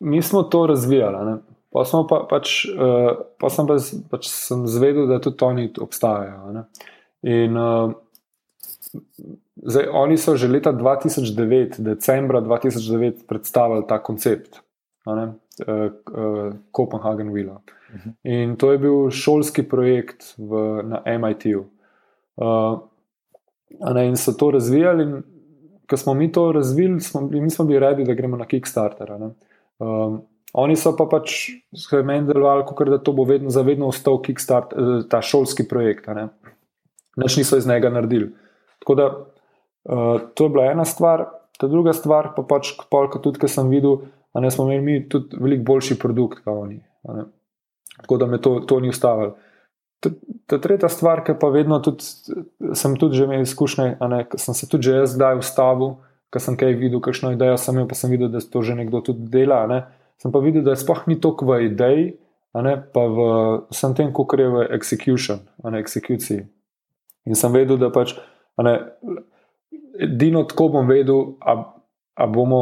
[0.00, 1.38] mi smo to razvijali.
[1.74, 3.10] Pa, pa, pač, uh,
[3.42, 3.76] pa sem pa,
[4.10, 6.54] pač sem zvedel, da tudi oni obstajajo.
[6.54, 6.64] Ne?
[7.26, 7.94] In uh,
[9.56, 14.60] zdaj, oni so že leta 2009, decembra 2009, predstavili ta koncept
[15.06, 17.54] uh, uh, Copenhagen Villa.
[17.54, 18.00] Uh.
[18.00, 18.12] -huh.
[18.22, 21.64] In to je bil šolski projekt v, na MIT-ju.
[22.36, 22.78] Uh,
[23.94, 25.22] ne, in so to razvijali.
[25.90, 29.12] Ko smo mi to razvili, smo, mi smo bili redi, da gremo na Kickstarter.
[29.78, 30.22] Um,
[30.52, 31.50] oni so pa pač
[32.04, 36.06] meni delovali, kot da to bo vedno, zavedno ostal Kickstarter, eh, ta šolski projekt.
[37.16, 38.30] Noč niso iz njega naredili.
[38.82, 41.26] Tako da uh, to je bila ena stvar,
[41.58, 45.38] ta druga stvar pa pač, polka tudi, ker sem videl, da smo imeli mi tudi
[45.40, 46.80] veliko boljši produkt, kot oni.
[48.00, 49.36] Tako da me to, to ni ustavilo.
[50.46, 52.04] Ta tretja stvar, ki pa vedno tudi,
[52.76, 53.94] sem tudi že imel izkušnje,
[54.36, 55.94] sem se tudi jaz zdaj ustavil,
[56.34, 59.00] ker sem kaj videl, kakšno idejo sem imel, pa sem videl, da to že nekdo
[59.06, 59.64] tudi dela.
[59.70, 59.84] Ne?
[60.20, 62.04] Sem pa videl, da sploh ni toliko v ideji,
[62.58, 62.74] ne?
[62.92, 63.28] pa v
[63.70, 66.44] vsem tem, kar je v execution, ne execuciji.
[67.24, 68.18] In sem vedel, da pač,
[69.98, 71.34] edino tako bom vedel,
[72.14, 72.60] a bomo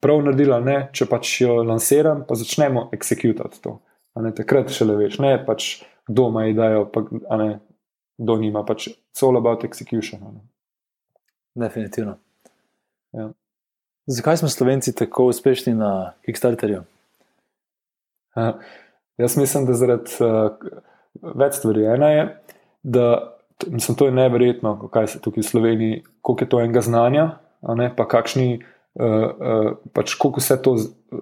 [0.00, 3.78] prav naredili, ne, če pač jo lansiram, pa začnemo executirati to.
[4.18, 5.78] Takrat še le veš, ne pač
[6.08, 7.04] kdo ima idejo, pa
[7.38, 7.58] ne,
[8.18, 10.22] kdo nima, pač it's all about execution.
[10.22, 10.42] Ne.
[11.58, 12.16] Definitivno.
[13.12, 13.30] Ja.
[14.08, 16.84] Zakaj smo Slovenci tako uspešni na Kickstarterju?
[18.38, 18.54] Uh,
[19.18, 20.54] jaz mislim, da zaradi uh,
[21.36, 21.84] več stvari.
[21.94, 22.24] Ena je,
[22.82, 23.06] da
[23.66, 27.28] mislim, to je neverjetno, kaj se tukaj v Sloveniji, koliko je to enega znanja,
[27.62, 28.60] ne, pa kakšni,
[28.94, 30.76] uh, uh, pač koliko vse to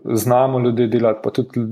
[0.04, 1.66] znamo ljudje delati, pa tudi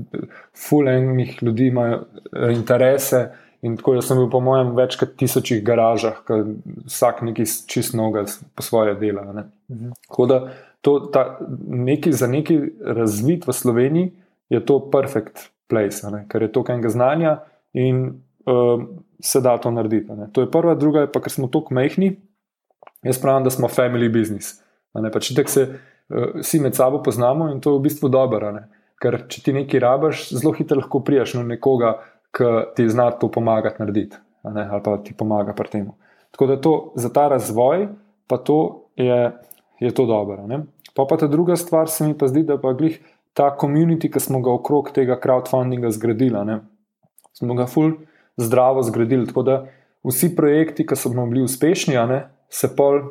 [0.67, 2.05] fulejnih ljudi imajo
[2.51, 3.27] interese.
[3.65, 6.19] In tako jaz sem bil, po mojem, več kot tisočih garažah,
[6.85, 9.23] vsak neki čist noga po svoje dela.
[9.33, 9.47] Ne.
[9.71, 9.95] Mhm.
[10.07, 10.39] Tako da
[10.85, 14.11] to, ta, neki, za neki razvit v Sloveniji
[14.53, 17.39] je to perfect place, ne, ker je to enega znanja
[17.73, 18.83] in uh,
[19.19, 20.13] se da to narediti.
[20.13, 20.29] Ne.
[20.33, 22.15] To je prva, druga je pa, ker smo tako mehni,
[23.03, 24.59] jaz pravim, da smo family business.
[24.95, 28.53] Ne, pač tek se uh, vsi med sabo poznamo in to je v bistvu dobro.
[29.01, 31.97] Ker če ti nekaj rabaš, zelo hitro lahko prijaš na nekoga,
[32.35, 35.91] ki ti zna to pomagati narediti, ali pa ti pomaga pri tem.
[36.35, 37.87] Tako da to za ta razvoj,
[38.27, 39.31] pa to je,
[39.79, 40.43] je to dobro.
[40.95, 42.99] Pa pa ta druga stvar se mi pa zdi, da pa glih
[43.33, 46.59] ta komunity, ki smo ga okrog tega crowdfundinga zgradili, ne?
[47.35, 47.91] smo ga ful
[48.37, 49.27] zdravo zgradili.
[49.27, 49.65] Tako da
[50.03, 53.01] vsi projekti, ki so bili uspešni, ne, se pol,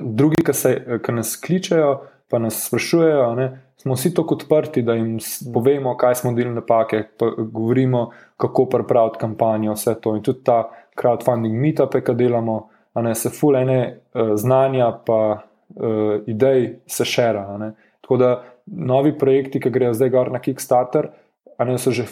[0.00, 0.72] drugi, ki, se,
[1.04, 1.92] ki nas kličejo,
[2.30, 5.18] pa nas sprašujejo, ne, smo vsi tako odprti, da jim
[5.54, 10.14] povemo, kaj smo delili napake, pa govorimo, kako pripraviti kampanjo, vse to.
[10.16, 10.62] In tudi ta
[11.00, 12.68] crowdfunding meetup, ki delamo,
[13.02, 17.72] ne, se ful ene uh, znanja, pa uh, idej se šera.
[18.00, 18.30] Tako da
[18.66, 21.10] novi projekti, ki grejo zdaj gor na Kickstarter,
[21.58, 22.06] ne, že,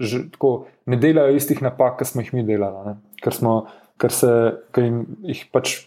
[0.00, 3.56] že tako, ne delajo istih napak, kot smo jih mi delali, ker, smo,
[4.00, 4.32] ker, se,
[4.74, 5.78] ker jim, jih pač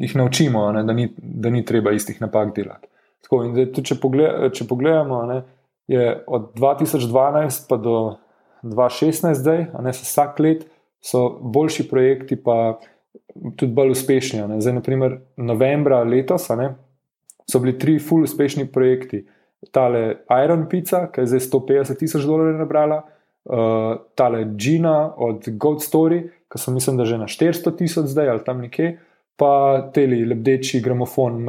[0.00, 2.88] jih naučimo, ne, da, ni, da ni treba istih napak delati.
[3.24, 5.40] Tako, da, tudi, če, pogled, če pogledamo, ne,
[5.90, 7.96] je od 2012 pa do
[8.64, 10.66] 2016, zdaj, ne, vsak let
[11.04, 12.78] so boljši projekti, pa
[13.56, 14.40] tudi bolj uspešni.
[14.48, 14.60] Ne.
[14.64, 16.72] Zdaj, naprimer, novembra letos ne,
[17.50, 19.24] so bili tri full uspešni projekti.
[19.72, 23.02] Tale Iron Pizza, ki je zdaj 150 tisoč dolarjev nabrala,
[23.44, 26.22] uh, tale Gina od Gold Story,
[26.52, 28.98] ki so mislim, da že na 400 tisoč zdaj ali tam nekje,
[29.36, 31.40] pa teli lebdeči gramofon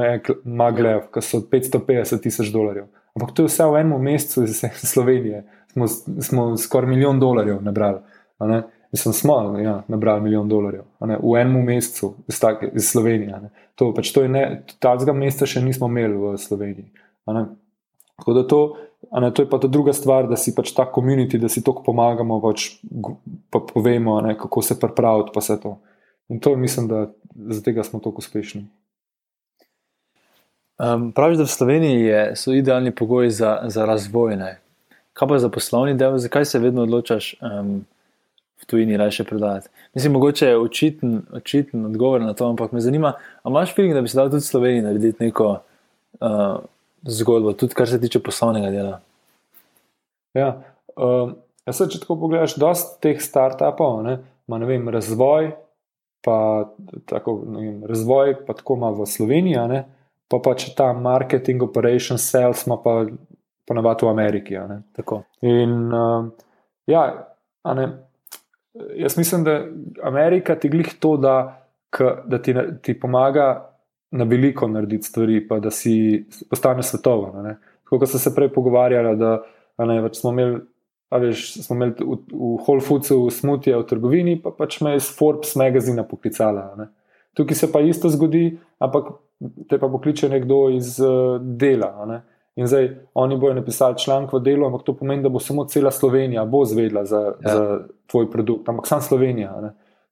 [0.43, 2.87] Maglev, ki so 550 tisoč dolarjev.
[3.15, 5.87] Ampak to je vse v enem mesecu iz Slovenije, smo,
[6.21, 7.99] smo skoraj milijon dolarjev nabrali.
[8.91, 13.39] Mislim, smo ja, nabrali milijon dolarjev v enem mesecu iz, tak, iz Slovenije.
[13.75, 16.89] To, pač to je ne, tega meseca še nismo imeli v Sloveniji.
[18.15, 18.59] Tako da to,
[19.21, 21.83] ne, to je pa ta druga stvar, da si pač ta komunity, da si tako
[21.83, 22.69] pomagamo, pač,
[23.49, 25.77] pa povemo, ne, kako se pripraviti, pa vse to.
[26.29, 28.65] In to mislim, da za tega smo tako uspešni.
[30.75, 34.35] Um, praviš, da v Sloveniji je, so idealni pogoji za, za razvoj.
[34.35, 34.57] Ne?
[35.13, 37.35] Kaj pa za poslovni del, zakaj se vedno odločaš?
[37.41, 37.85] Um,
[38.61, 39.69] v tujini raje prodajati.
[39.93, 43.13] Mislim, mogoče je očiten, očiten odgovor na to, ampak me zanima,
[43.43, 45.59] ali imaš feeling, da bi se dal tudi v Sloveniji narediti neko
[46.19, 46.57] uh,
[47.05, 48.99] zgodbo, tudi kar se tiče poslovnega dela.
[50.33, 50.49] Ja,
[50.95, 54.03] um, jaz se če tako pogledaš, dosta teh startupov
[54.47, 55.51] ima razvoj,
[56.25, 56.37] pa
[57.05, 59.83] tako, vem, razvoj pa tako ima v Sloveniji, ne,
[60.27, 63.03] pa pa če ta marketing, operation, sales ima pa
[63.65, 64.57] ponavadi v Ameriki.
[65.45, 66.27] In uh,
[66.89, 67.05] ja,
[67.63, 67.87] ne,
[68.95, 69.65] Jaz mislim, da
[70.03, 71.61] Amerika ti glih to, da,
[72.25, 73.74] da ti, ti pomaga
[74.11, 77.55] na veliko narediti stvari, pa da si postane svetovno.
[77.89, 79.39] Kot so se prej pogovarjali, da
[79.85, 80.61] ne, pač smo imeli.
[81.15, 85.53] Veš, smo imeli v, v Whole Foodsu smutje v trgovini, pa pač me iz Forbes
[85.55, 86.65] magazina poklicala.
[86.79, 86.89] Ne.
[87.37, 89.13] Tukaj se pa isto zgodi, ampak
[89.69, 91.91] te pa pokliče nekdo iz uh, dela.
[92.09, 92.19] Ne.
[92.55, 95.91] In zdaj oni bojo napisali članek v delu, ampak to pomeni, da bo samo cela
[95.91, 97.55] Slovenija bo zvedla za, ja.
[97.55, 97.79] za
[98.11, 99.53] tvoj produkt, ampak sam Slovenija.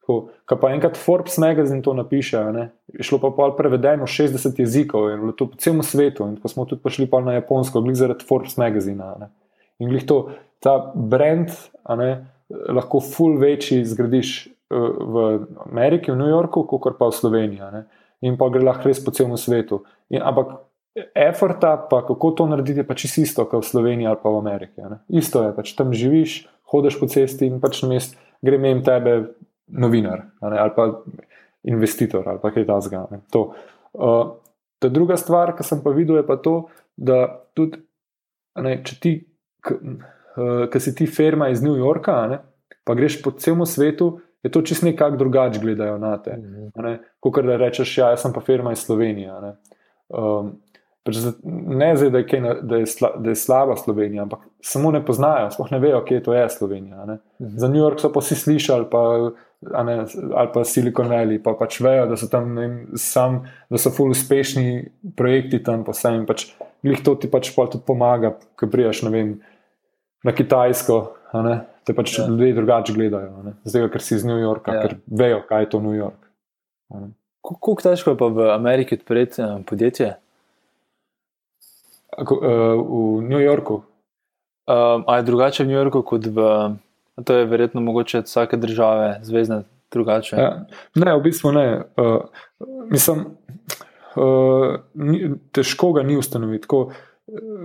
[0.03, 0.27] Ko
[0.59, 2.69] pa enkrat Forbes magazine to napiše, ne?
[2.91, 6.27] je šlo pa pol prevedeno 60 jezikov in bilo to po celem svetu.
[6.27, 9.13] In ko smo tudi prišli pa na Japonsko, glih zaradi Forbes magazina.
[9.19, 9.29] Ne?
[9.79, 10.17] In glih to,
[10.59, 11.55] ta brand,
[11.87, 12.09] ne,
[12.49, 15.23] lahko full večji zgradiš uh, v
[15.69, 17.71] Ameriki, v New Yorku, kot pa v Sloveniji.
[17.71, 17.85] Ne?
[18.27, 19.85] In pa gre lahko res po celem svetu.
[20.11, 20.59] In, ampak
[21.17, 24.83] Efforta, pa kako to narediti, je pač isto, kot v Sloveniji ali pa v Ameriki.
[24.83, 24.99] Ne?
[25.09, 29.33] Isto je, pač tam živiš, hodiš po cesti in pač na mest gre mem tebe
[29.73, 30.87] novinar ali pa
[31.63, 33.07] investitor ali pa kaj takega.
[33.93, 34.35] Uh,
[34.79, 36.55] ta druga stvar, ki sem pa videl, je pa to,
[36.97, 37.79] da tudi,
[38.59, 39.13] ne, če ti,
[39.63, 39.77] ki
[40.73, 42.41] uh, si ti firma iz New Yorka, ne,
[42.83, 46.35] pa greš po celem svetu, je to čist nekako drugače gledajo na te.
[46.37, 46.99] Mhm.
[47.23, 49.31] Kot da rečeš, ja, jaz sem pa firma iz Slovenije.
[51.03, 55.01] Pač ne zdaj, da je, da, je sla, da je slaba Slovenija, ampak samo ne
[55.05, 57.05] poznajo, sploh ne vejo, kje to je Slovenija.
[57.05, 57.17] Ne.
[57.39, 57.57] Mhm.
[57.57, 59.31] Za New York so pa vsi slišali, pa
[59.83, 63.41] ne, ali pa Silicon Valley, pa pač vejo, da so tam ne vem, sam,
[63.71, 66.25] da so ful uspešni projekti tam po vsem.
[66.29, 66.49] Pač,
[66.83, 69.37] Glih to ti pač pol tudi pomaga, ko prijaš vem,
[70.23, 70.97] na Kitajsko,
[71.87, 72.25] te pač Ja.
[72.27, 74.81] ljudje drugače gledajo, zdaj, ker si iz New Yorka, Ja.
[74.81, 76.19] ker vejo, kaj je to New York.
[77.43, 80.15] Kako težko je pa v Ameriki odpreti eh, podjetje?
[82.17, 83.83] Ako, uh, v New Yorku,
[84.63, 86.39] Um, a je drugače v New Yorku kot v.
[87.25, 90.35] To je verjetno mogoče od vsake države, zvezdne, drugače.
[90.35, 90.65] Ja.
[90.95, 91.83] Ne, v bistvu ne.
[91.97, 92.21] Uh,
[92.89, 93.25] mislim,
[94.15, 96.65] uh, ni, težko ga ni ustanoviti.
[96.65, 96.93] Tako, uh,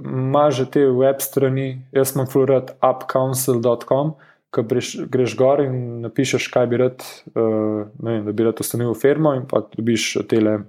[0.04, 4.14] Ima že te web strani, jaz sem fluorat upcouncil.com,
[4.54, 7.02] ko greš, greš gor in napišeš, kaj bi rad,
[7.34, 10.60] uh, vem, da bi rad ustanovil firmo in pa dobiš tele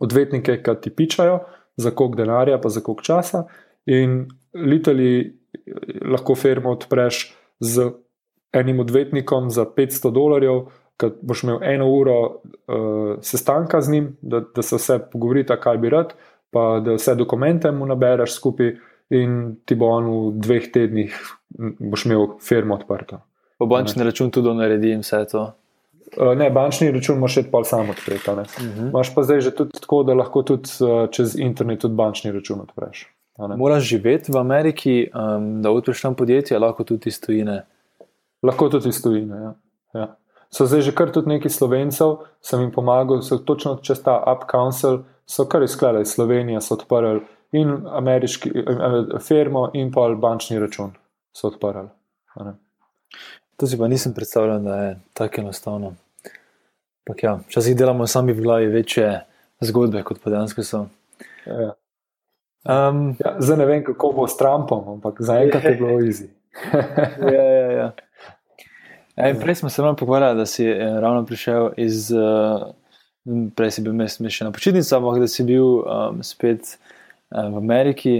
[0.00, 1.42] odvetnike, ki ti pičajo,
[1.78, 3.44] za koliko denarja, pa za koliko časa.
[3.86, 4.24] In
[4.56, 5.36] litali
[6.08, 7.28] lahko firmo odpreš
[7.60, 7.90] z
[8.52, 10.66] enim odvetnikom za 500 dolarjev,
[10.98, 15.78] ki boš imel eno uro uh, sestanka z njim, da, da se vse pogovorite, kaj
[15.78, 16.14] bi rad,
[16.50, 18.74] pa da vse dokumente mu nabereš skupaj,
[19.10, 21.14] in ti bo on v dveh tednih
[21.78, 23.22] boš imel firmo odprto.
[23.58, 25.46] Po bančni račun tudi naredi in vse to.
[26.16, 28.34] Uh, ne, bančni račun moš še pa sam odpreti.
[28.36, 28.44] ne.
[28.60, 28.90] Mhm.
[28.92, 32.60] Imaš pa zdaj že tudi tako, da lahko tudi uh, čez internet tudi bančni račun
[32.60, 33.08] odpreš.
[33.38, 37.62] Moraš živeti v Ameriki, um, da odpreš tam podjetje, lahko tudi iz tujine.
[38.42, 39.36] Lahko tudi iz tujine.
[39.36, 39.54] Ja.
[39.94, 40.16] Ja.
[40.50, 44.48] So zdaj že kar tudi neki slovencev, sem jim pomagal, so točno čez ta Up
[44.50, 47.20] Council, so kar izkladali iz Slovenije, so odprli
[47.52, 48.50] in ameriški
[49.20, 50.92] firmo, in pa bančni račun
[51.32, 51.88] so odprli.
[53.56, 55.94] To si pa nisem predstavljal, da je tako enostavno.
[57.06, 59.20] Ampak ja, včasih delamo sami v glavi večje
[59.60, 60.86] zgodbe, kot pa dejansko so.
[61.46, 61.74] Ja.
[62.64, 66.28] Um, Ja, zdaj ne vem, kako bo s Trumpom, ampak zaenkrat je bilo easy.
[67.34, 67.92] ja, ja, ja.
[69.18, 72.70] Ja, in prej smo se malo pogovarjali, da si eh, ravno prišel iz, uh,
[73.56, 76.76] prej si bil mest še na počitnicah, ampak da si bil um, spet
[77.34, 78.16] uh, v Ameriki.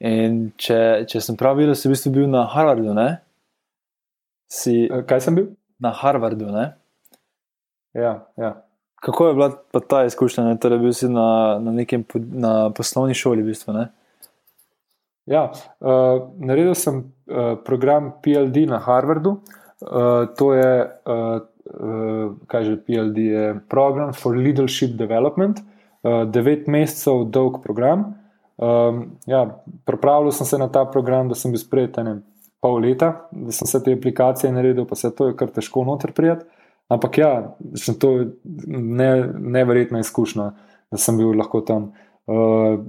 [0.00, 3.20] In če, če sem prav videl, si v bistvu bil na Harvardu, ne?
[4.50, 5.50] Si Kaj sem bil?
[5.80, 6.70] na Harvardu, ne?
[7.96, 8.54] Ja, ja.
[9.00, 10.44] Kako je bila pa ta izkušnja?
[10.44, 10.58] Ne?
[10.60, 13.88] Torej, bil si na, na nekem na poslovni šoli, v bistvu, ne?
[15.30, 15.46] Ja,
[15.80, 19.38] uh, naredil sem uh, program PLD na Harvardu.
[19.80, 26.68] Uh, to je, uh, uh, kaj že PLD je, Program for Leadership Development, uh, devet
[26.68, 28.10] mesecev dolg program.
[28.60, 29.46] Um, ja,
[29.88, 32.18] pripravljal sem se na ta program, da sem bil sprejet ene
[32.60, 36.12] pol leta, da sem vse te aplikacije naredil, pa se to je kar težko noter
[36.12, 36.44] prijeti.
[36.90, 37.32] Ampak ja,
[37.78, 38.12] še to
[38.66, 40.50] ne, neverjetna izkušnja,
[40.90, 41.92] da sem bil lahko tam.
[42.30, 42.82] Uh,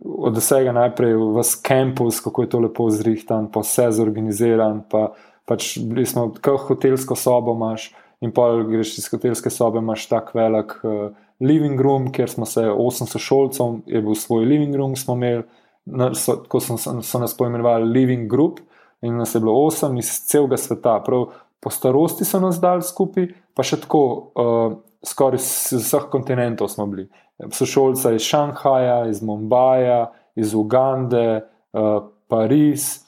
[0.00, 5.12] od vsega najprej v kampus, kako je to lepo zrihtan, pa vse zorganiziran, pa
[5.46, 7.90] pač bili smo kot hotelsko sobo imaš
[8.20, 11.10] in pa greš iz hotelske sobe, imaš tak velik uh,
[11.40, 15.46] living room, kjer smo se 800 šolcev, je bil svoj living room, smo imeli,
[15.86, 18.60] na, so, ko so, so nas poimenovali living group
[19.02, 21.30] in nas je bilo 8 iz celega sveta, prav
[21.60, 26.86] po starosti so nas dali skupaj, pa še tako uh, skoraj z vseh kontinentov smo
[26.88, 27.08] bili
[27.48, 31.40] sošolca iz Šanghaja, iz Mumbaja, iz Ugande,
[31.72, 33.04] uh, Pariz,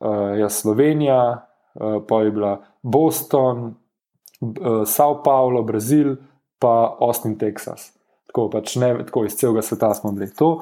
[0.00, 3.74] uh, ja, Slovenija, uh, pa je bila Boston,
[4.40, 6.16] uh, Sao Paulo, Brazil,
[6.58, 7.92] pa Austin, Texas.
[8.26, 10.30] Tako, pač ne, tako iz celega sveta smo bili.
[10.38, 10.60] To,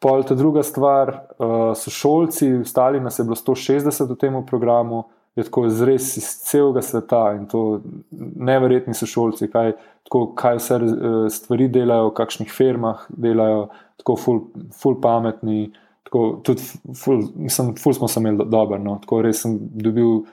[0.00, 5.04] pol ta druga stvar, uh, sošolci, ostali nas je bilo 160 v tem programu.
[5.38, 7.80] Je tako res iz celega sveta in to
[8.10, 9.76] neverjetni sošolci, kaj,
[10.08, 13.68] tako, kaj vse eh, stvari delajo, v kakšnih firmah delajo,
[14.02, 14.42] tako ful,
[14.80, 15.70] ful pametni.
[16.08, 16.64] Tako, tudi,
[16.98, 18.96] ful, mislim, ful smo se imeli dobro, no.
[19.04, 20.24] tako res sem dobil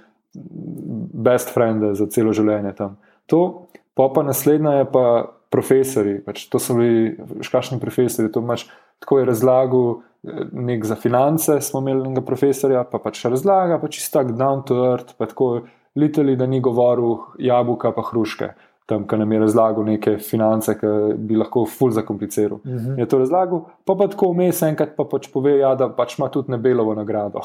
[1.28, 2.98] best frende za celo življenje tam.
[3.30, 5.06] To, pa, pa naslednja je pa
[5.54, 7.14] profesori, pač to so bili
[7.46, 8.66] škašni profesori, to imaš
[9.00, 10.02] tako je razlagal.
[10.52, 14.80] Nek za finance smo imeli enega profesorja, pa pač razlaga, pa čisto tako down to
[14.92, 15.62] earth, pa tako
[15.96, 18.50] litali, da ni govoril jabolka, pa hruške,
[18.88, 22.60] tam, ki nam je razlagal neke finance, ki bi lahko ful zakompliciral.
[22.64, 23.00] Uh -huh.
[23.00, 26.30] Je to razlagal, pa pa tako vmes enkrat pa pač pove, ja, da pač ima
[26.30, 27.42] tudi Nebelovo nagrado.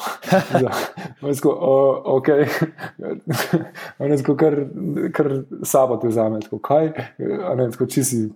[1.39, 2.27] Sko, uh, ok,
[4.37, 4.55] kar,
[5.11, 5.31] kar
[5.63, 6.91] sabo ti vzame, tako kaj,
[7.57, 8.29] ne, tako čisi.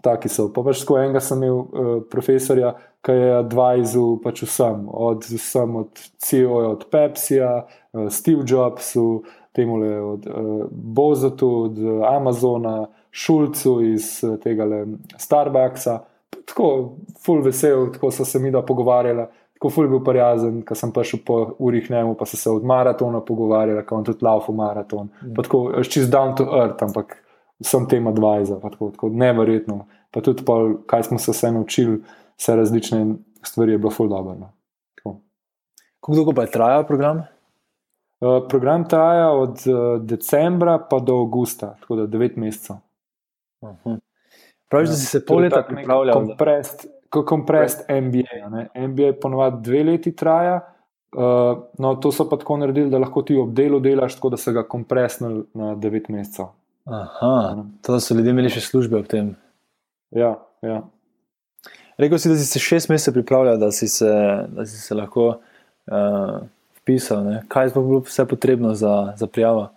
[0.00, 0.48] Taki so.
[0.52, 2.72] Pa pač tako enega sem imel uh, profesorja,
[3.04, 9.22] ki je advisal pač vsem, od, vsem, od CEO-ja, od Pepsija, uh, Steve Jobsu,
[9.56, 14.64] temule, od uh, Bozotu, od Amazona, Šulcu iz tega
[15.18, 15.98] Starbucksa.
[16.46, 19.28] Tako, full vesel, tako so se mi da pogovarjala.
[19.60, 22.64] Ko ful je bil prijazen, ko sem prišel po urih njemu, pa so se od
[22.64, 25.10] maratona pogovarjali, kako on tudi laufa maraton.
[25.22, 25.34] Mm.
[25.36, 27.18] Tako, čist down to earth, ampak
[27.60, 29.86] sem tem advisor, tako, tako neverjetno.
[30.10, 32.00] Pa tudi, pol, kaj smo se vse naučili,
[32.38, 33.04] vse različne
[33.42, 34.34] stvari je bilo ful dobro.
[34.34, 34.52] No.
[36.00, 37.18] Kako dolgo pa je trajal program?
[38.20, 42.76] Uh, program traja od uh, decembra pa do avgusta, tako da 9 mesecev.
[43.60, 43.98] Uh -huh.
[44.68, 46.26] Pravi, da si se pol leta pripravljal.
[47.10, 48.48] Kot komprest MBA.
[48.50, 48.88] Ne?
[48.88, 50.60] MBA ponovadi dve leti traja.
[51.16, 51.22] Uh,
[51.78, 54.52] no, to so pa tako naredili, da lahko ti ob delu delaš, tako da se
[54.52, 56.46] ga kompresnil na 9 mesecev.
[56.84, 59.34] Aha, to so ljudje imeli še službe ob tem.
[60.16, 60.34] Ja,
[60.64, 60.80] ja.
[62.00, 64.10] Rekel si, da si se šest mesecev pripravljal, da si se,
[64.48, 66.38] da si se lahko uh,
[66.80, 67.24] vpisal.
[67.24, 67.42] Ne?
[67.48, 69.68] Kaj je bilo vse potrebno za, za prijavo?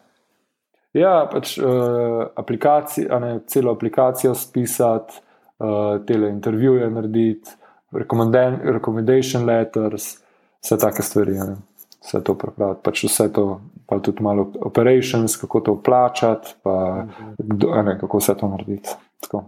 [0.94, 5.20] Ja, pač uh, aplikacijo, ne, celo aplikacijo spisati,
[5.60, 7.58] uh, tele intervjuje narediti,
[7.94, 10.18] recommendation letters,
[10.64, 11.38] vse take stvari.
[11.40, 11.58] Ne.
[12.04, 17.06] Vse to pripraviti, pač vse to, pa tudi malo operations, kako to plačati, pa
[17.38, 18.98] kdo, ne, kako vse to narediti.
[19.24, 19.46] Tako.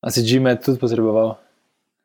[0.00, 1.34] A si GMAT tudi potreboval?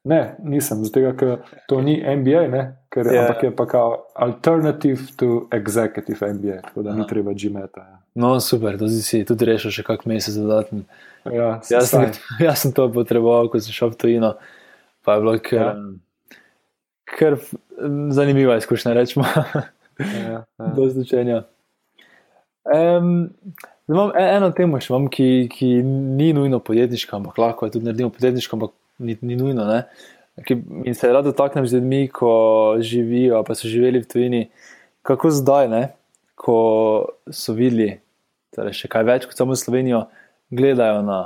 [0.03, 3.15] Ne, nisem, zato ker to ni MBA, ne, ker, yeah.
[3.15, 3.21] Ja.
[3.21, 6.99] ampak je pa kao alternative to executive MBA, tako da Aha.
[6.99, 7.77] ni treba GMAT.
[7.77, 7.99] Ja.
[8.15, 10.83] No, super, to si tudi rešil še kak mesec dodatni.
[11.23, 12.11] Ja, jaz, sem,
[12.43, 14.33] jaz sem to potreboval, ko sem šel v tujino,
[15.07, 16.35] pa je bilo kar, ja.
[17.15, 17.39] kar
[18.11, 19.23] zanimiva izkušnja, rečemo.
[19.99, 20.69] ja, ja.
[20.75, 21.43] Do značenja.
[22.63, 23.29] Um,
[23.87, 27.89] imam e, eno temo, še imam, ki, ki ni nujno podjetniška, ampak lahko je tudi
[27.89, 29.65] naredimo podjetniško, ampak ni, ni nujno.
[29.67, 29.83] Ne?
[30.47, 30.57] Ki,
[30.87, 32.31] in se rado taknem z ljudmi, ko
[32.81, 34.45] živijo, pa so živeli v tujini,
[35.05, 35.83] kako zdaj, ne?
[36.43, 36.55] ko
[37.31, 37.99] so videli,
[38.57, 40.07] je še kaj več kot samo Slovenijo,
[40.53, 41.19] gledajo na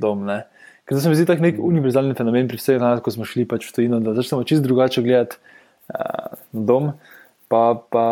[0.00, 0.24] dom.
[0.26, 0.44] Ne?
[0.86, 3.66] Ker se mi zdi tak nek univerzalni fenomen pri vseh nas, ko smo šli pač
[3.68, 6.92] v tujino, da začnemo čist drugače gledati uh, na dom.
[7.52, 7.62] Pa,
[7.92, 8.06] pa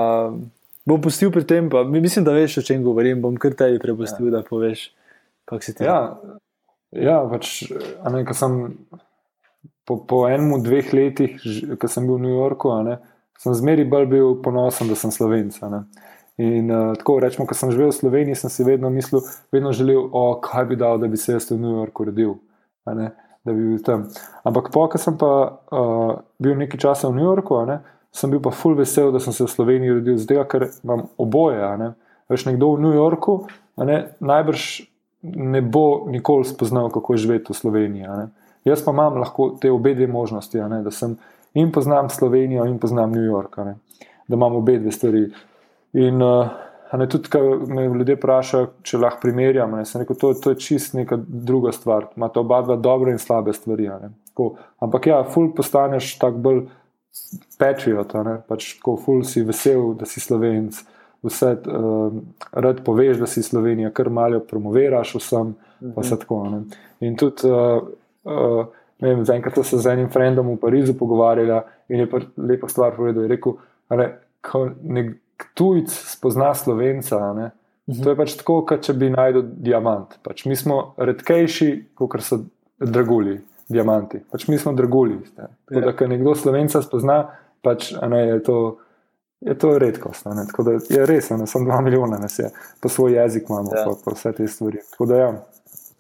[0.87, 3.23] bom pustil pri tem, pa mislim, da veš, o čem govorim.
[3.23, 4.39] Bom kar tebi prepustil, ja.
[4.39, 4.89] da poveš,
[5.49, 5.87] kako si ti.
[5.89, 6.15] Ja,
[6.95, 7.65] ja pač,
[8.13, 8.61] ne, sem
[9.85, 11.37] po, po enem, dveh letih,
[11.81, 12.99] ko sem bil v New Yorku, ne,
[13.41, 15.59] sem zmeri bolj bil ponosen, da sem slovenc.
[16.43, 19.23] In uh, tako rečemo, ko sem živel v Sloveniji, sem si vedno mislil,
[19.55, 22.33] vedno želel, o, kaj bi dal, da bi se jaz v New Yorku rodil.
[22.85, 24.09] Da bi bil tam.
[24.43, 27.79] Ampak, po, ko sem pa uh, bil nekaj časa v New Yorku, ne,
[28.15, 31.61] sem bil pa full vesel, da sem se v Sloveniji rodil, zato ker imam oboje.
[31.81, 31.93] Ne.
[32.31, 33.41] Veš, nekdo v New Yorku
[33.83, 34.67] ne, najbrž
[35.25, 38.07] ne bo nikoli spoznal, kako je živeti v Sloveniji.
[38.65, 41.17] Jaz pa imam lahko te obe dve možnosti, ne, da sem
[41.55, 43.77] in poznam Slovenijo, in poznam New York, ne,
[44.29, 45.25] da imam obe dve stvari.
[45.95, 46.55] In uh,
[46.93, 50.95] ne, tudi, ko me ljudje vprašajo, če lahko primerjam, ne, rekel, to, to je čist
[50.95, 52.09] neka druga stvar.
[52.17, 53.91] Imate oba dva dobre in slabe stvari.
[54.83, 56.65] Ampak ja, ful postaneš tako bolj
[57.59, 58.13] patriot,
[58.49, 60.81] pač tako ful si vesel, da si slovenc,
[61.25, 62.13] vse uh,
[62.53, 65.55] rad poveš, da si Slovenija, kar malo promoviraš vsem,
[65.95, 66.43] pa vse tako.
[66.53, 66.63] Ne.
[67.07, 67.87] In tudi, uh,
[68.29, 68.67] uh,
[69.01, 72.97] ne vem, zaenkrat sem se z enim frendom v Parizu pogovarjala in je lepa stvar
[72.97, 73.25] povedal.
[73.25, 73.57] Je rekel,
[73.89, 74.11] da
[74.83, 77.21] nek tujc spozna slovenca.
[77.37, 77.51] Ne,
[78.03, 80.15] To je pač tako, kot če bi najdel diamant.
[80.25, 81.71] Pač mi smo redkejši,
[82.01, 82.45] kot so
[82.81, 84.21] dragulji diamanti.
[84.31, 85.19] Pač mi smo dragulji.
[85.37, 87.19] Tako da, ko nekdo slovenca spozna,
[87.65, 88.59] pač, ne, je, to,
[89.41, 90.27] je to redkost.
[90.27, 92.51] Ne, tako da je res, ne, samo dva milijona nas je,
[92.81, 93.85] pa svoj jezik imamo, ja.
[93.87, 94.83] pa, pa vse te stvari.
[94.91, 95.31] Tako da ja,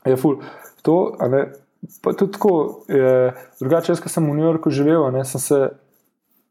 [0.05, 0.36] je ful.
[0.85, 0.99] To,
[1.31, 1.47] ne,
[2.05, 5.65] pa tudi tako, je, drugače, jaz, ko sem v New Yorku živel, ne, sem se.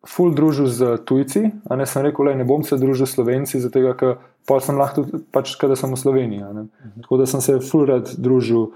[0.04, 3.62] Ful družil z tujci, a ne sem rekel, da ne bom se družil s slovenci,
[3.64, 4.18] zato ker
[4.60, 6.44] sem lahko tudi, pač, kada sem v Sloveniji.
[6.44, 7.06] Uh mhm.
[7.06, 8.74] Tako da sem se ful rad družil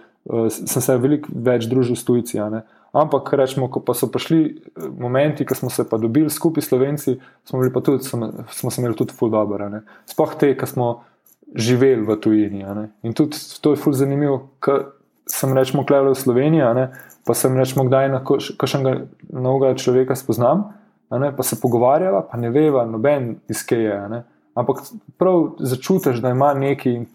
[0.50, 2.42] sem se veliko več družil s tujci.
[2.98, 6.72] Ampak, rečemo, ko pa so prišli eh, momenti, ko smo se pa dobili skupaj s
[6.72, 9.70] Slovenci, smo, tudi, smo, smo se imeli tudi ful dobro.
[10.10, 11.04] Sploh te, ki smo
[11.56, 12.66] živeli v tujini.
[13.04, 14.92] In tudi to je ful zanimivo, ker
[15.28, 16.88] sem rečemo, klevel v Sloveniji,
[17.28, 18.24] pa sem rečemo, kdaj
[18.56, 18.94] kakšnega
[19.36, 20.72] novega človeka spoznam,
[21.12, 24.24] pa se pogovarjava, pa ne veva, noben iz Keje
[24.58, 24.82] ampak
[25.18, 27.06] prav začutiš, da ima nekaj in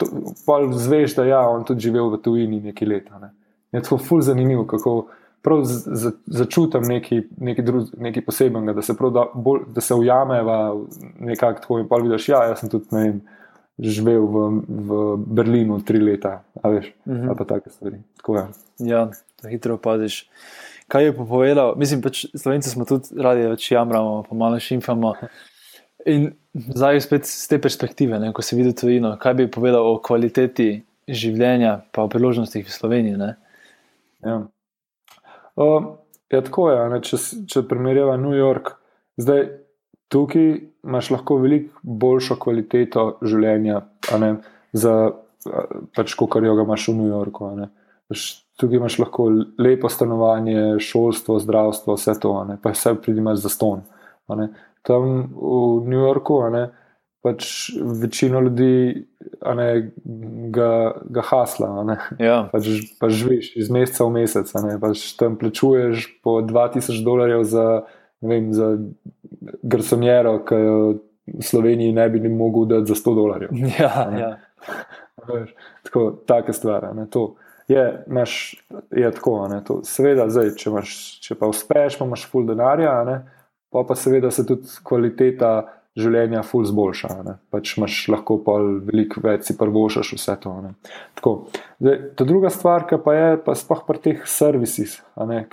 [0.47, 3.19] pol zveš, da ja, on tudi živel v tujini nekaj leta.
[3.19, 3.33] Ne.
[3.73, 5.09] Je to ful zanimivo, kako
[5.43, 5.65] prav
[6.27, 7.65] začutim nekaj, nekaj,
[7.99, 10.59] nekaj posebenega, da se, da, bolj, da se ujameva
[11.21, 13.23] nekako tako in pa vidiš, ja, jaz sem tudi ne vem.
[13.83, 14.97] Živel v, v
[15.33, 17.29] Berlinu tri leta, a veš, uh mhm.
[17.29, 17.39] -huh.
[17.39, 17.97] pa take stvari.
[18.17, 18.45] Tako je.
[18.79, 19.09] Ja,
[19.43, 20.29] da hitro opaziš.
[20.89, 21.75] Kaj je povedal?
[21.77, 25.15] Mislim, pač Slovenci smo tudi radi, več jamramo, pa malo šimfamo.
[26.07, 29.99] In zdaj spet z te perspektive, ne, ko si videl tujino, kaj bi povedal o
[30.03, 33.33] kvaliteti življenja, pa o priložnostih v Sloveniji.
[34.27, 34.37] Ja.
[35.57, 35.97] Uh,
[36.33, 36.79] ja, tako je.
[36.93, 37.21] Ne, če
[37.51, 38.77] če primerjava New York
[39.17, 39.49] Zdaj,
[40.09, 43.83] tukaj imaš lahko veliko boljšo kvaliteto življenja,
[44.21, 44.33] ne,
[44.73, 44.95] za
[45.97, 47.51] pač, kot jo imaš v New Yorku.
[47.57, 47.69] ne.
[48.61, 53.85] Tukaj imaš lahko lepo stanovanje, šolstvo, zdravstvo, vse to, ne, pa vse pridimaš za ston.
[54.83, 54.89] Ne.
[54.89, 56.71] Tam v New Yorku, ne,
[57.23, 57.71] pač
[58.03, 59.07] večino ljudi
[59.55, 59.93] ne,
[60.51, 61.85] ga, ga hasla.
[61.85, 61.97] ne.
[62.19, 62.49] Ja.
[62.53, 62.67] pač,
[62.99, 67.83] pač živiš iz meseca v mesec, ne, pač tam plačuješ po 2000 dolarjev za,
[68.21, 68.79] ne vem, za
[69.63, 70.77] garsonjero, ki jo
[71.39, 73.51] v Sloveniji ne bi mogel dati za 100 dolarjev.
[73.79, 74.33] Ja, ja.
[75.29, 75.55] Veš,
[75.87, 76.95] Tako, take stvari.
[76.95, 77.37] ne, to
[77.69, 78.57] Je, imaš,
[78.91, 79.49] je tako.
[79.49, 83.23] ne, to, seveda, zdaj, če, imaš, če pa uspeš, pa imaš full denarja, ne,
[83.73, 85.53] pa, pa seveda se tudi kvaliteta
[85.99, 87.15] življenja full zboljša.
[87.27, 87.37] ne.
[87.53, 90.55] Pač imaš lahko pol veliko več, si prvošaš vse to.
[91.83, 95.01] Zdaj, ta druga stvar, ki pa je, pa sploh pri teh servisih,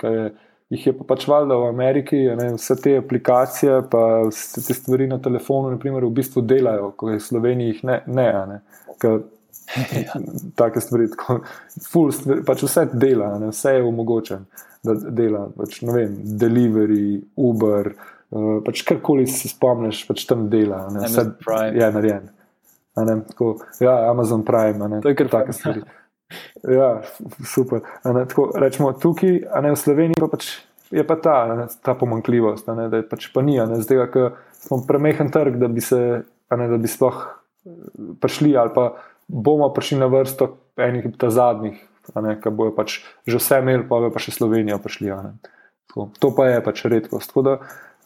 [0.00, 0.30] ki.
[0.70, 5.08] Jih je pa pač valjda v Ameriki, ne, vse te aplikacije, pa vse te stvari
[5.10, 7.96] na telefonu, naprimer, v bistvu delajo, ko je v Sloveniji jih ne.
[8.06, 8.58] ne, ne.
[9.02, 9.16] Ker
[10.58, 11.40] Take stvari, tako,
[11.90, 14.46] ful stvari, pač vse dela, ne, vse je omogočen,
[14.86, 15.46] da dela.
[15.56, 20.86] Pač, vem, delivery, Uber, uh, pač karkoli si spomniš, pač tam dela.
[20.94, 21.28] Ne, vse
[21.76, 22.28] je narejen.
[22.98, 24.88] A Ne, tako, ja, Amazon Prime.
[24.88, 25.82] Ne, To je kar take stvari.
[26.68, 27.02] Ja,
[27.46, 27.80] super.
[28.04, 30.50] Ne, tako, rečemo, tukaj, a ne v Sloveniji, pa pač
[30.90, 34.34] je pa ta, ne, ta pomankljivost, ne, da je pač pa ni, ne, zdaj, ker
[34.58, 36.00] smo premehen trg, da bi se,
[36.50, 37.74] ne, da bi sploh eh,
[38.22, 38.92] prišli ali pa
[39.30, 41.78] bomo prišli na vrsto enih zadnjih,
[42.42, 45.14] ki bojo pač že vse imeli, pa bojo pa še Slovenijo prišli.
[45.90, 47.30] Tako, to pa je pač redkost.
[47.30, 47.54] Tako da,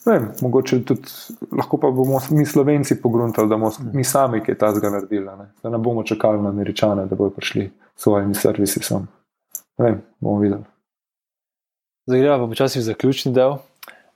[0.05, 1.09] vem, mogoče tudi
[1.53, 5.27] lahko pa bomo mi Slovenci pogruntali, da bomo mi sami kaj tazga naredili.
[5.27, 5.51] Ne?
[5.63, 9.09] Da ne bomo čakali na američane, da bojo prišli s svojimi servisi sem.
[9.79, 10.65] Ne vem, bomo videli.
[12.05, 13.59] Zdaj gremo pa počasi v zaključni del.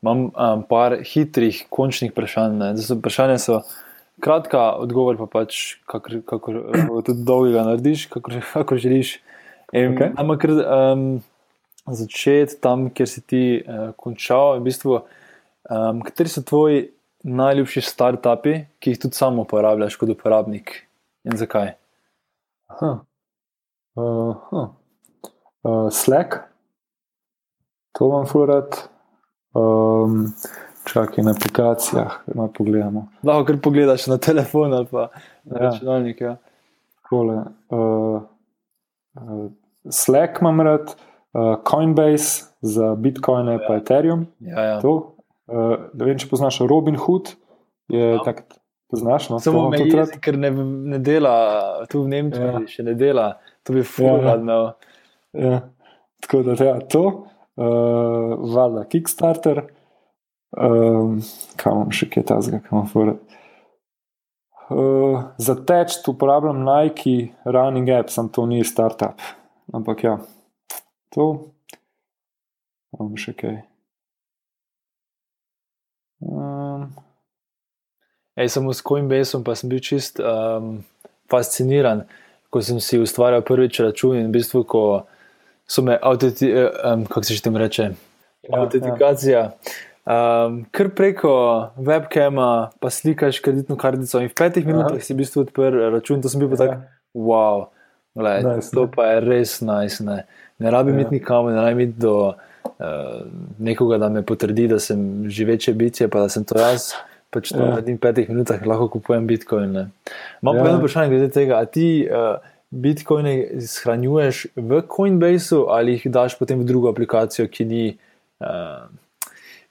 [0.02, 2.76] Imam um, par hitrih, končnih vprašanj.
[2.78, 3.62] Zdaj Vprašanja so
[4.20, 9.18] kratka, odgovor pa pač, kakor, kakor lahko tudi dolgega narediš, kakor, kakor želiš.
[9.72, 10.12] In, okay.
[10.16, 11.20] Ampak um,
[11.86, 14.58] začeti tam, kjer si ti uh, končal.
[14.58, 15.00] V bistvu,
[15.68, 16.86] um, kateri so tvoji
[17.28, 20.74] najljubši startupi, ki jih tudi sam uporabljaš kot uporabnik
[21.28, 21.74] in zakaj?
[22.72, 22.92] Aha.
[23.98, 24.68] Uh, huh.
[25.66, 26.38] uh, Slack,
[27.98, 28.86] to vam furat.
[29.56, 30.28] Um,
[30.88, 33.06] čakaj na aplikacijah, da malo pogledamo.
[33.22, 35.08] Lahko kar pogledaš na telefon ali pa
[35.44, 35.62] na Ja.
[35.64, 36.20] računalnik.
[36.20, 36.36] Ja.
[37.02, 37.36] Takole,
[37.70, 38.20] uh,
[39.14, 39.50] uh,
[39.90, 40.94] Slack imam rad,
[41.32, 43.58] uh, Coinbase za Bitcoine, ja.
[43.68, 44.26] pa Ethereum.
[44.40, 44.80] Ja, ja.
[44.80, 45.14] To,
[45.46, 47.34] uh, da vem, če poznaš Robinhood,
[47.88, 48.18] je Ja.
[48.24, 48.42] tak,
[48.90, 49.30] poznaš.
[49.30, 49.36] No?
[49.36, 50.08] To Samo imam me tudi rad.
[50.08, 50.50] jezi, ker ne,
[50.86, 51.34] ne dela,
[51.88, 52.52] tu v Nemčiji Ja.
[52.52, 52.66] ja.
[52.66, 53.84] še ne dela, to bi Ja.
[53.84, 54.72] fuorno.
[55.32, 55.60] Ja.
[56.20, 57.02] Tako da ja, to,
[57.56, 57.64] uh,
[58.54, 59.62] valjda Kickstarter,
[60.56, 61.18] um,
[61.56, 63.36] kaj imam še kaj tazga, kaj imam furat.
[64.68, 69.22] Uh, za teč uporabljam Nike Running App, sem to ni startup.
[69.72, 70.18] Ampak ja,
[71.14, 71.28] to
[72.96, 73.60] imam še kaj.
[76.20, 76.88] Um,
[78.38, 80.84] Ej, samo s Coinbaseom pa sem bil čist um,
[81.30, 82.04] fasciniran,
[82.54, 84.82] ko sem si ustvarjal prvič račun in v bistvu, ko
[85.66, 87.88] so me autenti, um, kako se že tem reče,
[88.42, 89.52] Ja, autentikacija.
[90.08, 91.32] Um, kar preko
[91.76, 96.22] webcama, pa slikaš kreditno kartico, in v petih minutah si v bistvu odprl račun.
[96.24, 96.60] To sem bil pa Ja.
[96.64, 96.70] tak,
[97.12, 97.68] wow,
[98.16, 100.00] gled, Nice, to pa je res nice.
[100.00, 100.24] Ne,
[100.58, 101.04] ne rabim Ja.
[101.04, 103.20] iti nikamor, ne rabim iti do uh,
[103.60, 106.96] nekoga, da me potrdi, da sem živeče bitje, pa da sem to jaz.
[107.28, 107.76] Pač to Ja.
[107.76, 109.68] v petih minutah, lahko kupujem bitcoin.
[109.72, 109.84] Ne.
[110.40, 110.62] Imam Ja.
[110.64, 112.40] pa eno vprašanje glede tega, a ti uh,
[112.72, 117.98] bitcoine shranjuješ v Coinbaseu ali jih daš potem v drugo aplikacijo, ki ni.
[118.40, 118.88] Uh,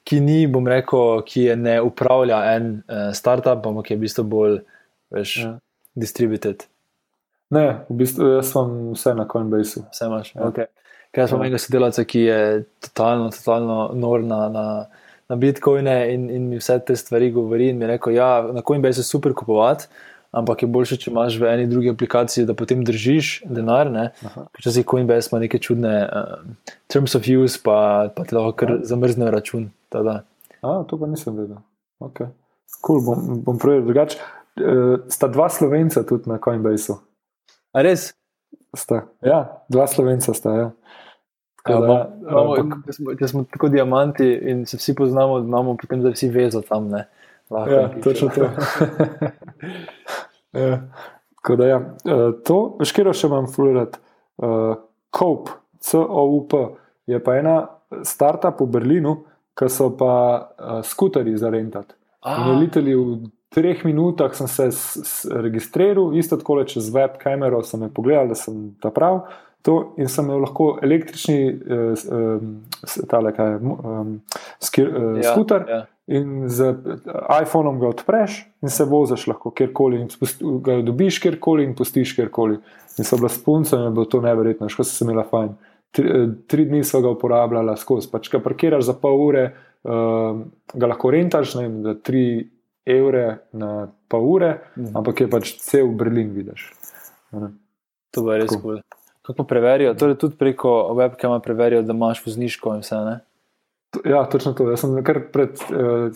[0.07, 4.23] ki ni, bom rekel, ki je ne upravlja en uh, startup, ampak je v bistvu
[4.23, 4.57] bolj
[5.11, 5.49] veš, ja.
[5.49, 5.53] Ja.
[5.99, 6.67] distributed.
[7.51, 9.83] ne, v bistvu jaz sem vse na Coinbaseu.
[9.91, 10.33] Vse imaš.
[10.35, 10.47] Ja.
[10.49, 10.71] Okay.
[11.11, 11.47] Ker jaz imam Ja.
[11.47, 12.39] enega sodelavca, ki je
[12.83, 14.65] totalno, totalno nor na, na,
[15.29, 17.69] na bitcoine in, in mi vse te stvari govori.
[17.71, 19.87] In mi je rekel, ja, na Coinbase je super kupovati.
[20.31, 23.87] Ampak je boljše, če imaš v eni drugi aplikaciji, da potem držiš denar.
[23.91, 24.09] ne.
[24.59, 26.35] Včasih Coinbase ima neke čudne uh,
[26.91, 29.71] terms of use, pa, pa ti lahko kar zamrzne račun.
[29.89, 30.25] Tada.
[30.61, 31.57] A, to pa nisem vedel.
[31.99, 32.27] Okay.
[32.83, 33.85] Cool, bom, bom preveril.
[33.87, 34.17] Drugač,
[34.59, 36.99] uh, sta dva slovenca tudi na Coinbaseu.
[37.73, 38.11] A res?
[38.75, 39.05] Sta.
[39.25, 40.51] Ja, dva slovenca sta.
[40.53, 40.67] Ja.
[41.67, 44.93] Ja, Tako da, imamo, imamo, ampak- če, smo, če smo tako diamanti in se vsi
[44.95, 46.87] poznamo, imamo potem da vsi vezo tam.
[46.89, 47.07] Ne?
[47.51, 48.43] Lahko Ja, točno to.
[50.63, 50.77] ja.
[51.35, 51.77] Tako da, ja.
[51.79, 53.99] uh, to, kjer še imam fluorat.
[54.37, 54.75] Uh,
[55.15, 55.49] COP,
[55.79, 56.53] C-O-U-P,
[57.07, 57.57] je pa ena
[58.03, 59.15] startup v Berlinu,
[59.57, 61.95] ki so pa uh, skuterji za rentat.
[62.27, 67.17] In je leteli v treh minutah, sem se s, s registriral, isto tako čez web
[67.21, 69.23] kamero, sem jih pogledal, da sem ta prav.
[69.65, 72.41] To, in sem imel lahko električni uh,
[73.09, 74.17] tale, kaj, um,
[74.63, 75.79] skir, uh, ja, skuter, ja.
[76.07, 76.69] in z
[77.41, 82.15] iPhonom ga odpreš in se voziš lahko kjerkoli, in spusti, ga dobiš kjerkoli in pustiš
[82.15, 82.59] kjerkoli.
[82.97, 85.51] In so bila spunca in je bilo to neverjetno, še se imela fajn.
[85.95, 86.11] Tri,
[86.47, 88.09] tri dni so ga uporabljala skozi.
[88.11, 89.45] Pač, Če parkiraš za pol ure,
[89.87, 90.43] uh,
[90.73, 92.25] ga lahko rentaš, ne vem, za tri
[92.87, 93.25] evre
[93.57, 94.93] na pol ure, mhm.
[94.99, 96.69] ampak je pač cel Berlin, vidiš.
[98.15, 98.81] To je res kul.
[99.27, 99.91] Kako preverijo?
[99.99, 102.99] Torej, tudi preko webkama preverijo, da imaš vozniško in vse.
[103.03, 103.17] Ne?
[104.05, 104.69] Ja, točno to.
[104.71, 106.07] Jaz sem kar pred uh,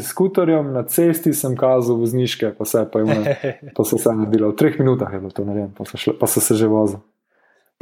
[0.00, 3.34] skuterjem na cesti kazal vozniške, pa, se, pa, ima,
[3.76, 4.48] pa so se naredili.
[4.48, 5.84] V treh minutah je bilo to narejeno, pa,
[6.20, 7.02] pa so se že vozili.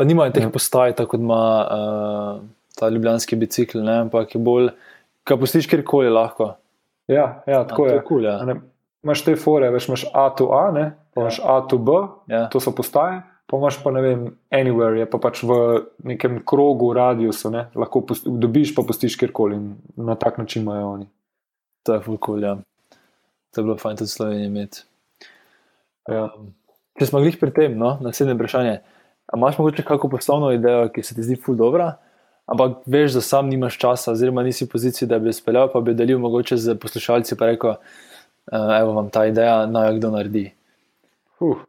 [0.03, 0.51] Pa nimajo teh ja.
[0.51, 2.39] postaj, tako kot ima uh,
[2.75, 4.01] ta ljubljanski bicikl, ne?
[4.03, 4.73] ampak je bolj,
[5.23, 6.57] kaj postiš kjerkoli lahko.
[7.07, 8.01] Ja, ja tako A, je.
[8.09, 8.33] Cool, ja.
[8.49, 8.57] ne,
[9.07, 11.29] imaš te fore, veš, imaš A to A, ne, pa ja.
[11.29, 11.95] imaš A to B,
[12.35, 12.49] ja.
[12.51, 13.21] to so postaje.
[13.47, 15.59] Pa imaš pa ne vem, anywhere, je pa pač v
[16.03, 17.69] nekem krogu, radiusu, ne?
[17.79, 19.69] lahko posti, dobiš, pa postiš kjerkoli in
[20.03, 21.07] na tak način imajo oni.
[21.87, 22.57] To je fulkul, ja.
[23.55, 24.83] To je bilo fajn tudi Slovenije imeti.
[26.11, 26.25] Ja.
[26.27, 26.51] Um,
[26.99, 28.81] če smo jih pri tem, no, naslednje vprašanje.
[29.37, 31.95] Imáš morda kakšno poslovno idejo, ki se ti zdi ful dobra,
[32.47, 35.81] ampak veš, da sam nimaš časa, oziroma nisi v poziciji, da bi jo speljal, pa
[35.81, 40.11] bi delil mogoče z poslušalci, pa rekel, uh, evo vam ta ideja, naj jo kdo
[40.17, 40.45] naredi.
[41.41, 41.65] Uh.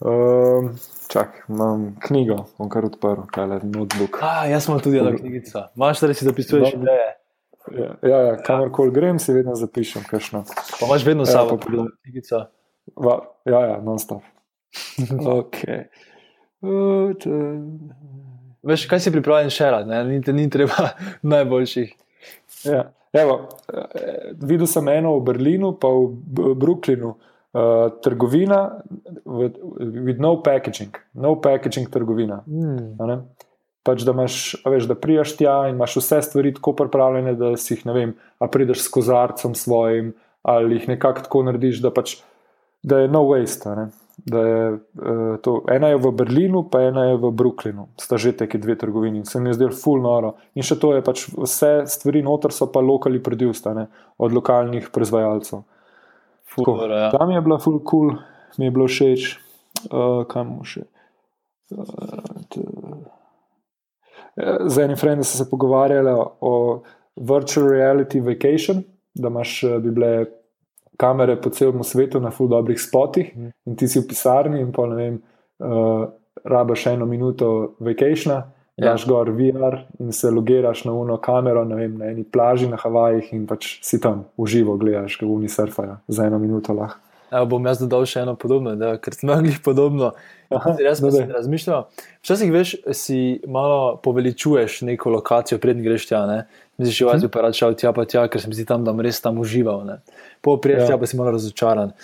[0.00, 0.70] Um,
[1.12, 4.18] čak, imam knjigo, bom kar odprl, kaj je notebook.
[4.24, 5.68] A, jaz sem tudi ena knjigica.
[5.76, 6.82] Imaš, da si zapisuješ no.
[6.82, 7.08] ideje.
[7.76, 10.46] Ja, ja, ja kamorkoli grem, si vedno zapišem, kajšno.
[10.80, 12.46] Pa imaš vedno ja, samo knjigico.
[13.44, 14.24] Ja, ja, non-stop.
[15.38, 15.60] ok.
[15.68, 16.09] Uh,
[18.62, 20.92] Veš, kaj si pripravljen še rad, ni, ni treba
[21.34, 21.94] najboljših.
[22.68, 22.90] Ja.
[23.12, 27.16] Evo, eh, videl sem eno v Berlinu, pa v Brooklynu,
[27.52, 28.82] uh, trgovina
[29.26, 32.42] with no packaging, no packaging trgovina.
[32.46, 33.24] Mm.
[33.82, 37.74] Pač, da imaš, veš, da prijaš tja in imaš vse stvari tako pripravljene, da si
[37.74, 40.12] jih, ne vem, a prideš s kozarcem svojim
[40.42, 42.14] ali jih nekako tako narediš, da, pač,
[42.82, 43.88] da je no waste.
[44.26, 48.46] Je, uh, to, ena je v Berlinu, pa ena je v Brooklynu, sta že te
[48.46, 49.24] dve trgovini.
[49.24, 50.34] Se mi je zdelo full noro.
[50.54, 53.86] In še to je pač vse stvari noter so pa lokalni predivstane
[54.18, 55.62] od lokalnih proizvajalcev.
[56.58, 57.10] Ja.
[57.14, 58.18] Tam je bila full cool,
[58.58, 59.38] mi je bilo všeč,
[59.94, 60.84] uh, kam še.
[61.70, 63.08] Uh,
[64.66, 66.82] Z enim frendom sem se pogovarjala o
[67.16, 68.82] virtual reality vacation,
[69.14, 70.10] da imaš, bi bile
[71.00, 73.50] kamere po celem svetu na full dobrih spotih mm.
[73.66, 75.20] in ti si v pisarni in pa ne vem,
[75.64, 76.06] uh,
[76.44, 78.42] rabaš eno minuto vacationa,
[78.76, 78.92] ja.
[78.92, 82.76] daš gor VR in se logiraš na uno kamero na, vem, na eni plaži na
[82.80, 87.09] Havajih in pač si tam uživo gledaš, kako oni surfajo za eno minuto lahko.
[87.30, 90.12] Evo, bom jaz dodal še eno podobno, da, ker smo imeli podobno.
[90.82, 91.84] Jaz sem razmišljal.
[92.24, 96.24] Včasih veš, si malo poveličuješ neko lokacijo, prednji greš tja.
[96.26, 96.40] Ne?
[96.80, 97.34] Misliš, da bi mhm.
[97.36, 99.84] pa rad šel tja, pa tja, ker sem si tam, da res tam užival.
[99.86, 100.00] Ne?
[100.42, 100.90] Po prijeti ja.
[100.92, 101.94] tja pa si malo razočaran.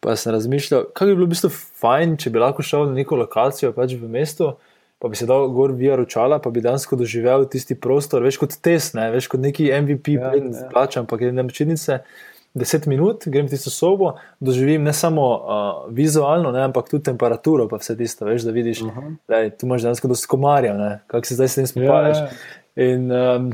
[0.00, 3.20] Pa sem razmišljal, kaj bi bilo v bistvu fajn, če bi lahko šel na neko
[3.20, 4.54] lokacijo pač v mestu.
[5.00, 8.56] Pa bi se dal gor via ročala, pa bi dejansko doživel tisti prostor, veš kot
[8.60, 9.06] test, ne?
[9.12, 10.66] veš kot neki MVP, ja, preden ja.
[10.68, 12.00] plačam, pa grem na mečenice.
[12.00, 17.06] Uh, 10 minut, grem v tisto sobo, doživim ne samo uh, vizualno, ne, ampak tudi
[17.06, 19.16] temperaturo, pa vse tisto, veš, da vidiš, uh -huh.
[19.28, 20.74] da tu imaš dejansko dosti komarjev,
[21.06, 22.16] kako se zdaj s tem spopadaš.
[22.16, 22.28] Yeah.
[22.76, 22.94] Ja, ja, ja.
[22.94, 23.52] In um,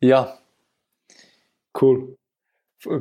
[0.00, 0.36] ja,
[1.72, 1.96] kul.
[1.96, 2.06] Cool.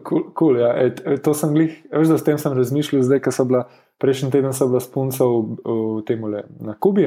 [0.09, 0.73] Cool, cool, ja.
[0.83, 3.67] E, e, to sem glih, veš, da s tem sem razmišljal, zdaj, ker so bila
[3.97, 7.05] prejšnji teden so bila spunca v, v temule na Kubi,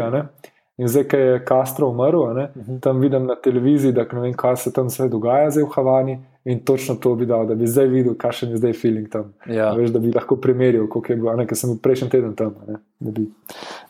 [0.78, 2.80] in zdaj, ker je Castro umrl, ne, uh -huh.
[2.80, 6.18] tam vidim na televiziji, da ne vem, kaj se tam vse dogaja zdaj v Havani
[6.48, 9.34] In točno to bi dal, da bi zdaj videl, kakšen je zdaj feeling tam.
[9.46, 9.72] Ja.
[9.76, 12.54] Veš, da bi lahko primerjal, kako je bilo, ker sem bil prejšnji teden tam.
[12.98, 13.26] Da bi,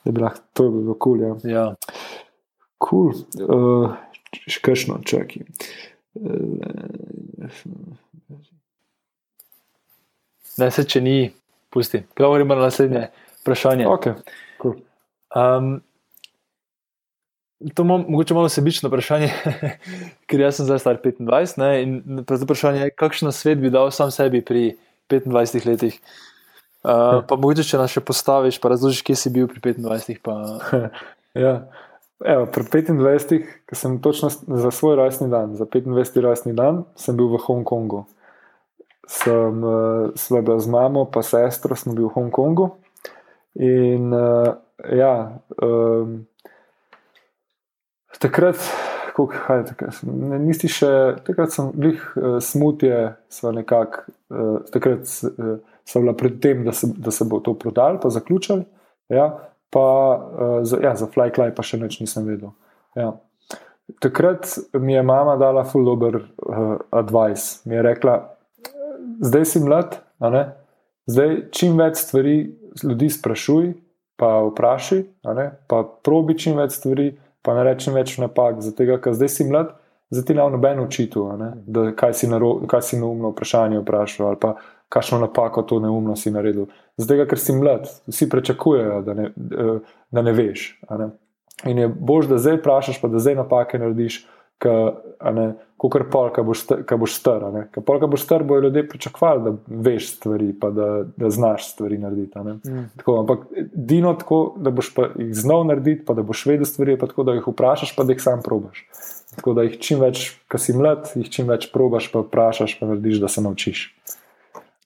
[0.05, 1.21] da bi lahko to bilo kul.
[1.23, 1.53] Cool, ja.
[1.55, 1.67] ja.
[2.83, 3.13] Cool.
[3.47, 3.95] Uh,
[4.51, 5.47] Škršno, čakaj.
[10.59, 11.17] Ne, se če ni,
[11.71, 12.03] pusti.
[12.19, 13.07] Govorimo na naslednje
[13.41, 13.87] vprašanje.
[13.87, 14.19] Okay.
[14.63, 14.75] Cool.
[15.31, 15.79] Um,
[17.59, 19.29] To je mogoče malo sebično vprašanje,
[20.31, 21.59] ker jaz sem zdaj star 25.
[21.59, 24.77] Ne, in vprašanje je, kakšen svet bi dal sam sebi pri
[25.11, 25.99] 25 letih.
[26.87, 30.23] Uh, pa mogoče, če nas še postaviš, pa razložiš, kje si bil pri 25.
[30.23, 30.37] Pa...
[31.45, 31.57] ja.
[32.23, 36.23] Evo, pri 25, ki sem točno za svoj rojstni dan, za 25.
[36.23, 38.05] rojstni dan, sem bil v Hongkongu.
[39.11, 42.71] Sem uh, bil z mamo, pa sestro, sem bil v Hongkongu.
[43.59, 44.55] In uh,
[44.95, 45.43] ja.
[45.59, 46.28] Um,
[48.23, 48.61] takrat,
[49.09, 50.90] tako, kaj, tako, ne, nisi še,
[51.27, 55.59] takrat sem glih uh, smutje, sva nekako, uh, takrat uh,
[55.89, 58.66] sem bila pred tem, da se, da se bo to prodal, pa zaključil.
[59.09, 59.31] Ja,
[59.73, 59.86] pa
[60.16, 62.53] uh, za, ja, za Flyklaj pa še nič nisem vedel.
[62.99, 63.15] Ja.
[64.05, 67.62] Takrat mi je mama dala full dober uh, advice.
[67.65, 68.19] Mi je rekla,
[69.24, 69.97] zdaj si mlad,
[71.09, 72.36] zdaj čim več stvari
[72.85, 73.73] ljudi sprašuj,
[74.19, 75.03] pa vprašaj,
[75.70, 77.12] pa probi čim več stvari
[77.49, 79.70] pa ne rečem več napak, zato ker zdaj si mlad,
[80.12, 81.23] zdaj ti nam noben učitu,
[81.97, 84.51] kaj si, naro, kaj si neumno vprašanje vprašal ali pa
[84.93, 86.66] kakšno napako to neumno si naredil.
[87.01, 89.16] Zato ker si mlad, vsi pričakujejo, da,
[90.12, 90.66] da ne veš.
[90.91, 91.09] Ne?
[91.73, 94.27] In je bož, da zdaj vprašaš, pa da zdaj napake narediš
[94.59, 96.65] kot kar pol, ki boš,
[96.99, 97.45] boš star.
[97.73, 101.69] Ker pol, ki boš star, bojo ljudje pričakovali, da veš stvari, pa da, da znaš
[101.73, 102.39] stvari narediti.
[102.39, 102.89] Mm.
[102.99, 107.07] Tako, ampak dino tako, da boš jih znal narediti, pa da boš vedel stvari, pa
[107.07, 108.85] tako, da jih vprašaš, pa da jih sam probaš.
[109.37, 112.89] Tako da jih čim več, ki si mlad, jih čim več probaš, pa vprašaš, pa
[112.91, 113.85] narediš, da se naučiš.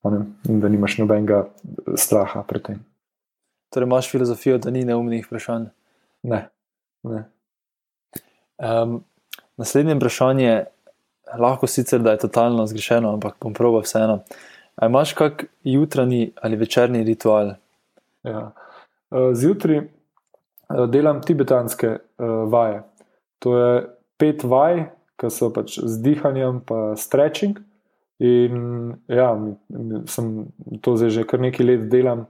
[0.04, 1.44] In da nimaš nobenega
[1.96, 2.80] straha pred tem.
[3.72, 5.70] Torej, imaš filozofijo, da ni neumnih vprašanj?
[6.28, 6.42] Ne.
[7.08, 7.22] ne.
[8.58, 9.00] Um,
[9.62, 10.52] Naslednje vprašanje,
[11.38, 14.18] lahko sicer da je totalno zgrešeno, ampak bom proval vseeno.
[14.76, 17.54] Ali imaš kak jutranji ali večerni ritual?
[18.22, 18.50] Ja.
[19.10, 19.86] E, zjutraj e,
[20.88, 21.98] delam tibetanske e,
[22.50, 22.82] vaje.
[23.38, 23.84] To je
[24.18, 24.88] pet vaj,
[25.20, 27.60] ki so pač z dihanjem, pa stretching.
[28.22, 29.30] In ja,
[30.06, 30.46] sem
[30.82, 32.26] to zdaj že kar nekaj let delam,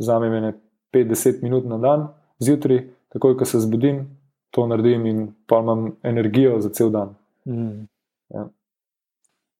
[0.00, 0.52] vzame me
[0.92, 2.06] 5-10 minut na dan,
[2.40, 4.04] zjutraj, takoj ko se zbudim,
[4.54, 7.14] to naredim in pa imam energijo za cel dan.
[7.44, 7.86] Mm.
[8.28, 8.48] Ja.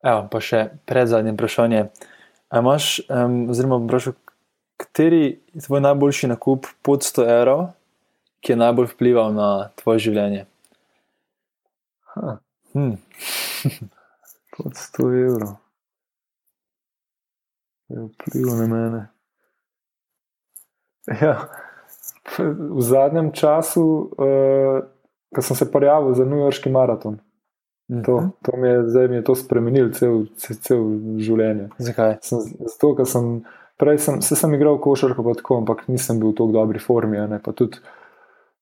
[0.03, 1.89] Evo, pa še pred zadnjim vprašanjem.
[2.55, 4.15] Imaš, um, oziroma, vprašal,
[4.79, 7.65] kateri je tvoj najboljši nakup pod 100 evrov,
[8.45, 9.49] ki je najbolj vplival na
[9.83, 10.47] tvoje življenje?
[12.15, 12.95] Hmm.
[14.55, 15.55] pod 100 evrov.
[17.91, 19.07] Je vplival na mene.
[21.21, 21.37] Ja
[22.39, 23.85] v zadnjem času,
[24.17, 24.81] uh,
[25.35, 27.19] ko sem se pojavil za New Yorkski maraton.
[28.05, 28.29] To, mhm.
[28.43, 30.85] to mi je zdaj mi je to spremenilo, cel, cel, cel
[31.21, 31.69] življenje.
[31.79, 32.17] Zakaj?
[32.25, 33.27] Sem, zato, ker sem
[33.77, 37.21] prej sem, se sem igral košarko, ampak nisem bil v tako dobri formi.
[37.29, 37.83] Ne, tudi,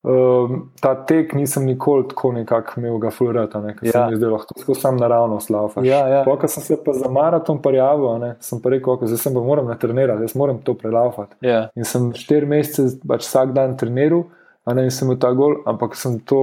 [0.03, 3.93] Um, ta tek nisem nikoli tako nekako imel, ga fulrata, ne, ker ja.
[3.93, 5.85] sem zdaj lahko tako sam naravno slava.
[5.87, 6.25] Ja, ja.
[6.27, 10.27] Ko sem se pa za maraton prijavil, sem pa rekel, da se bom moral natrenirati,
[10.27, 11.39] jaz moram to prelavati.
[11.47, 11.69] Ja.
[11.79, 14.27] In sem štiri mesece pač vsak dan treniral,
[14.67, 16.43] ne, in sem imel ta gol, ampak sem to.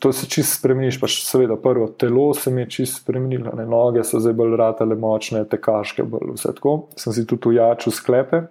[0.00, 4.04] To se čisto spremeniš, pač seveda, prvo telo se mi je čisto spremenilo, ne, noge
[4.08, 6.78] so zdaj bolj ratale, močne, tekaške, bolj vse tako.
[6.96, 8.46] Sem si tudi ujačil sklepe,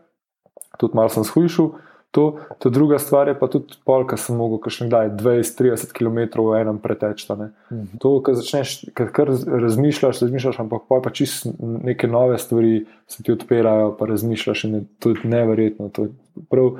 [0.77, 1.71] tudi malo sem shujšal.
[2.15, 6.45] To, to druga stvar je pa tudi pol, ki sem mogel kašne daj 20-30 km
[6.47, 7.25] v enem preteč.
[7.27, 7.49] Ne.
[7.67, 7.99] Mhm.
[7.99, 13.97] To, kar začneš, kar razmišljaš, razmišljaš, ampak pa čisto neke nove stvari se ti odpirajo,
[13.99, 15.89] pa razmišljaš in je to neverjetno.
[15.91, 16.07] To
[16.47, 16.79] prav uh,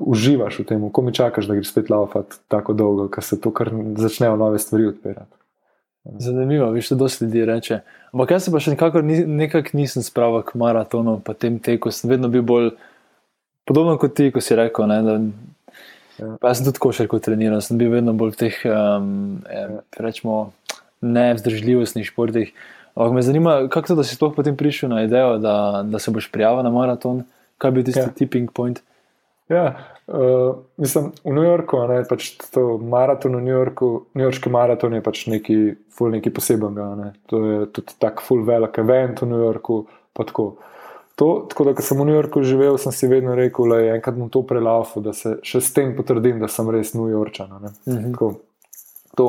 [0.00, 3.52] uživaš v tem, ko mi čakaš, da greš spet laufati tako dolgo, ker se to
[3.52, 3.68] kar
[4.00, 5.36] začnejo nove stvari odpirati.
[6.18, 7.80] Zanimivo, viš, da dosti ljudi reče.
[8.12, 11.92] Ampak jaz se pa še nekako ni, nekak nisem spravil k maratonu, pa tem teku,
[11.92, 12.72] sem vedno bil bolj.
[13.64, 14.88] Podobno kot ti, ko si rekel.
[14.90, 15.16] Ne, da,
[16.18, 16.34] ja.
[16.42, 19.42] Jaz sem tudi košarko treniral, sem bil vedno bolj v teh um,
[19.98, 20.44] rečemo,
[21.02, 22.52] nevzdržljivostnih športih.
[22.94, 26.12] Ampak me zanima, kako to, da si sploh potem prišel na idejo, da, da se
[26.12, 27.22] boš prijavil na maraton,
[27.58, 28.12] kaj bi tisti ja.
[28.18, 28.82] tipping point.
[29.48, 29.76] Ja,
[30.06, 34.94] uh, mislim, v New Yorku je pač to maraton, v New Yorku, New Yorkski maraton
[34.94, 35.64] je pač nekaj,
[36.16, 36.88] nekaj posebenega.
[36.98, 37.08] Ne.
[37.32, 39.86] To je tudi tako full velik event v New Yorku.
[41.14, 43.96] To, tako da, ko sem v New Yorku živel, sem si vedno rekel, da je
[43.98, 47.50] enkrat bom to prelafil, da se še s tem potrdim, da sem res New Yorkčan.
[47.86, 48.36] Mm -hmm.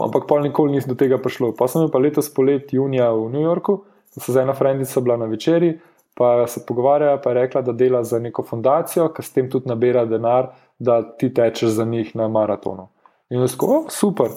[0.03, 1.51] Ampak pol nikoli ni do tega prišlo.
[1.51, 3.83] Pa sem pa letos polet junija v New Yorku,
[4.19, 5.79] se z ena frendica bila na večerji,
[6.15, 9.67] pa se pogovarjala, pa je rekla, da dela za neko fundacijo, ki s tem tudi
[9.67, 10.47] nabira denar,
[10.79, 12.87] da ti tečeš za njih na maratonu.
[13.29, 14.29] In jaz rekel, oh, super.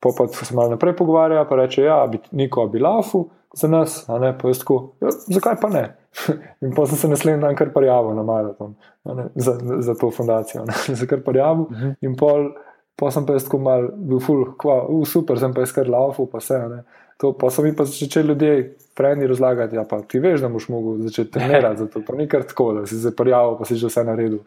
[0.00, 4.04] Pa, pa se malo naprej pogovarja, pa reče, ja, bi neko bi lafu za nas,
[4.08, 5.96] a ne pa jaz tako, ja, zakaj pa ne?
[6.64, 8.74] In pa sem se naslednji dan kar prijavil na maraton
[9.04, 10.64] ne, za, za to fundacijo.
[10.88, 11.84] Za kar prijavil uh mhm.
[11.84, 11.94] -huh.
[12.00, 12.50] in pol,
[12.96, 15.88] pa sem pa jaz tako mal bil full, kva, uh, super, sem pa jaz kar
[15.88, 16.58] laufal, pa vse.
[16.68, 16.82] Ne.
[17.16, 20.68] To, pa so mi pa začeli ljudje, prejni razlagati, ja, pa ti veš, da boš
[20.68, 22.00] mogel začeti trenirati za to.
[22.06, 24.38] Pa ni kar tako, da si se prijavil, pa si že vse naredil.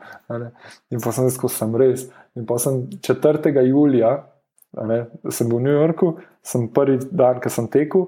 [0.89, 2.07] In pa sem jaz, ko sem res.
[2.35, 3.63] In pa sem 4.
[3.67, 4.25] julija,
[4.87, 6.13] ne, sem bil v New Yorku,
[6.43, 8.07] sem prvi dan, ko sem tekel.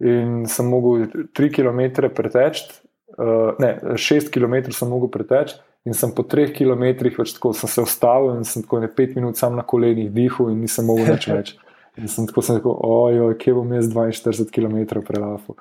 [0.00, 1.06] In sem mogel
[1.36, 2.70] 3 km preteči,
[3.18, 5.58] uh, ne, 6 km sem mogel preteči
[5.88, 6.84] in sem po 3 km
[7.18, 10.50] več tako sem se ustavil in sem tako ne 5 minut sam na kolenih dihal
[10.52, 11.54] in nisem mogel več več.
[11.98, 15.56] In sem tako sem rekel, ojoj, kje bom jaz 42 km prelafil.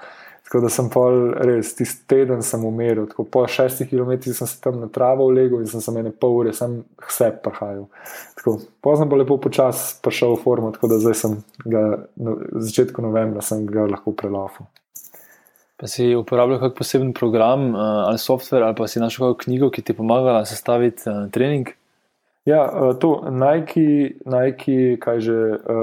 [0.50, 1.16] Tako da sem pol
[1.46, 5.62] res, tisti teden sem umiril, tako po šestih km sem se tam na travo ulegel
[5.62, 7.86] in sem se mene pol ure, sem vse prahajal.
[8.40, 11.38] Tako, pozno bo lepo počas prišel v formo, tako da zdaj sem
[11.70, 11.84] ga,
[12.18, 12.34] na
[12.66, 14.66] začetku novembra sem ga lahko prelafil.
[15.80, 19.70] Pa si uporabljal kak poseben program uh, ali software ali pa si našel kakšno knjigo,
[19.72, 21.72] ki ti je pomagala sestaviti uh, trening?
[22.46, 25.38] Ja, uh, to Nike, Nike, kaj že,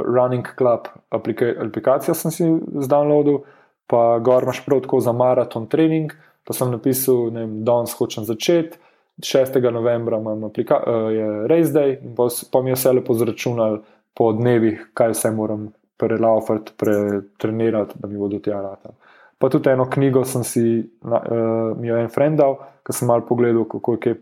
[0.05, 2.49] Running Club aplika aplikacijo sem si
[2.85, 3.45] zdownloadil
[3.87, 6.13] pa gor imaš prav tako za maraton trening.
[6.45, 8.79] Pa sem napisal, da danes hočem začeti,
[9.19, 9.59] 6.
[9.73, 10.77] novembra imam aplika,
[11.11, 13.81] je Race Day, in pa, pa mi je vse lepo zračunal
[14.15, 18.95] po dnevih, kaj vse moram prelaufati, pretrenirati, da mi bodo tja rata.
[19.39, 20.67] Pa tudi eno knjigo sem si,
[21.05, 22.57] uh, mi je en friend dal,
[22.87, 24.15] ki sem mal pogledal, kako je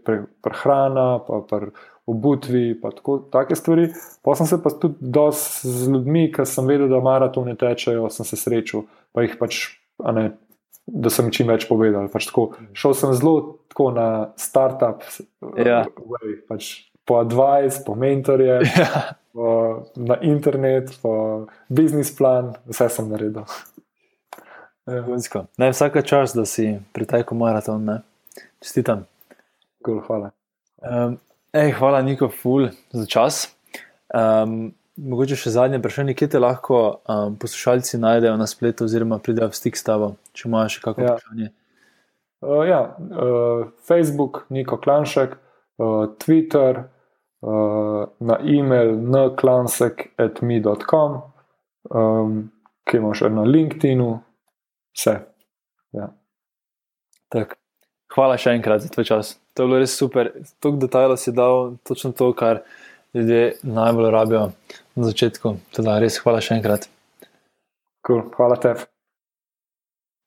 [0.43, 1.70] prehrana, pa pri
[2.11, 3.86] obutvi, pa tako, take stvari.
[4.24, 8.27] Pa sem se pa tudi dosti z ljudmi, ki sem vedel, da maratone tečejo, sem
[8.27, 8.85] se srečal
[9.15, 9.61] pa jih pač,
[10.03, 10.32] ne,
[10.91, 12.11] da sem čim več povedal.
[12.12, 13.36] Pač tako, šel sem zelo
[13.73, 14.09] tako na
[14.41, 15.07] start-up,
[15.62, 15.85] ja.
[16.03, 16.73] way, pač
[17.07, 19.05] po advice, po mentorje, ja.
[19.36, 19.47] po,
[19.95, 21.15] na internet, po
[21.70, 23.47] biznis plan, vse sem naredil.
[24.86, 25.05] Ja.
[25.56, 28.01] Naj vsaka čas, da si pritekel maraton, ne?
[28.61, 29.06] čestitam.
[29.85, 30.31] Cool, hvala.
[30.82, 31.19] Um,
[31.52, 33.56] ej, hvala, Niko, ful za čas.
[34.15, 39.51] Um, Mogoče še zadnje vprašanje, kje te lahko um, poslušalci najdejo na spletu, oziroma pridejo
[39.51, 41.16] v stik s tabo, če imaš še kakšno ja.
[41.16, 41.48] vprašanje.
[42.44, 45.35] Uh, ja, uh, Facebook, Niko Klanšek,
[45.82, 46.86] uh, Twitter,
[47.43, 51.11] uh, na e-mail nklansek.me.com,
[51.90, 52.55] um,
[52.86, 54.23] ki imaš na LinkedIn-u,
[54.95, 55.19] vse.
[55.95, 56.09] Ja.
[58.15, 59.35] Hvala še enkrat za tvoj čas.
[59.55, 60.31] To je bilo res super.
[60.62, 62.62] Tuk detajlov si dal točno to, kar
[63.15, 64.45] ljudje najbolj rabijo
[64.95, 65.57] na začetku.
[65.75, 66.87] Teda res hvala še enkrat.
[68.07, 68.27] Cool.
[68.37, 68.87] Hvala tebi.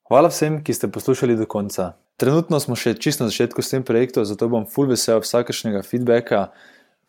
[0.08, 1.92] Hvala vsem, ki ste poslušali do konca.
[2.18, 6.48] Trenutno smo še čisto na začetku s tem projektom, zato bom full vesel vsakršnega feedbacka.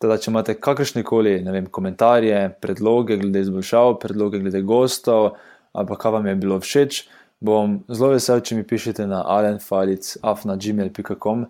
[0.00, 1.40] Teda, če imate kakršne koli
[1.72, 5.34] komentarje, predloge glede izboljšav, predloge glede gostov,
[5.72, 7.00] ali pa kaj vam je bilo všeč,
[7.40, 11.46] bom zelo vesel, če mi pišete na alenfalic.afna.gmail.com.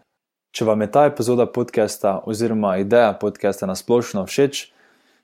[0.50, 4.72] Če vam je ta epizoda podcasta oziroma ideja podcasta na splošno všeč,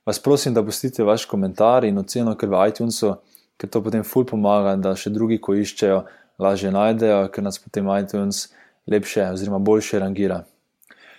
[0.07, 3.17] vas prosim, da pustite vaš komentar in oceno kar v iTunesu,
[3.59, 6.05] ker to potem ful pomaga, da še drugi, ko iščejo,
[6.43, 8.55] lažje najdejo, ker nas potem iTunes
[8.87, 10.45] lepše oziroma boljše rangira.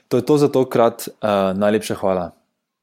[0.07, 2.36] To je to za tokrat, uh, najlepša hvala.